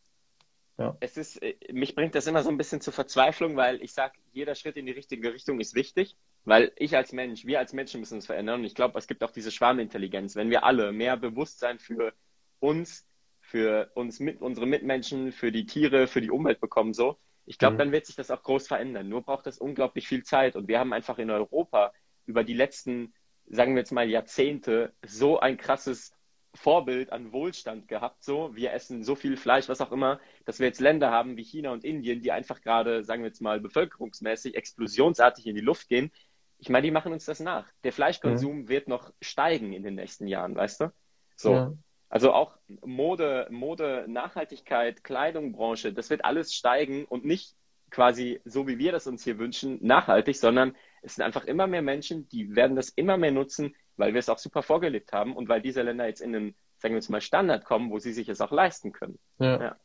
ja. 0.77 0.95
es 0.99 1.17
ist, 1.17 1.41
mich 1.71 1.95
bringt 1.95 2.15
das 2.15 2.27
immer 2.27 2.43
so 2.43 2.49
ein 2.49 2.57
bisschen 2.57 2.81
zur 2.81 2.93
Verzweiflung, 2.93 3.55
weil 3.55 3.81
ich 3.81 3.93
sage, 3.93 4.13
jeder 4.31 4.55
Schritt 4.55 4.77
in 4.77 4.85
die 4.85 4.93
richtige 4.93 5.33
Richtung 5.33 5.59
ist 5.59 5.75
wichtig, 5.75 6.15
weil 6.45 6.71
ich 6.77 6.95
als 6.95 7.11
Mensch, 7.11 7.45
wir 7.45 7.59
als 7.59 7.73
Menschen 7.73 7.99
müssen 7.99 8.15
uns 8.15 8.25
verändern 8.25 8.61
und 8.61 8.65
ich 8.65 8.75
glaube, 8.75 8.97
es 8.97 9.07
gibt 9.07 9.23
auch 9.23 9.31
diese 9.31 9.51
Schwarmintelligenz, 9.51 10.35
wenn 10.35 10.49
wir 10.49 10.63
alle 10.63 10.91
mehr 10.91 11.17
Bewusstsein 11.17 11.77
für 11.77 12.13
uns, 12.59 13.05
für 13.41 13.91
uns 13.95 14.19
mit 14.19 14.41
unsere 14.41 14.65
Mitmenschen, 14.65 15.33
für 15.33 15.51
die 15.51 15.65
Tiere, 15.65 16.07
für 16.07 16.21
die 16.21 16.31
Umwelt 16.31 16.61
bekommen, 16.61 16.93
so, 16.93 17.17
ich 17.45 17.57
glaube, 17.57 17.73
mhm. 17.73 17.79
dann 17.79 17.91
wird 17.91 18.05
sich 18.05 18.15
das 18.15 18.31
auch 18.31 18.43
groß 18.43 18.67
verändern. 18.67 19.09
Nur 19.09 19.23
braucht 19.23 19.45
das 19.45 19.57
unglaublich 19.57 20.07
viel 20.07 20.23
Zeit. 20.23 20.55
Und 20.55 20.67
wir 20.67 20.79
haben 20.79 20.93
einfach 20.93 21.17
in 21.17 21.29
Europa 21.29 21.91
über 22.25 22.43
die 22.43 22.53
letzten, 22.53 23.13
sagen 23.47 23.73
wir 23.73 23.81
jetzt 23.81 23.91
mal, 23.91 24.09
Jahrzehnte 24.09 24.93
so 25.05 25.39
ein 25.39 25.57
krasses 25.57 26.13
Vorbild 26.53 27.11
an 27.11 27.31
Wohlstand 27.31 27.87
gehabt. 27.87 28.23
So, 28.23 28.55
wir 28.55 28.73
essen 28.73 29.03
so 29.03 29.15
viel 29.15 29.37
Fleisch, 29.37 29.69
was 29.69 29.81
auch 29.81 29.91
immer, 29.91 30.19
dass 30.45 30.59
wir 30.59 30.67
jetzt 30.67 30.81
Länder 30.81 31.11
haben 31.11 31.37
wie 31.37 31.43
China 31.43 31.71
und 31.71 31.83
Indien, 31.83 32.21
die 32.21 32.31
einfach 32.31 32.61
gerade, 32.61 33.03
sagen 33.03 33.23
wir 33.23 33.27
jetzt 33.27 33.41
mal, 33.41 33.59
bevölkerungsmäßig 33.59 34.55
explosionsartig 34.55 35.47
in 35.47 35.55
die 35.55 35.61
Luft 35.61 35.87
gehen. 35.87 36.11
Ich 36.57 36.69
meine, 36.69 36.85
die 36.85 36.91
machen 36.91 37.13
uns 37.13 37.25
das 37.25 37.39
nach. 37.39 37.65
Der 37.83 37.93
Fleischkonsum 37.93 38.63
mhm. 38.63 38.69
wird 38.69 38.87
noch 38.87 39.13
steigen 39.21 39.73
in 39.73 39.83
den 39.83 39.95
nächsten 39.95 40.27
Jahren, 40.27 40.55
weißt 40.55 40.81
du? 40.81 40.93
So. 41.35 41.53
Ja. 41.53 41.73
Also 42.09 42.33
auch 42.33 42.57
Mode, 42.85 43.47
Mode, 43.49 44.05
Nachhaltigkeit, 44.09 45.01
Kleidungbranche, 45.01 45.93
das 45.93 46.09
wird 46.09 46.25
alles 46.25 46.53
steigen 46.53 47.05
und 47.05 47.23
nicht 47.23 47.55
quasi 47.89 48.41
so, 48.43 48.67
wie 48.67 48.79
wir 48.79 48.91
das 48.91 49.07
uns 49.07 49.23
hier 49.23 49.39
wünschen, 49.39 49.79
nachhaltig, 49.81 50.35
sondern 50.35 50.75
es 51.01 51.15
sind 51.15 51.23
einfach 51.23 51.45
immer 51.45 51.67
mehr 51.67 51.81
Menschen, 51.81 52.27
die 52.27 52.53
werden 52.53 52.75
das 52.75 52.89
immer 52.89 53.15
mehr 53.15 53.31
nutzen, 53.31 53.75
weil 53.97 54.13
wir 54.13 54.19
es 54.19 54.29
auch 54.29 54.37
super 54.37 54.63
vorgelebt 54.63 55.13
haben 55.13 55.35
und 55.35 55.49
weil 55.49 55.61
diese 55.61 55.81
Länder 55.81 56.07
jetzt 56.07 56.21
in 56.21 56.35
einen, 56.35 56.55
sagen 56.77 56.93
wir 56.93 56.99
jetzt 56.99 57.09
mal, 57.09 57.21
Standard 57.21 57.65
kommen, 57.65 57.91
wo 57.91 57.99
sie 57.99 58.13
sich 58.13 58.29
es 58.29 58.41
auch 58.41 58.51
leisten 58.51 58.91
können. 58.91 59.19
Ja. 59.39 59.61
ja. 59.61 59.75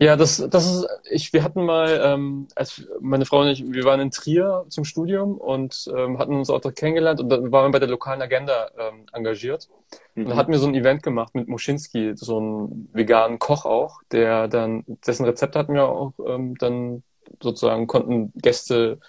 Ja, 0.00 0.14
das, 0.14 0.36
das 0.48 0.66
ist, 0.66 0.86
ich, 1.10 1.32
wir 1.32 1.42
hatten 1.42 1.64
mal, 1.64 2.00
ähm, 2.04 2.46
als 2.54 2.88
meine 3.00 3.26
Frau 3.26 3.40
und 3.40 3.48
ich, 3.48 3.64
wir 3.72 3.82
waren 3.82 3.98
in 3.98 4.12
Trier 4.12 4.64
zum 4.68 4.84
Studium 4.84 5.36
und 5.36 5.90
ähm, 5.92 6.20
hatten 6.20 6.36
uns 6.36 6.50
auch 6.50 6.60
dort 6.60 6.76
kennengelernt 6.76 7.18
und 7.18 7.28
dann 7.28 7.50
waren 7.50 7.66
wir 7.66 7.72
bei 7.72 7.78
der 7.80 7.88
lokalen 7.88 8.22
Agenda 8.22 8.70
ähm, 8.78 9.06
engagiert. 9.12 9.68
Mhm. 10.14 10.22
Und 10.22 10.28
dann 10.30 10.38
hatten 10.38 10.52
wir 10.52 10.60
so 10.60 10.68
ein 10.68 10.76
Event 10.76 11.02
gemacht 11.02 11.34
mit 11.34 11.48
Moschinski, 11.48 12.12
so 12.14 12.38
einen 12.38 12.88
veganen 12.92 13.40
Koch 13.40 13.64
auch, 13.64 14.00
der 14.12 14.46
dann, 14.46 14.84
dessen 14.86 15.26
Rezept 15.26 15.56
hatten 15.56 15.74
wir 15.74 15.88
auch 15.88 16.12
ähm, 16.24 16.56
dann 16.58 17.02
sozusagen, 17.42 17.88
konnten 17.88 18.32
Gäste 18.36 19.00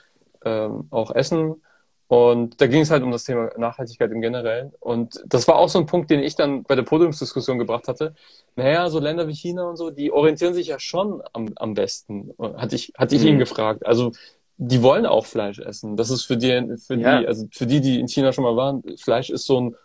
ähm, 0.43 0.88
auch 0.89 1.12
essen 1.12 1.62
und 2.10 2.60
da 2.60 2.65
ging 2.65 2.82
es 2.82 2.89
halt 2.89 3.04
um 3.04 3.12
das 3.12 3.24
Thema 3.24 3.52
Nachhaltigkeit 3.56 4.12
im 4.12 4.19
Generellen. 4.19 4.74
Und 4.80 5.22
das 5.28 5.48
war 5.48 5.58
auch 5.58 5.69
so 5.69 5.78
ein 5.78 5.86
Punkt, 5.86 6.10
den 6.10 6.22
ich 6.22 6.36
dann 6.36 6.63
bei 6.63 6.74
der 6.74 6.82
Podiumsdiskussion 6.82 7.60
gebracht 7.60 7.88
hatte. 7.88 8.15
Naja, 8.56 8.89
so 8.89 8.98
Länder 8.98 9.28
wie 9.28 9.36
China 9.36 9.69
und 9.69 9.78
so, 9.78 9.91
die 9.91 10.12
orientieren 10.12 10.56
sich 10.56 10.65
ja 10.65 10.80
schon 10.80 11.22
am, 11.34 11.52
am 11.58 11.76
besten, 11.76 12.34
hatte 12.58 12.76
ich, 12.76 12.93
hatte 12.98 13.15
ich 13.15 13.22
mhm. 13.22 13.28
ihn 13.28 13.38
gefragt. 13.38 13.86
Also 13.86 14.12
die 14.58 14.82
wollen 14.82 15.06
auch 15.06 15.28
Fleisch 15.28 15.60
essen. 15.60 15.98
Das 15.98 16.10
ist 16.10 16.24
für 16.24 16.36
die, 16.36 16.76
für 16.84 16.95
ja. 16.95 17.19
die, 17.19 17.28
also 17.28 17.45
für 17.52 17.67
die, 17.67 17.80
die 17.80 18.00
in 18.00 18.08
China 18.08 18.34
schon 18.34 18.43
mal 18.43 18.56
waren, 18.56 18.82
Fleisch 18.98 19.30
ist 19.30 19.45
so 19.45 19.62
ein, 19.62 19.76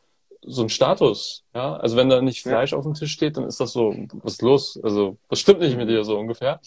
so 0.40 0.62
ein 0.62 0.70
Status. 0.70 1.44
Ja, 1.54 1.76
also 1.76 1.94
wenn 1.98 2.08
da 2.08 2.22
nicht 2.22 2.40
Fleisch 2.40 2.72
ja. 2.72 2.78
auf 2.78 2.84
dem 2.84 2.94
Tisch 2.94 3.12
steht, 3.12 3.36
dann 3.36 3.44
ist 3.44 3.60
das 3.60 3.74
so, 3.74 3.94
was 4.22 4.32
ist 4.32 4.42
los? 4.42 4.80
Also, 4.82 5.18
was 5.28 5.40
stimmt 5.40 5.60
nicht 5.60 5.76
mit 5.76 5.90
dir 5.90 6.02
so 6.04 6.18
ungefähr? 6.18 6.58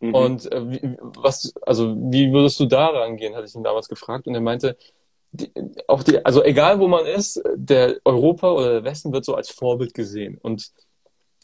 Mhm. 0.00 0.14
Und 0.14 0.50
äh, 0.50 0.70
wie, 0.70 0.96
was, 1.00 1.52
also 1.60 1.94
wie 2.10 2.32
würdest 2.32 2.58
du 2.60 2.64
da 2.64 2.86
rangehen, 2.86 3.34
hatte 3.34 3.44
ich 3.44 3.54
ihn 3.54 3.62
damals 3.62 3.88
gefragt. 3.88 4.26
Und 4.26 4.34
er 4.34 4.40
meinte, 4.40 4.78
die, 5.32 5.50
auch 5.88 6.02
die, 6.02 6.24
also 6.24 6.44
egal 6.44 6.78
wo 6.78 6.88
man 6.88 7.06
ist, 7.06 7.42
der 7.54 7.96
Europa 8.04 8.50
oder 8.52 8.72
der 8.72 8.84
Westen 8.84 9.12
wird 9.12 9.24
so 9.24 9.34
als 9.34 9.50
Vorbild 9.50 9.94
gesehen. 9.94 10.38
Und 10.40 10.70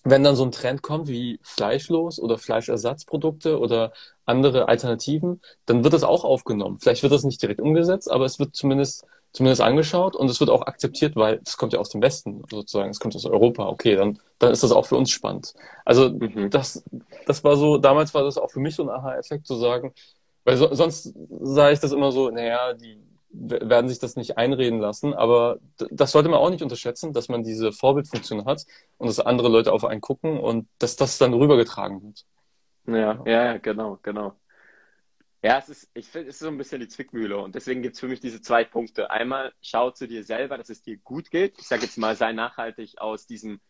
wenn 0.05 0.23
dann 0.23 0.37
so 0.37 0.45
ein 0.45 0.53
Trend 0.53 0.83
kommt 0.83 1.09
wie 1.09 1.41
fleischlos 1.43 2.21
oder 2.21 2.39
Fleischersatzprodukte 2.39 3.59
oder 3.59 3.93
andere 4.25 4.69
Alternativen, 4.69 5.41
dann 5.67 5.85
wird 5.85 5.95
das 5.95 6.05
auch 6.05 6.25
aufgenommen. 6.25 6.79
Vielleicht 6.81 7.03
wird 7.03 7.13
das 7.13 7.25
nicht 7.25 7.43
direkt 7.43 7.61
umgesetzt, 7.61 8.11
aber 8.11 8.25
es 8.25 8.39
wird 8.39 8.55
zumindest 8.55 9.05
zumindest 9.33 9.61
angeschaut 9.61 10.17
und 10.17 10.31
es 10.31 10.41
wird 10.41 10.49
auch 10.49 10.63
akzeptiert, 10.63 11.15
weil 11.15 11.41
es 11.45 11.59
kommt 11.59 11.75
ja 11.75 11.79
aus 11.79 11.91
dem 11.91 12.01
Westen 12.01 12.43
sozusagen, 12.51 12.91
es 12.91 12.99
kommt 12.99 13.15
aus 13.15 13.27
Europa. 13.27 13.69
Okay, 13.69 13.95
dann 13.95 14.19
dann 14.39 14.53
ist 14.53 14.63
das 14.63 14.73
auch 14.73 14.87
für 14.87 14.97
uns 14.97 15.11
spannend. 15.11 15.55
Also 15.85 16.11
mhm. 16.11 16.51
das 16.51 16.83
das 17.27 17.45
war 17.45 17.57
so 17.57 17.79
damals 17.79 18.15
war 18.15 18.23
das 18.23 18.39
auch 18.39 18.51
für 18.51 18.61
mich 18.61 18.75
so 18.75 18.85
ein 18.85 18.91
Aha-Effekt 18.91 19.47
zu 19.47 19.57
sagen, 19.57 19.93
weil 20.45 20.57
so, 20.57 20.73
sonst 20.75 21.15
sah 21.41 21.71
ich 21.71 21.81
das 21.81 21.93
immer 21.93 22.11
so, 22.13 22.31
naja, 22.31 22.73
die 22.75 22.99
werden 23.31 23.89
sich 23.89 23.99
das 23.99 24.17
nicht 24.17 24.39
einreden 24.39 24.81
lassen. 24.81 25.15
Aber 25.15 25.59
das 25.91 26.13
sollte 26.13 26.29
man 26.29 26.39
auch 26.39 26.51
nicht 26.51 26.63
unterschätzen, 26.63 27.13
dass 27.13 27.29
man 27.29 27.45
diese 27.45 27.73
Vorbildfunktion 27.73 28.45
hat 28.47 28.65
und 28.97 29.07
dass 29.07 29.21
andere 29.21 29.49
Leute 29.49 29.73
auf 29.73 29.85
einen 29.85 30.01
gucken 30.01 30.39
und 30.39 30.69
dass 30.79 30.97
das 30.97 31.19
dann 31.19 31.35
rübergetragen 31.35 32.03
wird. 32.03 32.25
Ja, 32.87 33.23
ja, 33.27 33.59
genau, 33.59 33.99
genau. 34.03 34.35
Ja, 35.43 35.59
es 35.59 35.69
ist, 35.69 35.91
ich 35.95 36.09
finde, 36.09 36.31
es 36.31 36.37
ist 36.37 36.41
so 36.41 36.49
ein 36.49 36.59
bisschen 36.59 36.81
die 36.81 36.89
Zwickmühle 36.89 37.39
und 37.39 37.55
deswegen 37.55 37.81
gibt 37.83 37.95
es 37.95 38.01
für 38.01 38.09
mich 38.09 38.21
diese 38.21 38.41
zwei 38.41 38.65
Punkte. 38.65 39.11
Einmal, 39.11 39.53
schau 39.61 39.91
zu 39.91 40.09
dir 40.09 40.25
selber, 40.25 40.59
dass 40.59 40.69
es 40.69 40.83
dir 40.83 40.97
gut 40.99 41.31
geht. 41.31 41.59
Ich 41.59 41.69
sage 41.69 41.83
jetzt 41.83 41.97
mal, 41.97 42.17
sei 42.17 42.33
nachhaltig 42.33 42.99
aus 43.01 43.27
diesem 43.27 43.61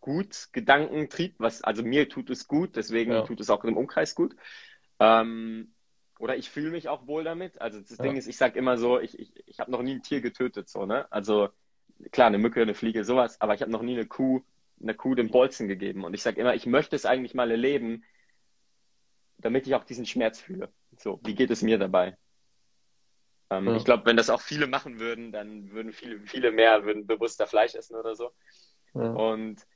gut 0.00 0.48
Gedankentrieb, 0.52 1.34
was, 1.38 1.62
also 1.62 1.82
mir 1.82 2.08
tut 2.08 2.30
es 2.30 2.46
gut, 2.46 2.76
deswegen 2.76 3.10
Ja. 3.10 3.22
tut 3.22 3.40
es 3.40 3.50
auch 3.50 3.64
im 3.64 3.76
Umkreis 3.76 4.14
gut. 4.14 4.36
Ähm, 5.00 5.74
oder 6.18 6.36
ich 6.36 6.50
fühle 6.50 6.70
mich 6.70 6.88
auch 6.88 7.06
wohl 7.06 7.24
damit. 7.24 7.60
Also 7.60 7.80
das 7.80 7.98
Ja. 7.98 8.04
Ding 8.04 8.16
ist, 8.16 8.26
ich 8.26 8.36
sage 8.36 8.58
immer 8.58 8.78
so, 8.78 8.98
ich, 9.00 9.18
ich, 9.18 9.32
ich 9.46 9.60
habe 9.60 9.70
noch 9.70 9.82
nie 9.82 9.94
ein 9.94 10.02
Tier 10.02 10.20
getötet, 10.20 10.68
so, 10.68 10.86
ne? 10.86 11.10
Also 11.12 11.48
klar, 12.12 12.28
eine 12.28 12.38
Mücke, 12.38 12.62
eine 12.62 12.74
Fliege, 12.74 13.04
sowas, 13.04 13.40
aber 13.40 13.54
ich 13.54 13.62
habe 13.62 13.70
noch 13.72 13.82
nie 13.82 13.94
eine 13.94 14.06
Kuh, 14.06 14.42
eine 14.80 14.94
Kuh 14.94 15.14
den 15.14 15.30
Bolzen 15.30 15.68
gegeben. 15.68 16.04
Und 16.04 16.14
ich 16.14 16.22
sage 16.22 16.40
immer, 16.40 16.54
ich 16.54 16.66
möchte 16.66 16.96
es 16.96 17.06
eigentlich 17.06 17.34
mal 17.34 17.50
erleben, 17.50 18.04
damit 19.38 19.66
ich 19.66 19.74
auch 19.74 19.84
diesen 19.84 20.06
Schmerz 20.06 20.40
fühle. 20.40 20.70
So, 20.98 21.20
wie 21.24 21.34
geht 21.34 21.50
es 21.50 21.62
mir 21.62 21.78
dabei? 21.78 22.16
Ähm, 23.50 23.68
Ja. 23.68 23.76
Ich 23.76 23.84
glaube, 23.84 24.06
wenn 24.06 24.16
das 24.16 24.30
auch 24.30 24.40
viele 24.40 24.66
machen 24.66 24.98
würden, 24.98 25.32
dann 25.32 25.70
würden 25.70 25.92
viele, 25.92 26.20
viele 26.20 26.50
mehr 26.50 26.84
würden 26.84 27.06
bewusster 27.06 27.46
Fleisch 27.46 27.74
essen 27.74 27.96
oder 27.96 28.14
so. 28.14 28.32
Ja. 28.94 29.10
Und 29.12 29.66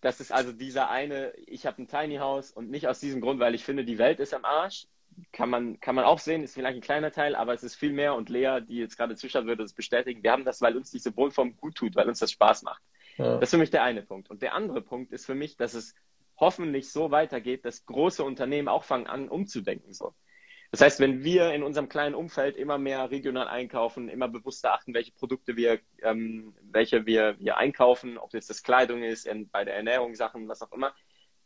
das 0.00 0.20
ist 0.20 0.30
also 0.32 0.52
dieser 0.52 0.90
eine, 0.90 1.32
ich 1.46 1.66
habe 1.66 1.82
ein 1.82 1.88
Tiny 1.88 2.16
House 2.18 2.52
und 2.52 2.70
nicht 2.70 2.86
aus 2.86 3.00
diesem 3.00 3.20
Grund, 3.20 3.40
weil 3.40 3.54
ich 3.54 3.64
finde, 3.64 3.84
die 3.84 3.98
Welt 3.98 4.20
ist 4.20 4.32
am 4.32 4.44
Arsch. 4.44 4.86
Kann 5.32 5.50
man, 5.50 5.80
kann 5.80 5.94
man 5.94 6.04
auch 6.04 6.18
sehen, 6.18 6.42
ist 6.42 6.54
vielleicht 6.54 6.76
ein 6.76 6.82
kleiner 6.82 7.10
Teil, 7.10 7.34
aber 7.34 7.54
es 7.54 7.62
ist 7.62 7.74
viel 7.74 7.92
mehr. 7.92 8.14
Und 8.14 8.28
Lea, 8.28 8.60
die 8.60 8.78
jetzt 8.78 8.96
gerade 8.96 9.16
zuschaut, 9.16 9.46
würde 9.46 9.62
das 9.62 9.72
bestätigen. 9.72 10.22
Wir 10.22 10.32
haben 10.32 10.44
das, 10.44 10.60
weil 10.60 10.76
uns 10.76 10.90
diese 10.90 11.16
Wohnform 11.16 11.56
gut 11.56 11.74
tut, 11.74 11.96
weil 11.96 12.08
uns 12.08 12.18
das 12.18 12.32
Spaß 12.32 12.62
macht. 12.62 12.82
Ja. 13.16 13.34
Das 13.34 13.44
ist 13.44 13.50
für 13.50 13.58
mich 13.58 13.70
der 13.70 13.82
eine 13.82 14.02
Punkt. 14.02 14.30
Und 14.30 14.42
der 14.42 14.54
andere 14.54 14.80
Punkt 14.80 15.12
ist 15.12 15.26
für 15.26 15.34
mich, 15.34 15.56
dass 15.56 15.74
es 15.74 15.94
hoffentlich 16.36 16.90
so 16.92 17.10
weitergeht, 17.10 17.64
dass 17.64 17.84
große 17.86 18.22
Unternehmen 18.22 18.68
auch 18.68 18.84
fangen 18.84 19.06
an, 19.06 19.28
umzudenken. 19.28 19.92
So. 19.92 20.14
Das 20.70 20.82
heißt, 20.82 21.00
wenn 21.00 21.24
wir 21.24 21.52
in 21.54 21.62
unserem 21.62 21.88
kleinen 21.88 22.14
Umfeld 22.14 22.56
immer 22.56 22.76
mehr 22.76 23.10
regional 23.10 23.48
einkaufen, 23.48 24.08
immer 24.08 24.28
bewusster 24.28 24.74
achten, 24.74 24.92
welche 24.92 25.12
Produkte 25.12 25.56
wir, 25.56 25.80
ähm, 26.02 26.54
welche 26.62 27.06
wir, 27.06 27.36
wir 27.38 27.56
einkaufen, 27.56 28.18
ob 28.18 28.34
jetzt 28.34 28.50
das 28.50 28.62
Kleidung 28.62 29.02
ist, 29.02 29.26
in, 29.26 29.48
bei 29.48 29.64
der 29.64 29.76
Ernährung 29.76 30.14
Sachen, 30.14 30.46
was 30.46 30.60
auch 30.60 30.72
immer, 30.72 30.94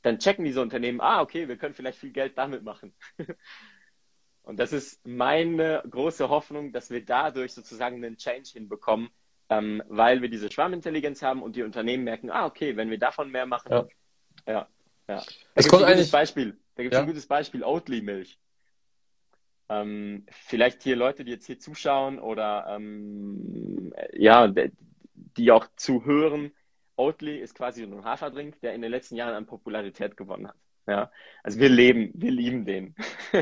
dann 0.02 0.18
checken 0.18 0.44
diese 0.44 0.60
Unternehmen, 0.60 1.00
ah, 1.00 1.20
okay, 1.22 1.48
wir 1.48 1.56
können 1.56 1.74
vielleicht 1.74 1.98
viel 1.98 2.12
Geld 2.12 2.36
damit 2.36 2.62
machen. 2.62 2.94
Und 4.44 4.58
das 4.58 4.72
ist 4.72 5.06
meine 5.06 5.82
große 5.88 6.28
Hoffnung, 6.28 6.72
dass 6.72 6.90
wir 6.90 7.04
dadurch 7.04 7.52
sozusagen 7.52 7.96
einen 8.04 8.16
Change 8.16 8.50
hinbekommen, 8.54 9.08
ähm, 9.48 9.82
weil 9.88 10.20
wir 10.20 10.28
diese 10.28 10.50
Schwarmintelligenz 10.50 11.22
haben 11.22 11.42
und 11.42 11.54
die 11.54 11.62
Unternehmen 11.62 12.02
merken, 12.02 12.28
ah, 12.30 12.46
okay, 12.46 12.76
wenn 12.76 12.90
wir 12.90 12.98
davon 12.98 13.30
mehr 13.30 13.46
machen, 13.46 13.70
Ja. 13.70 13.86
ja, 14.46 14.52
ja. 14.54 14.66
Da 15.06 15.22
Es 15.54 15.64
gibt's 15.64 15.68
kommt 15.70 15.84
ein 15.84 15.94
gutes 15.94 16.10
Beispiel. 16.10 16.58
Da 16.74 16.82
gibt 16.82 16.92
es 16.94 16.98
Ja. 16.98 17.02
ein 17.04 17.08
gutes 17.08 17.26
Beispiel, 17.26 17.62
Oatly-Milch. 17.62 18.36
Ähm, 19.68 20.26
vielleicht 20.32 20.82
hier 20.82 20.96
Leute, 20.96 21.24
die 21.24 21.30
jetzt 21.30 21.46
hier 21.46 21.60
zuschauen 21.60 22.18
oder 22.18 22.66
ähm, 22.68 23.94
ja, 24.12 24.52
die 25.36 25.52
auch 25.52 25.66
zuhören. 25.76 26.52
Oatly 26.96 27.38
ist 27.38 27.54
quasi 27.54 27.86
so 27.86 27.96
ein 27.96 28.04
Haferdrink, 28.04 28.60
der 28.60 28.74
in 28.74 28.82
den 28.82 28.90
letzten 28.90 29.16
Jahren 29.16 29.34
an 29.34 29.46
Popularität 29.46 30.16
gewonnen 30.16 30.48
hat. 30.48 30.56
Ja, 30.86 31.10
also 31.42 31.60
wir 31.60 31.68
leben, 31.68 32.10
wir 32.14 32.30
lieben 32.30 32.64
den. 32.64 32.94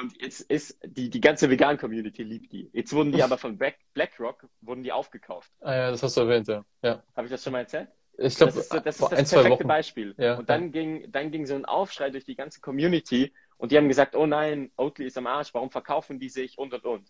Und 0.00 0.20
jetzt 0.22 0.42
ist 0.42 0.78
die, 0.84 1.10
die 1.10 1.20
ganze 1.20 1.50
Vegan-Community 1.50 2.22
liebt 2.22 2.52
die. 2.52 2.70
Jetzt 2.72 2.92
wurden 2.92 3.12
die 3.12 3.22
aber 3.24 3.36
von 3.36 3.58
Black, 3.58 3.78
BlackRock 3.94 4.48
wurden 4.60 4.82
die 4.82 4.92
aufgekauft. 4.92 5.50
Ah 5.60 5.74
ja, 5.74 5.90
das 5.90 6.02
hast 6.02 6.16
du 6.16 6.22
erwähnt, 6.22 6.46
ja. 6.48 6.64
Ja. 6.82 7.02
Habe 7.16 7.26
ich 7.26 7.32
das 7.32 7.42
schon 7.42 7.52
mal 7.52 7.60
erzählt? 7.60 7.88
Ich 8.16 8.36
glaube, 8.36 8.52
das 8.52 8.64
ist, 8.64 8.72
das, 8.72 8.96
ist 8.96 9.00
das 9.00 9.12
ein, 9.12 9.42
perfekte. 9.42 9.64
Beispiel. 9.64 10.14
Ja, 10.18 10.38
und 10.38 10.48
dann 10.48 10.72
ging, 10.72 11.10
dann 11.12 11.30
ging 11.30 11.46
so 11.46 11.54
ein 11.54 11.64
Aufschrei 11.64 12.10
durch 12.10 12.24
die 12.24 12.34
ganze 12.34 12.60
Community 12.60 13.32
und 13.58 13.70
die 13.70 13.76
haben 13.76 13.88
gesagt, 13.88 14.16
oh 14.16 14.26
nein, 14.26 14.72
Oatly 14.76 15.06
ist 15.06 15.18
am 15.18 15.28
Arsch, 15.28 15.54
warum 15.54 15.70
verkaufen 15.70 16.18
die 16.18 16.28
sich 16.28 16.58
und 16.58 16.74
und 16.74 16.84
und. 16.84 17.08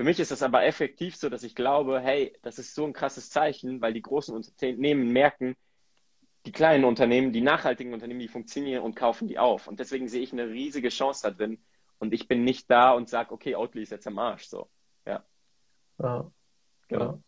Für 0.00 0.04
mich 0.04 0.18
ist 0.18 0.30
das 0.30 0.42
aber 0.42 0.64
effektiv 0.64 1.14
so, 1.14 1.28
dass 1.28 1.42
ich 1.42 1.54
glaube, 1.54 2.00
hey, 2.00 2.32
das 2.40 2.58
ist 2.58 2.74
so 2.74 2.86
ein 2.86 2.94
krasses 2.94 3.28
Zeichen, 3.28 3.82
weil 3.82 3.92
die 3.92 4.00
großen 4.00 4.34
Unternehmen 4.34 5.12
merken, 5.12 5.56
die 6.46 6.52
kleinen 6.52 6.86
Unternehmen, 6.86 7.34
die 7.34 7.42
nachhaltigen 7.42 7.92
Unternehmen, 7.92 8.18
die 8.20 8.28
funktionieren 8.28 8.82
und 8.82 8.96
kaufen 8.96 9.28
die 9.28 9.38
auf. 9.38 9.66
Und 9.66 9.78
deswegen 9.78 10.08
sehe 10.08 10.22
ich 10.22 10.32
eine 10.32 10.48
riesige 10.48 10.88
Chance 10.88 11.20
da 11.24 11.30
drin. 11.32 11.58
Und 11.98 12.14
ich 12.14 12.28
bin 12.28 12.44
nicht 12.44 12.70
da 12.70 12.92
und 12.92 13.10
sage, 13.10 13.30
okay, 13.34 13.56
Oatly 13.56 13.82
ist 13.82 13.90
jetzt 13.92 14.06
am 14.06 14.18
Arsch. 14.18 14.44
So, 14.46 14.70
Ja. 15.04 15.22
genau. 15.98 16.30
Ja. 16.88 17.18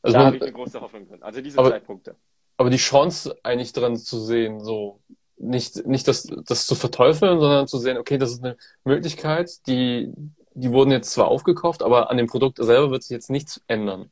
Also 0.00 0.12
da 0.14 0.18
man- 0.20 0.26
habe 0.28 0.36
ich 0.36 0.42
eine 0.42 0.52
große 0.52 0.80
Hoffnung 0.80 1.06
drin. 1.06 1.22
Also 1.22 1.42
diese 1.42 1.58
Aber- 1.58 1.68
zwei 1.68 1.80
Punkte. 1.80 2.16
aber 2.56 2.70
die 2.70 2.78
Chance 2.78 3.38
eigentlich 3.42 3.74
dran 3.74 3.98
zu 3.98 4.20
sehen, 4.20 4.58
so 4.64 5.00
nicht, 5.36 5.86
nicht 5.86 6.08
das, 6.08 6.22
das 6.46 6.66
zu 6.66 6.76
verteufeln, 6.76 7.38
sondern 7.40 7.66
zu 7.68 7.76
sehen, 7.76 7.98
okay, 7.98 8.16
das 8.16 8.30
ist 8.32 8.42
eine 8.42 8.56
Möglichkeit, 8.84 9.66
die, 9.66 10.10
die 10.54 10.70
wurden 10.70 10.90
jetzt 10.92 11.10
zwar 11.12 11.28
aufgekauft, 11.28 11.82
aber 11.82 12.10
an 12.10 12.16
dem 12.16 12.26
Produkt 12.26 12.58
selber 12.58 12.90
wird 12.90 13.02
sich 13.02 13.10
jetzt 13.14 13.30
nichts 13.30 13.62
ändern. 13.66 14.10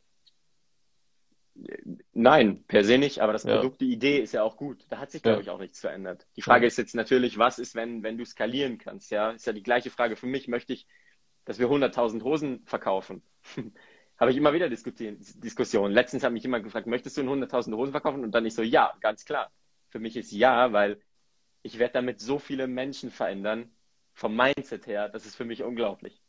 Nein, 2.13 2.65
per 2.67 2.85
se 2.85 2.99
nicht, 2.99 3.21
aber 3.21 3.33
das 3.33 3.45
Ja. 3.45 3.57
Produkt, 3.57 3.81
die 3.81 3.93
Idee 3.93 4.19
ist 4.19 4.33
ja 4.33 4.43
auch 4.43 4.57
gut. 4.57 4.85
Da 4.89 4.99
hat 4.99 5.11
sich, 5.11 5.23
glaube 5.23 5.37
Ja. 5.37 5.43
ich, 5.43 5.51
auch 5.51 5.59
nichts 5.59 5.81
verändert. 5.81 6.27
Die 6.37 6.43
Frage 6.43 6.65
Ja. 6.65 6.69
ist 6.69 6.79
jetzt 6.79 6.95
natürlich, 6.95 7.39
was 7.39 7.59
ist, 7.59 7.75
wenn, 7.75 8.03
wenn 8.03 8.19
du 8.19 8.25
skalieren 8.25 8.79
kannst, 8.79 9.11
ja? 9.11 9.31
Ist 9.31 9.47
ja 9.47 9.53
die 9.53 9.63
gleiche 9.63 9.91
Frage 9.91 10.17
für 10.17 10.27
mich. 10.27 10.49
Möchte 10.49 10.73
ich, 10.73 10.87
dass 11.45 11.59
wir 11.59 11.69
100.000 11.69 12.23
Hosen 12.25 12.63
verkaufen? 12.65 13.23
Habe 14.19 14.31
ich 14.31 14.37
immer 14.37 14.53
wieder 14.53 14.69
Diskussionen. 14.69 15.93
Letztens 15.93 16.23
hat 16.23 16.33
mich 16.33 16.43
jemand 16.45 16.65
gefragt, 16.65 16.87
möchtest 16.87 17.17
du 17.17 17.23
in 17.23 17.29
100.000 17.29 17.75
Hosen 17.77 17.93
verkaufen? 17.93 18.23
Und 18.23 18.33
dann 18.33 18.47
ich 18.47 18.55
so, 18.55 18.63
ja, 18.63 18.93
ganz 19.01 19.25
klar. 19.25 19.51
Für 19.91 19.99
mich 19.99 20.17
ist 20.17 20.33
ja, 20.33 20.73
weil 20.73 21.01
ich 21.63 21.79
werde 21.79 21.95
damit 21.95 22.21
so 22.21 22.39
viele 22.39 22.67
Menschen 22.67 23.11
verändern, 23.11 23.71
vom 24.15 24.37
Mindset 24.37 24.87
her, 24.87 25.09
das 25.09 25.27
ist 25.27 25.37
für 25.37 25.45
mich 25.45 25.63
unglaublich. 25.63 26.23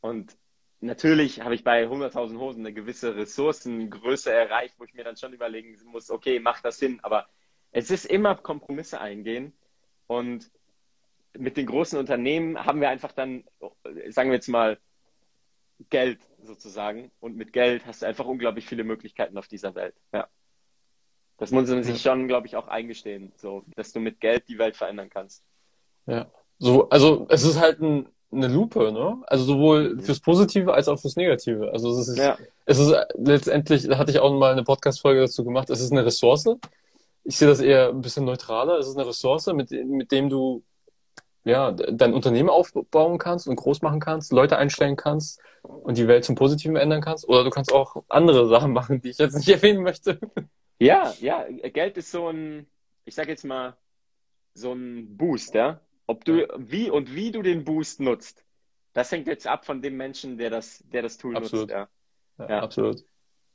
Und 0.00 0.36
natürlich 0.80 1.40
habe 1.40 1.54
ich 1.54 1.64
bei 1.64 1.84
100.000 1.84 2.38
Hosen 2.38 2.60
eine 2.60 2.74
gewisse 2.74 3.16
Ressourcengröße 3.16 4.32
erreicht, 4.32 4.74
wo 4.78 4.84
ich 4.84 4.94
mir 4.94 5.04
dann 5.04 5.16
schon 5.16 5.32
überlegen 5.32 5.76
muss, 5.86 6.10
okay, 6.10 6.38
macht 6.40 6.64
das 6.64 6.78
Sinn? 6.78 7.00
Aber 7.02 7.26
es 7.72 7.90
ist 7.90 8.06
immer 8.06 8.34
Kompromisse 8.36 9.00
eingehen. 9.00 9.52
Und 10.06 10.50
mit 11.36 11.56
den 11.56 11.66
großen 11.66 11.98
Unternehmen 11.98 12.64
haben 12.64 12.80
wir 12.80 12.88
einfach 12.88 13.12
dann, 13.12 13.44
sagen 14.08 14.30
wir 14.30 14.36
jetzt 14.36 14.48
mal, 14.48 14.78
Geld 15.90 16.20
sozusagen. 16.42 17.10
Und 17.20 17.36
mit 17.36 17.52
Geld 17.52 17.84
hast 17.86 18.02
du 18.02 18.06
einfach 18.06 18.26
unglaublich 18.26 18.66
viele 18.66 18.84
Möglichkeiten 18.84 19.36
auf 19.36 19.48
dieser 19.48 19.74
Welt. 19.74 19.94
Ja. 20.12 20.28
Das 21.38 21.50
muss 21.50 21.68
man 21.68 21.82
sich 21.82 22.00
schon, 22.00 22.28
glaube 22.28 22.46
ich, 22.46 22.56
auch 22.56 22.68
eingestehen, 22.68 23.32
so, 23.36 23.62
dass 23.74 23.92
du 23.92 24.00
mit 24.00 24.20
Geld 24.20 24.48
die 24.48 24.58
Welt 24.58 24.76
verändern 24.76 25.10
kannst. 25.10 25.44
Ja. 26.06 26.30
So, 26.58 26.88
also 26.88 27.26
es 27.28 27.44
ist 27.44 27.60
halt 27.60 27.80
ein, 27.80 28.08
eine 28.32 28.48
Lupe, 28.48 28.92
ne? 28.92 29.22
Also 29.26 29.44
sowohl 29.44 29.94
Mhm. 29.94 30.00
fürs 30.00 30.20
Positive 30.20 30.72
als 30.74 30.88
auch 30.88 30.98
fürs 31.00 31.16
Negative. 31.16 31.70
Also 31.72 31.90
es 31.98 32.08
ist, 32.08 32.18
Ja. 32.18 32.36
es 32.64 32.78
ist 32.78 32.94
letztendlich, 33.14 33.86
da 33.86 33.98
hatte 33.98 34.10
ich 34.10 34.18
auch 34.18 34.32
mal 34.32 34.52
eine 34.52 34.64
Podcast-Folge 34.64 35.20
dazu 35.22 35.44
gemacht, 35.44 35.70
es 35.70 35.80
ist 35.80 35.92
eine 35.92 36.04
Ressource. 36.04 36.46
Ich 37.24 37.36
sehe 37.38 37.48
das 37.48 37.60
eher 37.60 37.88
ein 37.88 38.00
bisschen 38.00 38.24
neutraler. 38.24 38.78
Es 38.78 38.88
ist 38.88 38.96
eine 38.96 39.06
Ressource, 39.06 39.46
mit, 39.52 39.70
mit 39.70 40.12
dem 40.12 40.28
du 40.28 40.62
ja, 41.44 41.70
dein 41.70 42.12
Unternehmen 42.12 42.50
aufbauen 42.50 43.18
kannst 43.18 43.46
und 43.46 43.54
groß 43.54 43.80
machen 43.82 44.00
kannst, 44.00 44.32
Leute 44.32 44.56
einstellen 44.58 44.96
kannst 44.96 45.40
und 45.62 45.96
die 45.96 46.08
Welt 46.08 46.24
zum 46.24 46.34
Positiven 46.34 46.74
ändern 46.76 47.00
kannst. 47.00 47.28
Oder 47.28 47.44
du 47.44 47.50
kannst 47.50 47.72
auch 47.72 48.02
andere 48.08 48.48
Sachen 48.48 48.72
machen, 48.72 49.00
die 49.00 49.10
ich 49.10 49.18
jetzt 49.18 49.36
nicht 49.36 49.48
erwähnen 49.48 49.82
möchte. 49.84 50.18
Ja, 50.80 51.14
ja, 51.20 51.44
Geld 51.72 51.96
ist 51.98 52.10
so 52.10 52.28
ein, 52.28 52.66
ich 53.04 53.14
sag 53.14 53.28
jetzt 53.28 53.44
mal, 53.44 53.76
so 54.54 54.72
ein 54.72 55.16
Boost, 55.16 55.54
ja. 55.54 55.80
Ob 56.06 56.24
du, 56.24 56.46
wie 56.56 56.90
und 56.90 57.14
wie 57.14 57.32
du 57.32 57.42
den 57.42 57.64
Boost 57.64 58.00
nutzt, 58.00 58.44
das 58.92 59.10
hängt 59.12 59.26
jetzt 59.26 59.46
ab 59.46 59.64
von 59.66 59.82
dem 59.82 59.96
Menschen, 59.96 60.38
der 60.38 60.50
das, 60.50 60.82
der 60.88 61.02
das 61.02 61.18
Tool 61.18 61.36
Absolut. 61.36 61.68
nutzt, 61.68 61.72
ja. 61.72 61.88
Ja, 62.38 62.48
Ja. 62.48 62.62
absolut. 62.62 63.04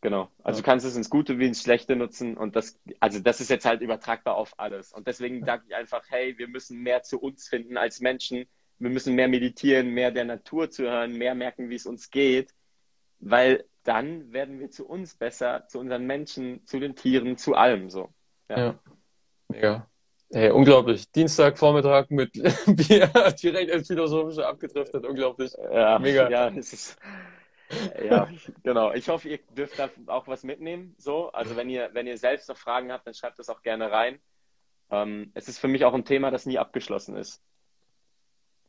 Genau. 0.02 0.32
Also 0.44 0.58
Ja. 0.60 0.64
du 0.64 0.66
kannst 0.66 0.86
es 0.86 0.96
ins 0.96 1.10
Gute 1.10 1.38
wie 1.40 1.46
ins 1.48 1.62
Schlechte 1.62 1.96
nutzen 1.96 2.36
und 2.36 2.56
das, 2.56 2.80
also 3.00 3.20
das 3.20 3.40
ist 3.40 3.50
jetzt 3.50 3.66
halt 3.66 3.82
übertragbar 3.82 4.36
auf 4.36 4.60
alles. 4.60 4.92
Und 4.92 5.08
deswegen 5.08 5.46
sage 5.46 5.64
ich 5.68 5.76
einfach, 5.76 6.04
hey, 6.10 6.38
wir 6.38 6.48
müssen 6.48 6.80
mehr 6.82 7.04
zu 7.04 7.20
uns 7.20 7.48
finden 7.48 7.78
als 7.78 8.02
Menschen. 8.02 8.46
Wir 8.80 8.90
müssen 8.90 9.14
mehr 9.14 9.28
meditieren, 9.28 9.90
mehr 9.90 10.10
der 10.12 10.26
Natur 10.26 10.72
zuhören, 10.72 11.14
mehr 11.14 11.36
merken, 11.36 11.70
wie 11.70 11.76
es 11.76 11.86
uns 11.86 12.10
geht, 12.10 12.54
weil 13.20 13.64
dann 13.84 14.34
werden 14.34 14.60
wir 14.60 14.72
zu 14.72 14.88
uns 14.88 15.16
besser, 15.16 15.68
zu 15.68 15.80
unseren 15.80 16.06
Menschen, 16.08 16.66
zu 16.66 16.80
den 16.80 16.96
Tieren, 16.96 17.38
zu 17.38 17.54
allem 17.54 17.90
so. 17.92 18.12
Ja. 18.50 18.58
Ja. 18.58 18.80
Mega. 19.50 19.91
Hey, 20.34 20.50
unglaublich. 20.50 21.12
Dienstagvormittag 21.12 22.10
mit 22.10 22.32
Bier 22.66 23.08
direkt 23.42 23.72
ins 23.72 23.88
Philosophische 23.88 24.48
abgedriftet. 24.48 25.06
Unglaublich. 25.06 25.52
Ja, 25.72 26.00
Mega. 26.00 26.30
Ja, 26.30 26.48
es 26.50 26.72
ist, 26.72 26.98
ja, 28.04 28.28
genau. 28.64 28.94
Ich 28.94 29.10
hoffe, 29.10 29.30
ihr 29.30 29.40
dürft 29.56 29.78
da 29.80 29.90
auch 30.08 30.28
was 30.28 30.44
mitnehmen. 30.44 30.96
So, 30.98 31.32
also 31.32 31.56
wenn 31.56 31.70
ihr, 31.70 31.90
wenn 31.94 32.08
ihr 32.08 32.18
selbst 32.18 32.50
noch 32.50 32.58
Fragen 32.58 32.92
habt, 32.92 33.08
dann 33.08 33.14
schreibt 33.14 33.40
das 33.40 33.50
auch 33.50 33.62
gerne 33.62 33.92
rein. 33.92 34.20
Ähm, 34.90 35.32
es 35.34 35.48
ist 35.48 35.60
für 35.60 35.68
mich 35.68 35.86
auch 35.86 35.94
ein 35.94 36.06
Thema, 36.06 36.32
das 36.32 36.46
nie 36.46 36.58
abgeschlossen 36.58 37.16
ist. 37.16 37.42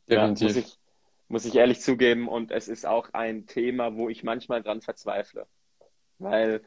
Ja, 0.07 0.27
muss 0.27 0.41
Definitiv. 0.41 0.73
ich, 0.73 0.79
muss 1.29 1.45
ich 1.45 1.55
ehrlich 1.55 1.81
zugeben. 1.81 2.29
Und 2.29 2.51
es 2.51 2.69
ist 2.69 2.87
auch 2.87 3.11
ein 3.13 3.47
Thema, 3.47 3.97
wo 3.97 4.09
ich 4.09 4.23
manchmal 4.23 4.63
dran 4.63 4.83
verzweifle. 4.83 5.47
Weil, 6.19 6.63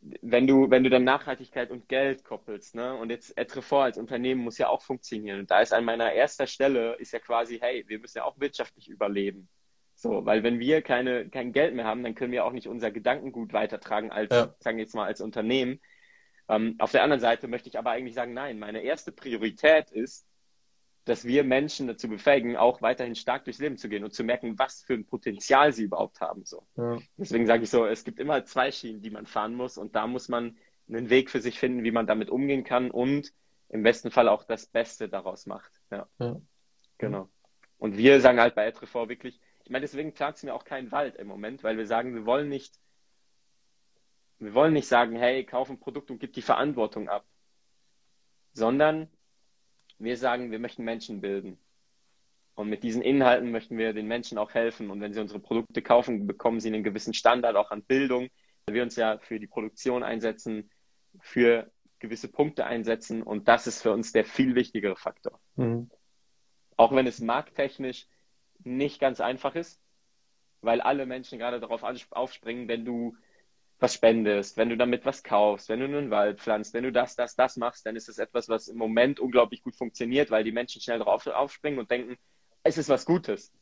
wenn 0.00 0.46
du, 0.46 0.70
wenn 0.70 0.84
du 0.84 0.90
dann 0.90 1.04
Nachhaltigkeit 1.04 1.70
und 1.70 1.88
Geld 1.88 2.24
koppelst, 2.24 2.74
ne, 2.74 2.94
und 2.96 3.10
jetzt 3.10 3.36
Etrefort 3.36 3.84
als 3.84 3.98
Unternehmen 3.98 4.42
muss 4.42 4.58
ja 4.58 4.68
auch 4.68 4.82
funktionieren. 4.82 5.40
Und 5.40 5.50
da 5.50 5.60
ist 5.60 5.72
an 5.72 5.84
meiner 5.84 6.12
erster 6.12 6.46
Stelle, 6.46 6.94
ist 6.94 7.12
ja 7.12 7.18
quasi, 7.18 7.58
hey, 7.60 7.84
wir 7.88 7.98
müssen 7.98 8.18
ja 8.18 8.24
auch 8.24 8.38
wirtschaftlich 8.38 8.88
überleben. 8.88 9.48
So, 9.94 10.26
weil 10.26 10.42
wenn 10.42 10.58
wir 10.58 10.82
keine, 10.82 11.28
kein 11.30 11.52
Geld 11.52 11.74
mehr 11.74 11.86
haben, 11.86 12.02
dann 12.02 12.14
können 12.14 12.32
wir 12.32 12.44
auch 12.44 12.52
nicht 12.52 12.68
unser 12.68 12.90
Gedankengut 12.90 13.52
weitertragen 13.52 14.10
als, 14.12 14.30
Ja. 14.34 14.54
sagen 14.60 14.76
wir 14.76 14.84
jetzt 14.84 14.94
mal, 14.94 15.06
als 15.06 15.20
Unternehmen. 15.20 15.80
Ähm, 16.48 16.76
auf 16.78 16.92
der 16.92 17.02
anderen 17.02 17.20
Seite 17.20 17.48
möchte 17.48 17.68
ich 17.68 17.78
aber 17.78 17.90
eigentlich 17.90 18.14
sagen, 18.14 18.34
nein, 18.34 18.58
meine 18.58 18.82
erste 18.82 19.10
Priorität 19.10 19.90
ist, 19.90 20.26
dass 21.06 21.24
wir 21.24 21.44
Menschen 21.44 21.86
dazu 21.86 22.08
befähigen, 22.08 22.56
auch 22.56 22.82
weiterhin 22.82 23.14
stark 23.14 23.44
durchs 23.44 23.60
Leben 23.60 23.76
zu 23.76 23.88
gehen 23.88 24.02
und 24.02 24.12
zu 24.12 24.24
merken, 24.24 24.58
was 24.58 24.82
für 24.82 24.94
ein 24.94 25.06
Potenzial 25.06 25.72
sie 25.72 25.84
überhaupt 25.84 26.20
haben. 26.20 26.44
So. 26.44 26.66
Ja. 26.76 26.98
Deswegen 27.16 27.46
sage 27.46 27.62
ich 27.62 27.70
so, 27.70 27.86
es 27.86 28.02
gibt 28.02 28.18
immer 28.18 28.44
zwei 28.44 28.72
Schienen, 28.72 29.02
die 29.02 29.10
man 29.10 29.24
fahren 29.24 29.54
muss 29.54 29.78
und 29.78 29.94
da 29.94 30.08
muss 30.08 30.28
man 30.28 30.58
einen 30.88 31.08
Weg 31.08 31.30
für 31.30 31.40
sich 31.40 31.60
finden, 31.60 31.84
wie 31.84 31.92
man 31.92 32.08
damit 32.08 32.28
umgehen 32.28 32.64
kann 32.64 32.90
und 32.90 33.32
im 33.68 33.84
besten 33.84 34.10
Fall 34.10 34.28
auch 34.28 34.42
das 34.42 34.66
Beste 34.66 35.08
daraus 35.08 35.46
macht. 35.46 35.70
Ja. 35.92 36.08
ja. 36.18 36.36
Genau. 36.98 37.28
Und 37.78 37.96
wir 37.96 38.20
sagen 38.20 38.40
halt 38.40 38.56
bei 38.56 38.66
Etrefort 38.66 39.08
wirklich, 39.08 39.40
ich 39.64 39.70
meine, 39.70 39.82
deswegen 39.82 40.12
pflanzen 40.12 40.46
wir 40.46 40.56
auch 40.56 40.64
keinen 40.64 40.90
Wald 40.90 41.14
im 41.16 41.28
Moment, 41.28 41.62
weil 41.62 41.76
wir 41.76 41.86
sagen, 41.86 42.14
wir 42.14 42.26
wollen 42.26 42.48
nicht, 42.48 42.80
wir 44.40 44.54
wollen 44.54 44.72
nicht 44.72 44.88
sagen, 44.88 45.14
hey, 45.14 45.44
kauf 45.44 45.70
ein 45.70 45.78
Produkt 45.78 46.10
und 46.10 46.18
gib 46.18 46.32
die 46.32 46.42
Verantwortung 46.42 47.08
ab, 47.08 47.24
sondern 48.52 49.08
wir 49.98 50.16
sagen, 50.16 50.50
wir 50.50 50.58
möchten 50.58 50.84
Menschen 50.84 51.20
bilden. 51.20 51.58
Und 52.54 52.68
mit 52.68 52.82
diesen 52.82 53.02
Inhalten 53.02 53.50
möchten 53.50 53.76
wir 53.76 53.92
den 53.92 54.06
Menschen 54.06 54.38
auch 54.38 54.54
helfen. 54.54 54.90
Und 54.90 55.00
wenn 55.00 55.12
sie 55.12 55.20
unsere 55.20 55.40
Produkte 55.40 55.82
kaufen, 55.82 56.26
bekommen 56.26 56.58
sie 56.58 56.68
einen 56.68 56.84
gewissen 56.84 57.12
Standard 57.12 57.56
auch 57.56 57.70
an 57.70 57.82
Bildung. 57.82 58.28
Wir 58.66 58.82
uns 58.82 58.96
ja 58.96 59.18
für 59.18 59.38
die 59.38 59.46
Produktion 59.46 60.02
einsetzen, 60.02 60.70
für 61.20 61.70
gewisse 61.98 62.28
Punkte 62.28 62.64
einsetzen. 62.64 63.22
Und 63.22 63.48
das 63.48 63.66
ist 63.66 63.82
für 63.82 63.92
uns 63.92 64.12
der 64.12 64.24
viel 64.24 64.54
wichtigere 64.54 64.96
Faktor. 64.96 65.38
Mhm. 65.56 65.90
Auch 66.76 66.94
wenn 66.94 67.06
es 67.06 67.20
markttechnisch 67.20 68.06
nicht 68.64 69.00
ganz 69.00 69.20
einfach 69.20 69.54
ist, 69.54 69.80
weil 70.62 70.80
alle 70.80 71.06
Menschen 71.06 71.38
gerade 71.38 71.60
darauf 71.60 71.82
aufspringen, 72.10 72.68
wenn 72.68 72.84
du 72.84 73.16
was 73.78 73.94
spendest, 73.94 74.56
wenn 74.56 74.70
du 74.70 74.76
damit 74.76 75.04
was 75.04 75.22
kaufst, 75.22 75.68
wenn 75.68 75.80
du 75.80 75.86
einen 75.86 76.10
Wald 76.10 76.40
pflanzt, 76.40 76.72
wenn 76.72 76.84
du 76.84 76.92
das, 76.92 77.14
das, 77.14 77.36
das 77.36 77.56
machst, 77.56 77.84
dann 77.84 77.96
ist 77.96 78.08
es 78.08 78.18
etwas, 78.18 78.48
was 78.48 78.68
im 78.68 78.78
Moment 78.78 79.20
unglaublich 79.20 79.62
gut 79.62 79.76
funktioniert, 79.76 80.30
weil 80.30 80.44
die 80.44 80.52
Menschen 80.52 80.80
schnell 80.80 80.98
darauf 80.98 81.26
aufspringen 81.26 81.78
und 81.78 81.90
denken, 81.90 82.16
es 82.62 82.78
ist 82.78 82.88
was 82.88 83.04
Gutes. 83.04 83.52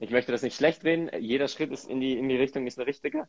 Ich 0.00 0.10
möchte 0.10 0.32
das 0.32 0.42
nicht 0.42 0.56
schlecht 0.56 0.84
reden, 0.84 1.10
jeder 1.20 1.48
Schritt 1.48 1.70
ist 1.70 1.88
in 1.88 2.00
die, 2.00 2.18
in 2.18 2.28
die 2.28 2.36
Richtung 2.36 2.66
ist 2.66 2.78
eine 2.78 2.86
richtige. 2.86 3.28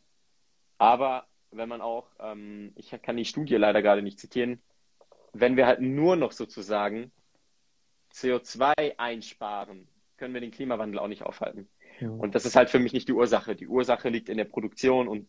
Aber 0.78 1.28
wenn 1.52 1.70
man 1.70 1.82
auch, 1.82 2.10
ähm, 2.20 2.72
ich 2.76 2.90
kann 3.02 3.18
die 3.18 3.26
Studie 3.26 3.56
leider 3.56 3.82
gerade 3.82 4.02
nicht 4.02 4.20
zitieren, 4.20 4.62
wenn 5.34 5.58
wir 5.58 5.68
halt 5.68 5.82
nur 5.82 6.16
noch 6.16 6.32
sozusagen 6.32 7.12
CO2 8.14 8.98
einsparen, 8.98 9.88
können 10.18 10.34
wir 10.34 10.42
den 10.42 10.52
Klimawandel 10.52 11.00
auch 11.00 11.08
nicht 11.08 11.24
aufhalten. 11.24 11.70
Ja. 12.00 12.10
Und 12.10 12.36
das 12.36 12.46
ist 12.46 12.56
halt 12.56 12.70
für 12.70 12.80
mich 12.80 12.94
nicht 12.94 13.08
die 13.08 13.14
Ursache. 13.14 13.56
Die 13.56 13.68
Ursache 13.68 14.10
liegt 14.10 14.30
in 14.30 14.38
der 14.38 14.46
Produktion 14.46 15.08
und 15.08 15.28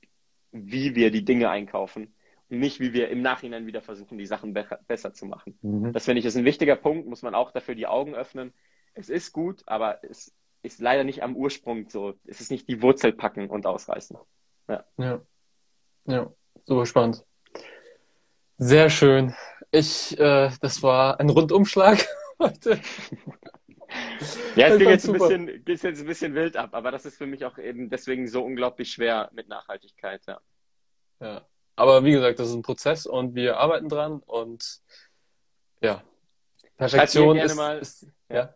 wie 0.53 0.94
wir 0.94 1.11
die 1.11 1.24
Dinge 1.24 1.51
einkaufen 1.51 2.14
und 2.49 2.59
nicht, 2.59 2.80
wie 2.80 2.92
wir 2.92 3.09
im 3.09 3.22
Nachhinein 3.22 3.66
wieder 3.66 3.82
versuchen, 3.82 4.18
die 4.18 4.26
Sachen 4.26 4.55
be 4.55 4.66
besser 4.86 5.12
zu 5.12 5.26
machen. 5.26 5.59
Mhm. 5.62 5.92
Das 5.92 6.05
finde 6.05 6.20
ich 6.20 6.26
ist 6.26 6.36
ein 6.36 6.44
wichtiger 6.44 6.76
Punkt, 6.76 7.07
muss 7.07 7.22
man 7.22 7.34
auch 7.34 7.53
dafür 7.53 7.74
die 7.74 7.86
Augen 7.86 8.14
öffnen. 8.14 8.53
Es 8.94 9.09
ist 9.09 9.32
gut, 9.32 9.62
aber 9.66 10.03
es 10.03 10.34
ist 10.62 10.80
leider 10.80 11.05
nicht 11.05 11.22
am 11.22 11.36
Ursprung 11.36 11.88
so. 11.88 12.14
Es 12.26 12.40
ist 12.40 12.51
nicht 12.51 12.68
die 12.68 12.82
Wurzel 12.82 13.12
packen 13.12 13.49
und 13.49 13.66
ausreißen. 13.66 14.16
Ja. 14.68 14.84
Ja, 14.99 15.20
ja 16.07 16.32
super 16.62 16.86
spannend. 16.86 17.24
Sehr 18.57 18.90
schön. 18.90 19.34
Ich, 19.70 20.18
äh, 20.18 20.51
das 20.61 20.82
war 20.82 21.20
ein 21.20 21.30
Rundumschlag 21.30 22.07
heute. 22.38 22.80
Ja, 24.57 24.69
es 24.69 24.79
ging 24.79 24.89
jetzt, 24.89 25.07
ein 25.09 25.12
bisschen, 25.12 25.47
geht 25.64 25.83
jetzt 25.83 26.01
ein 26.01 26.07
bisschen 26.07 26.35
wild 26.35 26.57
ab, 26.57 26.71
aber 26.73 26.91
das 26.91 27.07
ist 27.07 27.16
für 27.16 27.27
mich 27.27 27.45
auch 27.45 27.59
eben 27.59 27.89
deswegen 27.91 28.27
so 28.27 28.43
unglaublich 28.43 28.91
schwer 28.91 29.31
mit 29.33 29.49
Nachhaltigkeit, 29.49 30.23
ja. 30.27 30.41
Ja, 31.21 31.47
aber 31.77 32.05
wie 32.05 32.12
gesagt, 32.12 32.39
das 32.39 32.49
ist 32.49 32.55
ein 32.55 32.62
Prozess 32.62 33.07
und 33.07 33.35
wir 33.35 33.59
arbeiten 33.59 33.89
dran 33.89 34.21
und 34.27 34.81
ja, 35.81 36.03
Perfektion 36.77 37.37
ist, 37.37 37.57
mal, 37.57 37.79
ist, 37.79 38.07
ja. 38.29 38.55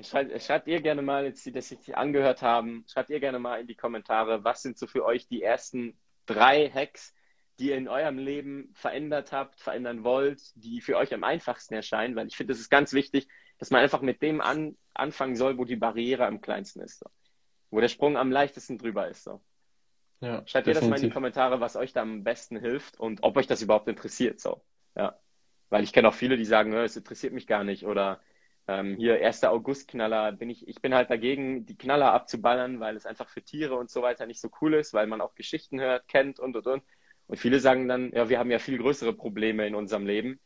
Schreibt, 0.00 0.42
schreibt 0.42 0.68
ihr 0.68 0.80
gerne 0.80 1.02
mal, 1.02 1.24
jetzt 1.24 1.44
die 1.44 1.52
das 1.52 1.68
sich 1.68 1.96
angehört 1.96 2.42
haben, 2.42 2.84
schreibt 2.86 3.10
ihr 3.10 3.20
gerne 3.20 3.38
mal 3.38 3.60
in 3.60 3.66
die 3.66 3.74
Kommentare, 3.74 4.44
was 4.44 4.62
sind 4.62 4.78
so 4.78 4.86
für 4.86 5.04
euch 5.04 5.26
die 5.28 5.42
ersten 5.42 5.98
drei 6.26 6.70
Hacks, 6.70 7.14
die 7.58 7.70
ihr 7.70 7.76
in 7.76 7.88
eurem 7.88 8.18
Leben 8.18 8.70
verändert 8.74 9.32
habt, 9.32 9.60
verändern 9.60 10.04
wollt, 10.04 10.40
die 10.54 10.80
für 10.80 10.96
euch 10.96 11.12
am 11.12 11.24
einfachsten 11.24 11.74
erscheinen, 11.74 12.14
weil 12.14 12.28
ich 12.28 12.36
finde, 12.36 12.52
es 12.52 12.60
ist 12.60 12.70
ganz 12.70 12.92
wichtig, 12.92 13.28
dass 13.58 13.70
man 13.70 13.82
einfach 13.82 14.00
mit 14.00 14.22
dem 14.22 14.40
an, 14.40 14.76
anfangen 14.94 15.36
soll, 15.36 15.58
wo 15.58 15.64
die 15.64 15.76
Barriere 15.76 16.26
am 16.26 16.40
kleinsten 16.40 16.80
ist. 16.80 17.00
So. 17.00 17.06
Wo 17.70 17.80
der 17.80 17.88
Sprung 17.88 18.16
am 18.16 18.30
leichtesten 18.30 18.78
drüber 18.78 19.08
ist. 19.08 19.24
So. 19.24 19.40
Ja, 20.20 20.42
Schreibt 20.46 20.66
definitiv. 20.66 20.68
ihr 20.68 20.74
das 20.74 20.88
mal 20.88 20.96
in 20.96 21.02
die 21.02 21.14
Kommentare, 21.14 21.60
was 21.60 21.76
euch 21.76 21.92
da 21.92 22.02
am 22.02 22.24
besten 22.24 22.58
hilft 22.58 22.98
und 22.98 23.22
ob 23.22 23.36
euch 23.36 23.46
das 23.46 23.62
überhaupt 23.62 23.88
interessiert. 23.88 24.40
So. 24.40 24.62
Ja. 24.96 25.18
Weil 25.70 25.84
ich 25.84 25.92
kenne 25.92 26.08
auch 26.08 26.14
viele, 26.14 26.36
die 26.36 26.44
sagen, 26.44 26.72
es 26.72 26.96
interessiert 26.96 27.32
mich 27.32 27.46
gar 27.46 27.62
nicht 27.62 27.84
oder 27.84 28.20
ähm, 28.66 28.96
hier 28.96 29.24
1. 29.24 29.44
August-Knaller, 29.44 30.32
bin 30.32 30.50
ich, 30.50 30.66
ich 30.68 30.80
bin 30.82 30.94
halt 30.94 31.10
dagegen, 31.10 31.64
die 31.66 31.76
Knaller 31.76 32.12
abzuballern, 32.12 32.80
weil 32.80 32.96
es 32.96 33.06
einfach 33.06 33.28
für 33.28 33.42
Tiere 33.42 33.76
und 33.76 33.90
so 33.90 34.02
weiter 34.02 34.26
nicht 34.26 34.40
so 34.40 34.50
cool 34.60 34.74
ist, 34.74 34.92
weil 34.92 35.06
man 35.06 35.20
auch 35.20 35.34
Geschichten 35.34 35.80
hört, 35.80 36.08
kennt 36.08 36.38
und 36.40 36.56
und 36.56 36.66
und. 36.66 36.82
Und 37.28 37.36
viele 37.38 37.60
sagen 37.60 37.88
dann, 37.88 38.12
ja, 38.12 38.28
wir 38.28 38.38
haben 38.38 38.50
ja 38.50 38.58
viel 38.58 38.78
größere 38.78 39.12
Probleme 39.12 39.66
in 39.66 39.74
unserem 39.74 40.06
Leben 40.06 40.40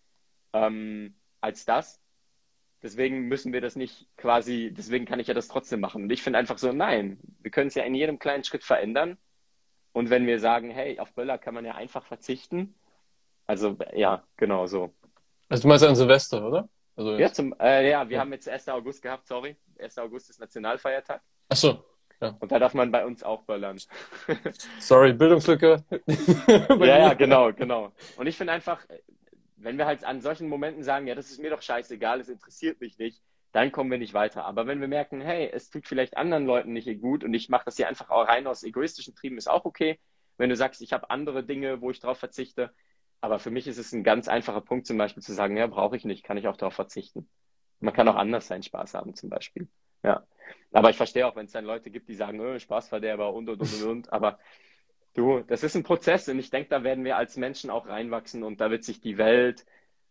ähm, 0.53 1.17
als 1.41 1.65
das. 1.65 2.01
Deswegen 2.83 3.28
müssen 3.28 3.53
wir 3.53 3.61
das 3.61 3.76
nicht 3.76 4.09
quasi, 4.16 4.72
deswegen 4.76 5.07
kann 5.07 5.20
ich 5.20 5.28
ja 5.28 5.35
das 5.35 5.49
trotzdem 5.49 5.80
machen. 5.80 6.05
Und 6.05 6.11
ich 6.11 6.22
finde 6.22 6.39
einfach 6.39 6.59
so, 6.59 6.72
nein, 6.72 7.18
wir 7.41 7.51
können 7.51 7.68
es 7.68 7.74
ja 7.74 7.85
in 7.85 7.95
jedem 7.95 8.18
kleinen 8.18 8.43
Schritt 8.43 8.64
verändern. 8.64 9.18
Und 9.93 10.11
wenn 10.11 10.26
wir 10.26 10.41
sagen, 10.41 10.70
hey, 10.70 10.99
auf 10.99 11.12
Böller 11.12 11.39
kann 11.39 11.55
man 11.55 11.64
ja 11.64 11.74
einfach 11.74 12.05
verzichten. 12.05 12.74
Also 13.47 13.76
ja, 13.95 14.24
genau 14.37 14.66
so. 14.66 14.93
Also 15.49 15.62
du 15.62 15.68
meinst 15.68 15.85
an 15.85 15.95
Silvester, 15.95 16.47
oder? 16.47 16.68
Also 16.97 17.16
ja, 17.16 17.33
zum, 17.33 17.55
äh, 17.61 17.91
ja, 17.91 18.09
wir 18.09 18.16
ja. 18.16 18.20
haben 18.20 18.33
jetzt 18.33 18.49
1. 18.49 18.68
August 18.68 19.03
gehabt, 19.03 19.28
sorry. 19.28 19.57
1. 19.78 19.99
August 19.99 20.30
ist 20.30 20.41
Nationalfeiertag. 20.41 21.22
Ach 21.49 21.57
so. 21.57 21.85
Ja. 22.20 22.37
Und 22.39 22.53
da 22.53 22.59
darf 22.59 22.74
man 22.74 22.91
bei 22.93 23.05
uns 23.05 23.22
auch 23.22 23.43
böllern. 23.43 23.78
Sorry, 24.78 25.12
Bildungslücke. 25.12 25.85
ja, 26.07 26.87
ja, 26.87 27.14
genau, 27.14 27.53
genau. 27.53 27.93
Und 28.16 28.26
ich 28.28 28.37
finde 28.37 28.53
einfach, 28.53 28.80
wenn 29.63 29.79
wir 29.79 29.87
halt 29.87 30.05
an 30.05 30.21
solchen 30.21 30.49
Momenten 30.49 30.83
sagen, 30.83 31.07
ja, 31.07 31.15
das 31.15 31.31
ist 31.31 31.41
mir 31.41 31.51
doch 31.51 31.63
scheißegal, 31.63 32.21
es 32.21 32.29
interessiert 32.29 32.81
mich 32.81 32.99
nicht, 32.99 33.23
dann 33.53 33.71
kommen 33.71 33.91
wir 33.91 33.99
nicht 33.99 34.15
weiter. 34.15 34.45
Aber 34.45 34.67
wenn 34.67 34.81
wir 34.81 34.89
merken, 34.89 35.21
hey, 35.21 35.49
es 35.53 35.71
tut 35.71 35.87
vielleicht 35.87 36.17
anderen 36.17 36.47
Leuten 36.47 36.73
nicht 36.73 36.89
gut 37.01 37.23
und 37.23 37.35
ich 37.35 37.49
mache 37.49 37.67
das 37.67 37.77
hier 37.77 37.89
einfach 37.89 38.11
auch 38.11 38.27
rein 38.27 38.47
aus 38.47 38.63
egoistischen 38.63 39.15
Trieben, 39.15 39.39
ist 39.39 39.49
auch 39.49 39.65
okay. 39.65 39.99
Wenn 40.39 40.49
du 40.49 40.57
sagst, 40.57 40.81
ich 40.81 40.93
habe 40.93 41.11
andere 41.11 41.45
Dinge, 41.45 41.81
wo 41.81 41.91
ich 41.91 42.01
drauf 42.01 42.19
verzichte. 42.19 42.73
Aber 43.21 43.39
für 43.39 43.51
mich 43.51 43.69
ist 43.69 43.79
es 43.79 43.93
ein 43.93 44.03
ganz 44.03 44.27
einfacher 44.27 44.63
Punkt, 44.63 44.87
zum 44.87 44.99
Beispiel 44.99 45.23
zu 45.23 45.33
sagen, 45.33 45.57
ja, 45.57 45.67
brauche 45.67 45.97
ich 45.97 46.05
nicht, 46.05 46.25
kann 46.25 46.39
ich 46.39 46.49
auch 46.49 46.57
darauf 46.57 46.75
verzichten. 46.75 47.29
Man 47.79 47.95
kann 47.95 48.09
auch 48.09 48.17
anders 48.17 48.49
seinen 48.49 48.63
Spaß 48.63 48.95
haben, 48.95 49.15
zum 49.15 49.29
Beispiel. 49.29 49.69
Ja. 50.03 50.27
Aber 50.73 50.91
ich 50.91 50.97
verstehe 50.97 51.27
auch, 51.27 51.37
wenn 51.37 51.47
es 51.47 51.53
dann 51.53 51.65
Leute 51.65 51.91
gibt, 51.91 52.09
die 52.09 52.15
sagen, 52.15 52.41
oh, 52.41 52.59
Spaßverderber 52.59 53.33
und, 53.33 53.49
und, 53.49 53.61
und, 53.61 53.83
und. 53.85 54.13
Aber 54.13 54.39
Du, 55.15 55.41
das 55.41 55.63
ist 55.63 55.77
ein 55.77 55.83
Prozess 55.83 56.29
und 56.29 56.39
ich 56.39 56.51
denke, 56.51 56.71
da 56.71 56.85
werden 56.85 57.05
wir 57.05 57.17
als 57.17 57.37
Menschen 57.37 57.71
auch 57.71 57.87
reinwachsen 57.87 58.43
und 58.43 58.61
da 58.61 58.71
wird 58.71 58.85
sich 58.85 59.01
die 59.01 59.19
Welt 59.19 59.67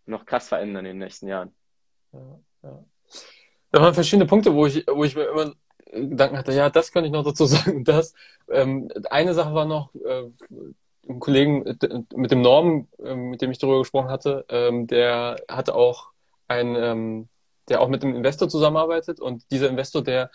noch 0.06 0.26
krass 0.26 0.48
verändern 0.48 0.86
in 0.86 0.92
den 0.92 0.98
nächsten 1.00 1.28
Jahren. 1.28 1.54
Ja, 2.14 2.40
ja. 2.64 2.84
Da 3.72 3.82
waren 3.82 3.94
verschiedene 3.94 4.28
Punkte, 4.28 4.54
wo 4.54 4.66
ich, 4.66 4.86
wo 4.88 5.04
ich 5.04 5.16
mir 5.16 5.24
immer 5.24 5.54
Gedanken 5.92 6.38
hatte, 6.38 6.54
ja, 6.54 6.70
das 6.70 6.92
könnte 6.92 7.08
ich 7.08 7.14
noch 7.14 7.24
dazu 7.24 7.46
sagen 7.48 7.84
das. 7.84 8.14
Ähm, 8.50 8.90
eine 9.10 9.34
Sache 9.34 9.54
war 9.54 9.66
noch, 9.66 9.94
äh, 9.96 10.30
ein 11.10 11.20
Kollegen 11.20 11.64
mit 12.16 12.32
dem 12.32 12.42
Norm, 12.42 12.88
äh, 13.04 13.16
mit 13.16 13.42
dem 13.42 13.52
ich 13.52 13.58
darüber 13.58 13.80
gesprochen 13.80 14.10
hatte, 14.10 14.46
ähm, 14.50 14.88
der 14.88 15.38
hatte 15.50 15.76
auch 15.76 16.12
ein, 16.48 16.76
ähm, 16.76 17.28
der 17.70 17.82
auch 17.82 17.90
mit 17.90 18.04
einem 18.04 18.16
Investor 18.16 18.50
zusammenarbeitet 18.50 19.20
und 19.20 19.50
dieser 19.52 19.70
Investor, 19.70 20.04
der 20.04 20.30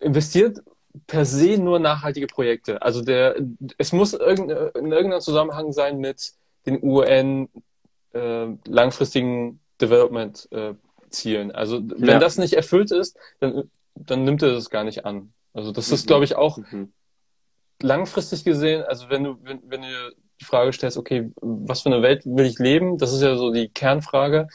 investiert 0.00 0.60
per 1.06 1.24
se 1.24 1.58
nur 1.58 1.78
nachhaltige 1.78 2.26
Projekte. 2.26 2.82
Also 2.82 3.02
der, 3.02 3.36
es 3.78 3.92
muss 3.92 4.12
in 4.14 4.48
irgendeinem 4.48 5.20
Zusammenhang 5.20 5.72
sein 5.72 5.98
mit 5.98 6.32
den 6.66 6.82
UN 6.82 7.48
äh, 8.12 8.46
langfristigen 8.66 9.60
Development 9.80 10.48
äh, 10.52 10.74
Zielen. 11.10 11.52
Also 11.52 11.80
wenn 11.82 12.08
ja. 12.08 12.18
das 12.18 12.38
nicht 12.38 12.54
erfüllt 12.54 12.90
ist, 12.90 13.16
dann, 13.40 13.70
dann 13.94 14.24
nimmt 14.24 14.42
er 14.42 14.52
das 14.52 14.70
gar 14.70 14.84
nicht 14.84 15.04
an. 15.04 15.32
Also 15.54 15.72
das 15.72 15.88
mhm. 15.88 15.94
ist, 15.94 16.06
glaube 16.06 16.24
ich, 16.24 16.36
auch 16.36 16.58
mhm. 16.58 16.92
langfristig 17.80 18.44
gesehen, 18.44 18.82
also 18.82 19.08
wenn 19.08 19.24
du, 19.24 19.38
wenn, 19.42 19.60
wenn 19.64 19.82
du 19.82 19.88
die 20.40 20.44
Frage 20.44 20.72
stellst, 20.72 20.98
okay, 20.98 21.30
was 21.40 21.82
für 21.82 21.90
eine 21.90 22.02
Welt 22.02 22.22
will 22.26 22.44
ich 22.44 22.58
leben? 22.58 22.98
Das 22.98 23.12
ist 23.12 23.22
ja 23.22 23.36
so 23.36 23.52
die 23.52 23.68
Kernfrage. 23.68 24.48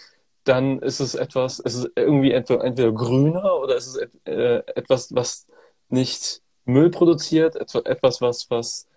Dann 0.44 0.80
ist 0.80 1.00
es 1.00 1.16
etwas, 1.16 1.60
ist 1.60 1.76
es 1.76 1.90
irgendwie 1.96 2.32
entweder, 2.32 2.64
entweder 2.64 2.92
grüner 2.92 3.60
oder 3.60 3.76
ist 3.76 3.88
es 3.88 4.10
äh, 4.26 4.62
etwas, 4.76 5.14
was 5.14 5.48
nicht 5.92 6.42
Müll 6.66 6.90
produziert, 6.90 7.56
etwas, 7.56 8.22
was, 8.22 8.50
was 8.50 8.88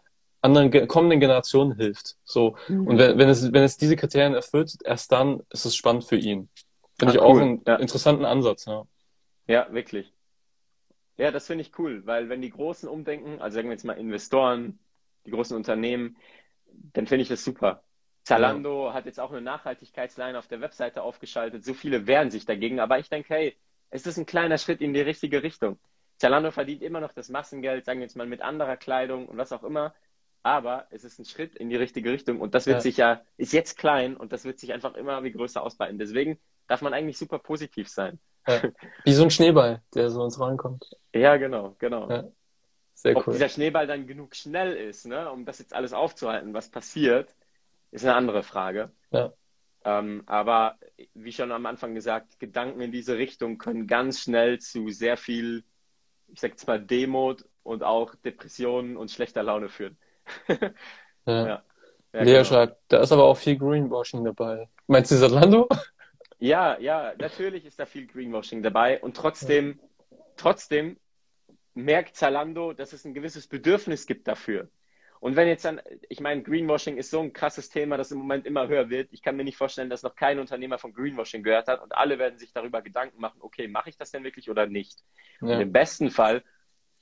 anderen 0.40 0.86
kommenden 0.88 1.20
Generationen 1.20 1.76
hilft. 1.76 2.16
So. 2.24 2.56
Mhm. 2.68 2.86
Und 2.86 2.98
wenn, 2.98 3.18
wenn, 3.18 3.28
es, 3.28 3.52
wenn 3.52 3.62
es 3.62 3.76
diese 3.76 3.96
Kriterien 3.96 4.34
erfüllt, 4.34 4.74
erst 4.84 5.10
dann 5.12 5.40
ist 5.50 5.64
es 5.64 5.74
spannend 5.74 6.04
für 6.04 6.16
ihn. 6.16 6.48
Finde 6.98 7.12
ah, 7.12 7.14
ich 7.14 7.20
cool. 7.20 7.26
auch 7.26 7.40
einen 7.40 7.62
ja. 7.66 7.76
interessanten 7.76 8.24
Ansatz, 8.24 8.66
ja. 8.66 8.86
Ja, 9.46 9.72
wirklich. 9.72 10.12
Ja, 11.16 11.30
das 11.30 11.46
finde 11.46 11.62
ich 11.62 11.78
cool, 11.78 12.06
weil 12.06 12.28
wenn 12.28 12.42
die 12.42 12.50
Großen 12.50 12.88
umdenken, 12.88 13.40
also 13.40 13.54
sagen 13.54 13.68
wir 13.68 13.74
jetzt 13.74 13.84
mal 13.84 13.94
Investoren, 13.94 14.78
die 15.26 15.30
großen 15.30 15.56
Unternehmen, 15.56 16.16
dann 16.92 17.06
finde 17.06 17.22
ich 17.22 17.28
das 17.28 17.44
super. 17.44 17.82
Zalando 18.24 18.86
ja. 18.86 18.94
hat 18.94 19.06
jetzt 19.06 19.20
auch 19.20 19.30
eine 19.30 19.40
Nachhaltigkeitsline 19.40 20.38
auf 20.38 20.48
der 20.48 20.60
Webseite 20.60 21.02
aufgeschaltet. 21.02 21.64
So 21.64 21.74
viele 21.74 22.06
wehren 22.06 22.30
sich 22.30 22.46
dagegen, 22.46 22.80
aber 22.80 22.98
ich 22.98 23.08
denke, 23.08 23.32
hey, 23.32 23.56
es 23.90 24.06
ist 24.06 24.18
ein 24.18 24.26
kleiner 24.26 24.58
Schritt 24.58 24.80
in 24.80 24.92
die 24.92 25.00
richtige 25.00 25.42
Richtung. 25.42 25.78
Zalando 26.16 26.50
verdient 26.50 26.82
immer 26.82 27.00
noch 27.00 27.12
das 27.12 27.28
Massengeld, 27.28 27.84
sagen 27.84 28.00
wir 28.00 28.06
jetzt 28.06 28.16
mal 28.16 28.26
mit 28.26 28.40
anderer 28.40 28.76
Kleidung 28.76 29.28
und 29.28 29.36
was 29.36 29.52
auch 29.52 29.64
immer. 29.64 29.94
Aber 30.42 30.86
es 30.90 31.04
ist 31.04 31.18
ein 31.18 31.24
Schritt 31.24 31.54
in 31.56 31.70
die 31.70 31.76
richtige 31.76 32.10
Richtung 32.10 32.40
und 32.40 32.54
das 32.54 32.66
wird 32.66 32.76
ja. 32.76 32.80
sich 32.80 32.96
ja, 32.98 33.22
ist 33.36 33.52
jetzt 33.52 33.78
klein 33.78 34.16
und 34.16 34.32
das 34.32 34.44
wird 34.44 34.58
sich 34.58 34.72
einfach 34.72 34.94
immer 34.94 35.24
wie 35.24 35.32
größer 35.32 35.62
ausbreiten. 35.62 35.98
Deswegen 35.98 36.38
darf 36.66 36.82
man 36.82 36.92
eigentlich 36.92 37.18
super 37.18 37.38
positiv 37.38 37.88
sein. 37.88 38.18
Ja. 38.46 38.62
Wie 39.04 39.12
so 39.12 39.22
ein 39.22 39.30
Schneeball, 39.30 39.82
der 39.94 40.10
so 40.10 40.22
ins 40.22 40.38
Rollen 40.38 40.58
kommt. 40.58 40.84
Ja, 41.14 41.36
genau, 41.38 41.76
genau. 41.78 42.10
Ja. 42.10 42.24
Sehr 42.94 43.16
Ob 43.16 43.26
cool. 43.26 43.32
dieser 43.32 43.48
Schneeball 43.48 43.86
dann 43.86 44.06
genug 44.06 44.36
schnell 44.36 44.76
ist, 44.76 45.06
ne, 45.06 45.30
um 45.30 45.44
das 45.44 45.58
jetzt 45.58 45.74
alles 45.74 45.92
aufzuhalten, 45.92 46.54
was 46.54 46.70
passiert, 46.70 47.34
ist 47.90 48.04
eine 48.04 48.14
andere 48.14 48.42
Frage. 48.42 48.92
Ja. 49.10 49.32
Ähm, 49.84 50.22
aber 50.26 50.78
wie 51.12 51.32
schon 51.32 51.52
am 51.52 51.66
Anfang 51.66 51.94
gesagt, 51.94 52.38
Gedanken 52.38 52.80
in 52.80 52.92
diese 52.92 53.18
Richtung 53.18 53.58
können 53.58 53.86
ganz 53.86 54.20
schnell 54.20 54.58
zu 54.58 54.88
sehr 54.90 55.16
viel, 55.16 55.64
ich 56.34 56.40
sag 56.40 56.50
jetzt 56.50 56.66
mal, 56.66 56.80
Demut 56.80 57.44
und 57.62 57.82
auch 57.82 58.14
Depressionen 58.16 58.96
und 58.96 59.10
schlechter 59.10 59.42
Laune 59.42 59.68
führen. 59.68 59.96
ja. 60.48 60.56
ja. 61.26 61.46
ja. 61.46 61.62
Lea 62.12 62.24
genau. 62.24 62.44
schreibt, 62.44 62.76
da 62.88 63.00
ist 63.00 63.12
aber 63.12 63.24
auch 63.24 63.36
viel 63.36 63.56
Greenwashing 63.56 64.24
dabei. 64.24 64.68
Meinst 64.86 65.10
du 65.10 65.16
Zalando? 65.16 65.68
Ja, 66.40 66.78
ja, 66.78 67.14
natürlich 67.18 67.64
ist 67.64 67.78
da 67.78 67.86
viel 67.86 68.06
Greenwashing 68.06 68.62
dabei 68.62 69.00
und 69.00 69.16
trotzdem, 69.16 69.80
trotzdem 70.36 70.98
merkt 71.72 72.16
Zalando, 72.16 72.74
dass 72.74 72.92
es 72.92 73.06
ein 73.06 73.14
gewisses 73.14 73.46
Bedürfnis 73.46 74.04
gibt 74.04 74.28
dafür. 74.28 74.68
Und 75.24 75.36
wenn 75.36 75.48
jetzt 75.48 75.64
dann, 75.64 75.80
ich 76.10 76.20
meine, 76.20 76.42
Greenwashing 76.42 76.98
ist 76.98 77.08
so 77.08 77.18
ein 77.20 77.32
krasses 77.32 77.70
Thema, 77.70 77.96
das 77.96 78.10
im 78.10 78.18
Moment 78.18 78.44
immer 78.44 78.68
höher 78.68 78.90
wird. 78.90 79.08
Ich 79.10 79.22
kann 79.22 79.36
mir 79.36 79.44
nicht 79.44 79.56
vorstellen, 79.56 79.88
dass 79.88 80.02
noch 80.02 80.16
kein 80.16 80.38
Unternehmer 80.38 80.76
von 80.76 80.92
Greenwashing 80.92 81.42
gehört 81.42 81.66
hat 81.66 81.82
und 81.82 81.96
alle 81.96 82.18
werden 82.18 82.38
sich 82.38 82.52
darüber 82.52 82.82
Gedanken 82.82 83.22
machen, 83.22 83.38
okay, 83.40 83.66
mache 83.66 83.88
ich 83.88 83.96
das 83.96 84.10
denn 84.10 84.22
wirklich 84.22 84.50
oder 84.50 84.66
nicht? 84.66 85.02
Ja. 85.40 85.54
Und 85.54 85.62
im 85.62 85.72
besten 85.72 86.10
Fall 86.10 86.44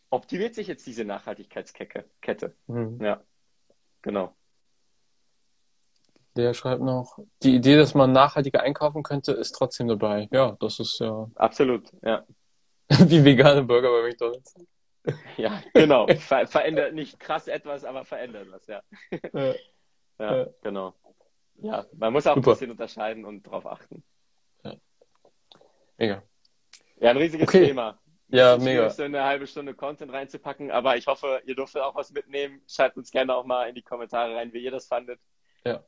optimiert 0.09 0.55
sich 0.55 0.69
jetzt 0.69 0.87
diese 0.87 1.05
Nachhaltigkeitskette. 1.05 2.55
Mhm. 2.69 3.03
Ja, 3.03 3.25
genau. 4.03 4.37
Der 6.37 6.55
schreibt 6.55 6.81
noch, 6.83 7.19
die 7.43 7.57
Idee, 7.57 7.77
dass 7.77 7.95
man 7.95 8.13
nachhaltiger 8.13 8.61
einkaufen 8.63 9.03
könnte, 9.03 9.33
ist 9.33 9.51
trotzdem 9.51 9.89
dabei. 9.89 10.29
Ja, 10.31 10.57
das 10.61 10.79
ist 10.79 11.01
ja. 11.01 11.29
Absolut, 11.35 11.91
ja. 12.05 12.25
Wie 12.89 13.25
vegane 13.25 13.65
Burger 13.65 13.91
bei 13.91 14.11
McDonalds. 14.11 14.55
Ja, 15.37 15.63
genau. 15.75 16.07
Ver 16.07 16.47
verändert 16.47 16.95
nicht 16.95 17.19
krass 17.19 17.49
etwas, 17.49 17.85
aber 17.85 18.05
verändert 18.05 18.49
was, 18.51 18.67
ja. 18.67 18.83
Ja, 19.33 19.55
ja, 20.19 20.37
ja. 20.37 20.47
genau. 20.63 20.95
Ja, 21.57 21.87
man 21.93 22.13
muss 22.13 22.27
auch 22.27 22.35
Super. 22.37 22.51
ein 22.51 22.55
bisschen 22.55 22.71
unterscheiden 22.71 23.25
und 23.25 23.43
drauf 23.43 23.67
achten. 23.67 24.05
Ja. 24.65 24.75
Mega. 25.97 26.23
Ja, 27.01 27.11
ein 27.11 27.17
riesiges 27.17 27.49
okay. 27.49 27.67
Thema. 27.67 27.99
Ja, 28.29 28.57
mega. 28.57 28.89
So 28.89 29.03
eine 29.03 29.25
halbe 29.25 29.47
Stunde 29.47 29.75
Content 29.75 30.13
reinzupacken, 30.13 30.71
aber 30.71 30.97
ich 30.97 31.07
hoffe, 31.07 31.43
ihr 31.45 31.55
durftet 31.55 31.83
auch 31.83 31.95
was 31.95 32.13
mitnehmen. 32.13 32.63
Schreibt 32.67 32.97
uns 32.97 33.11
gerne 33.11 33.35
auch 33.35 33.45
mal 33.45 33.69
in 33.69 33.75
die 33.75 33.83
Kommentare 33.83 34.35
rein, 34.37 34.53
wie 34.53 34.65
ihr 34.65 34.71
das 34.71 34.87
fandet. 34.87 35.21
Ja. 35.67 35.85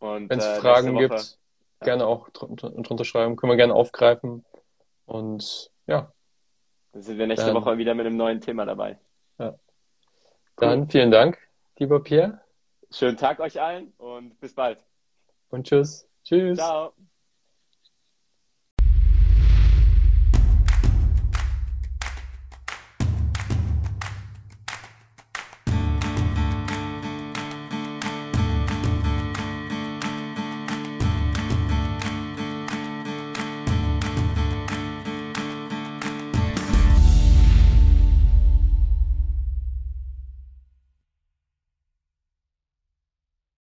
Wenn 0.00 0.28
es 0.30 0.44
äh, 0.44 0.60
Fragen 0.60 0.94
Woche, 0.94 1.08
gibt, 1.08 1.20
ja. 1.20 1.84
gerne 1.84 2.06
auch 2.06 2.28
drunter 2.30 3.04
schreiben, 3.04 3.36
können 3.36 3.52
wir 3.52 3.56
gerne 3.56 3.74
aufgreifen. 3.74 4.44
Und 5.06 5.70
ja. 5.86 6.12
Dann 6.92 7.02
sind 7.02 7.18
wir 7.18 7.26
nächste 7.26 7.46
dann, 7.46 7.54
Woche 7.54 7.78
wieder 7.78 7.94
mit 7.94 8.06
einem 8.06 8.16
neuen 8.16 8.40
Thema 8.40 8.64
dabei. 8.64 8.98
Ja. 9.38 9.54
Dann 10.56 10.88
vielen 10.88 11.10
Dank, 11.10 11.38
lieber 11.78 12.02
Pierre. 12.02 12.40
Schönen 12.90 13.16
Tag 13.16 13.40
euch 13.40 13.60
allen 13.60 13.92
und 13.96 14.38
bis 14.38 14.54
bald. 14.54 14.84
Und 15.48 15.66
tschüss. 15.66 16.06
Tschüss. 16.24 16.58
Ciao. 16.58 16.92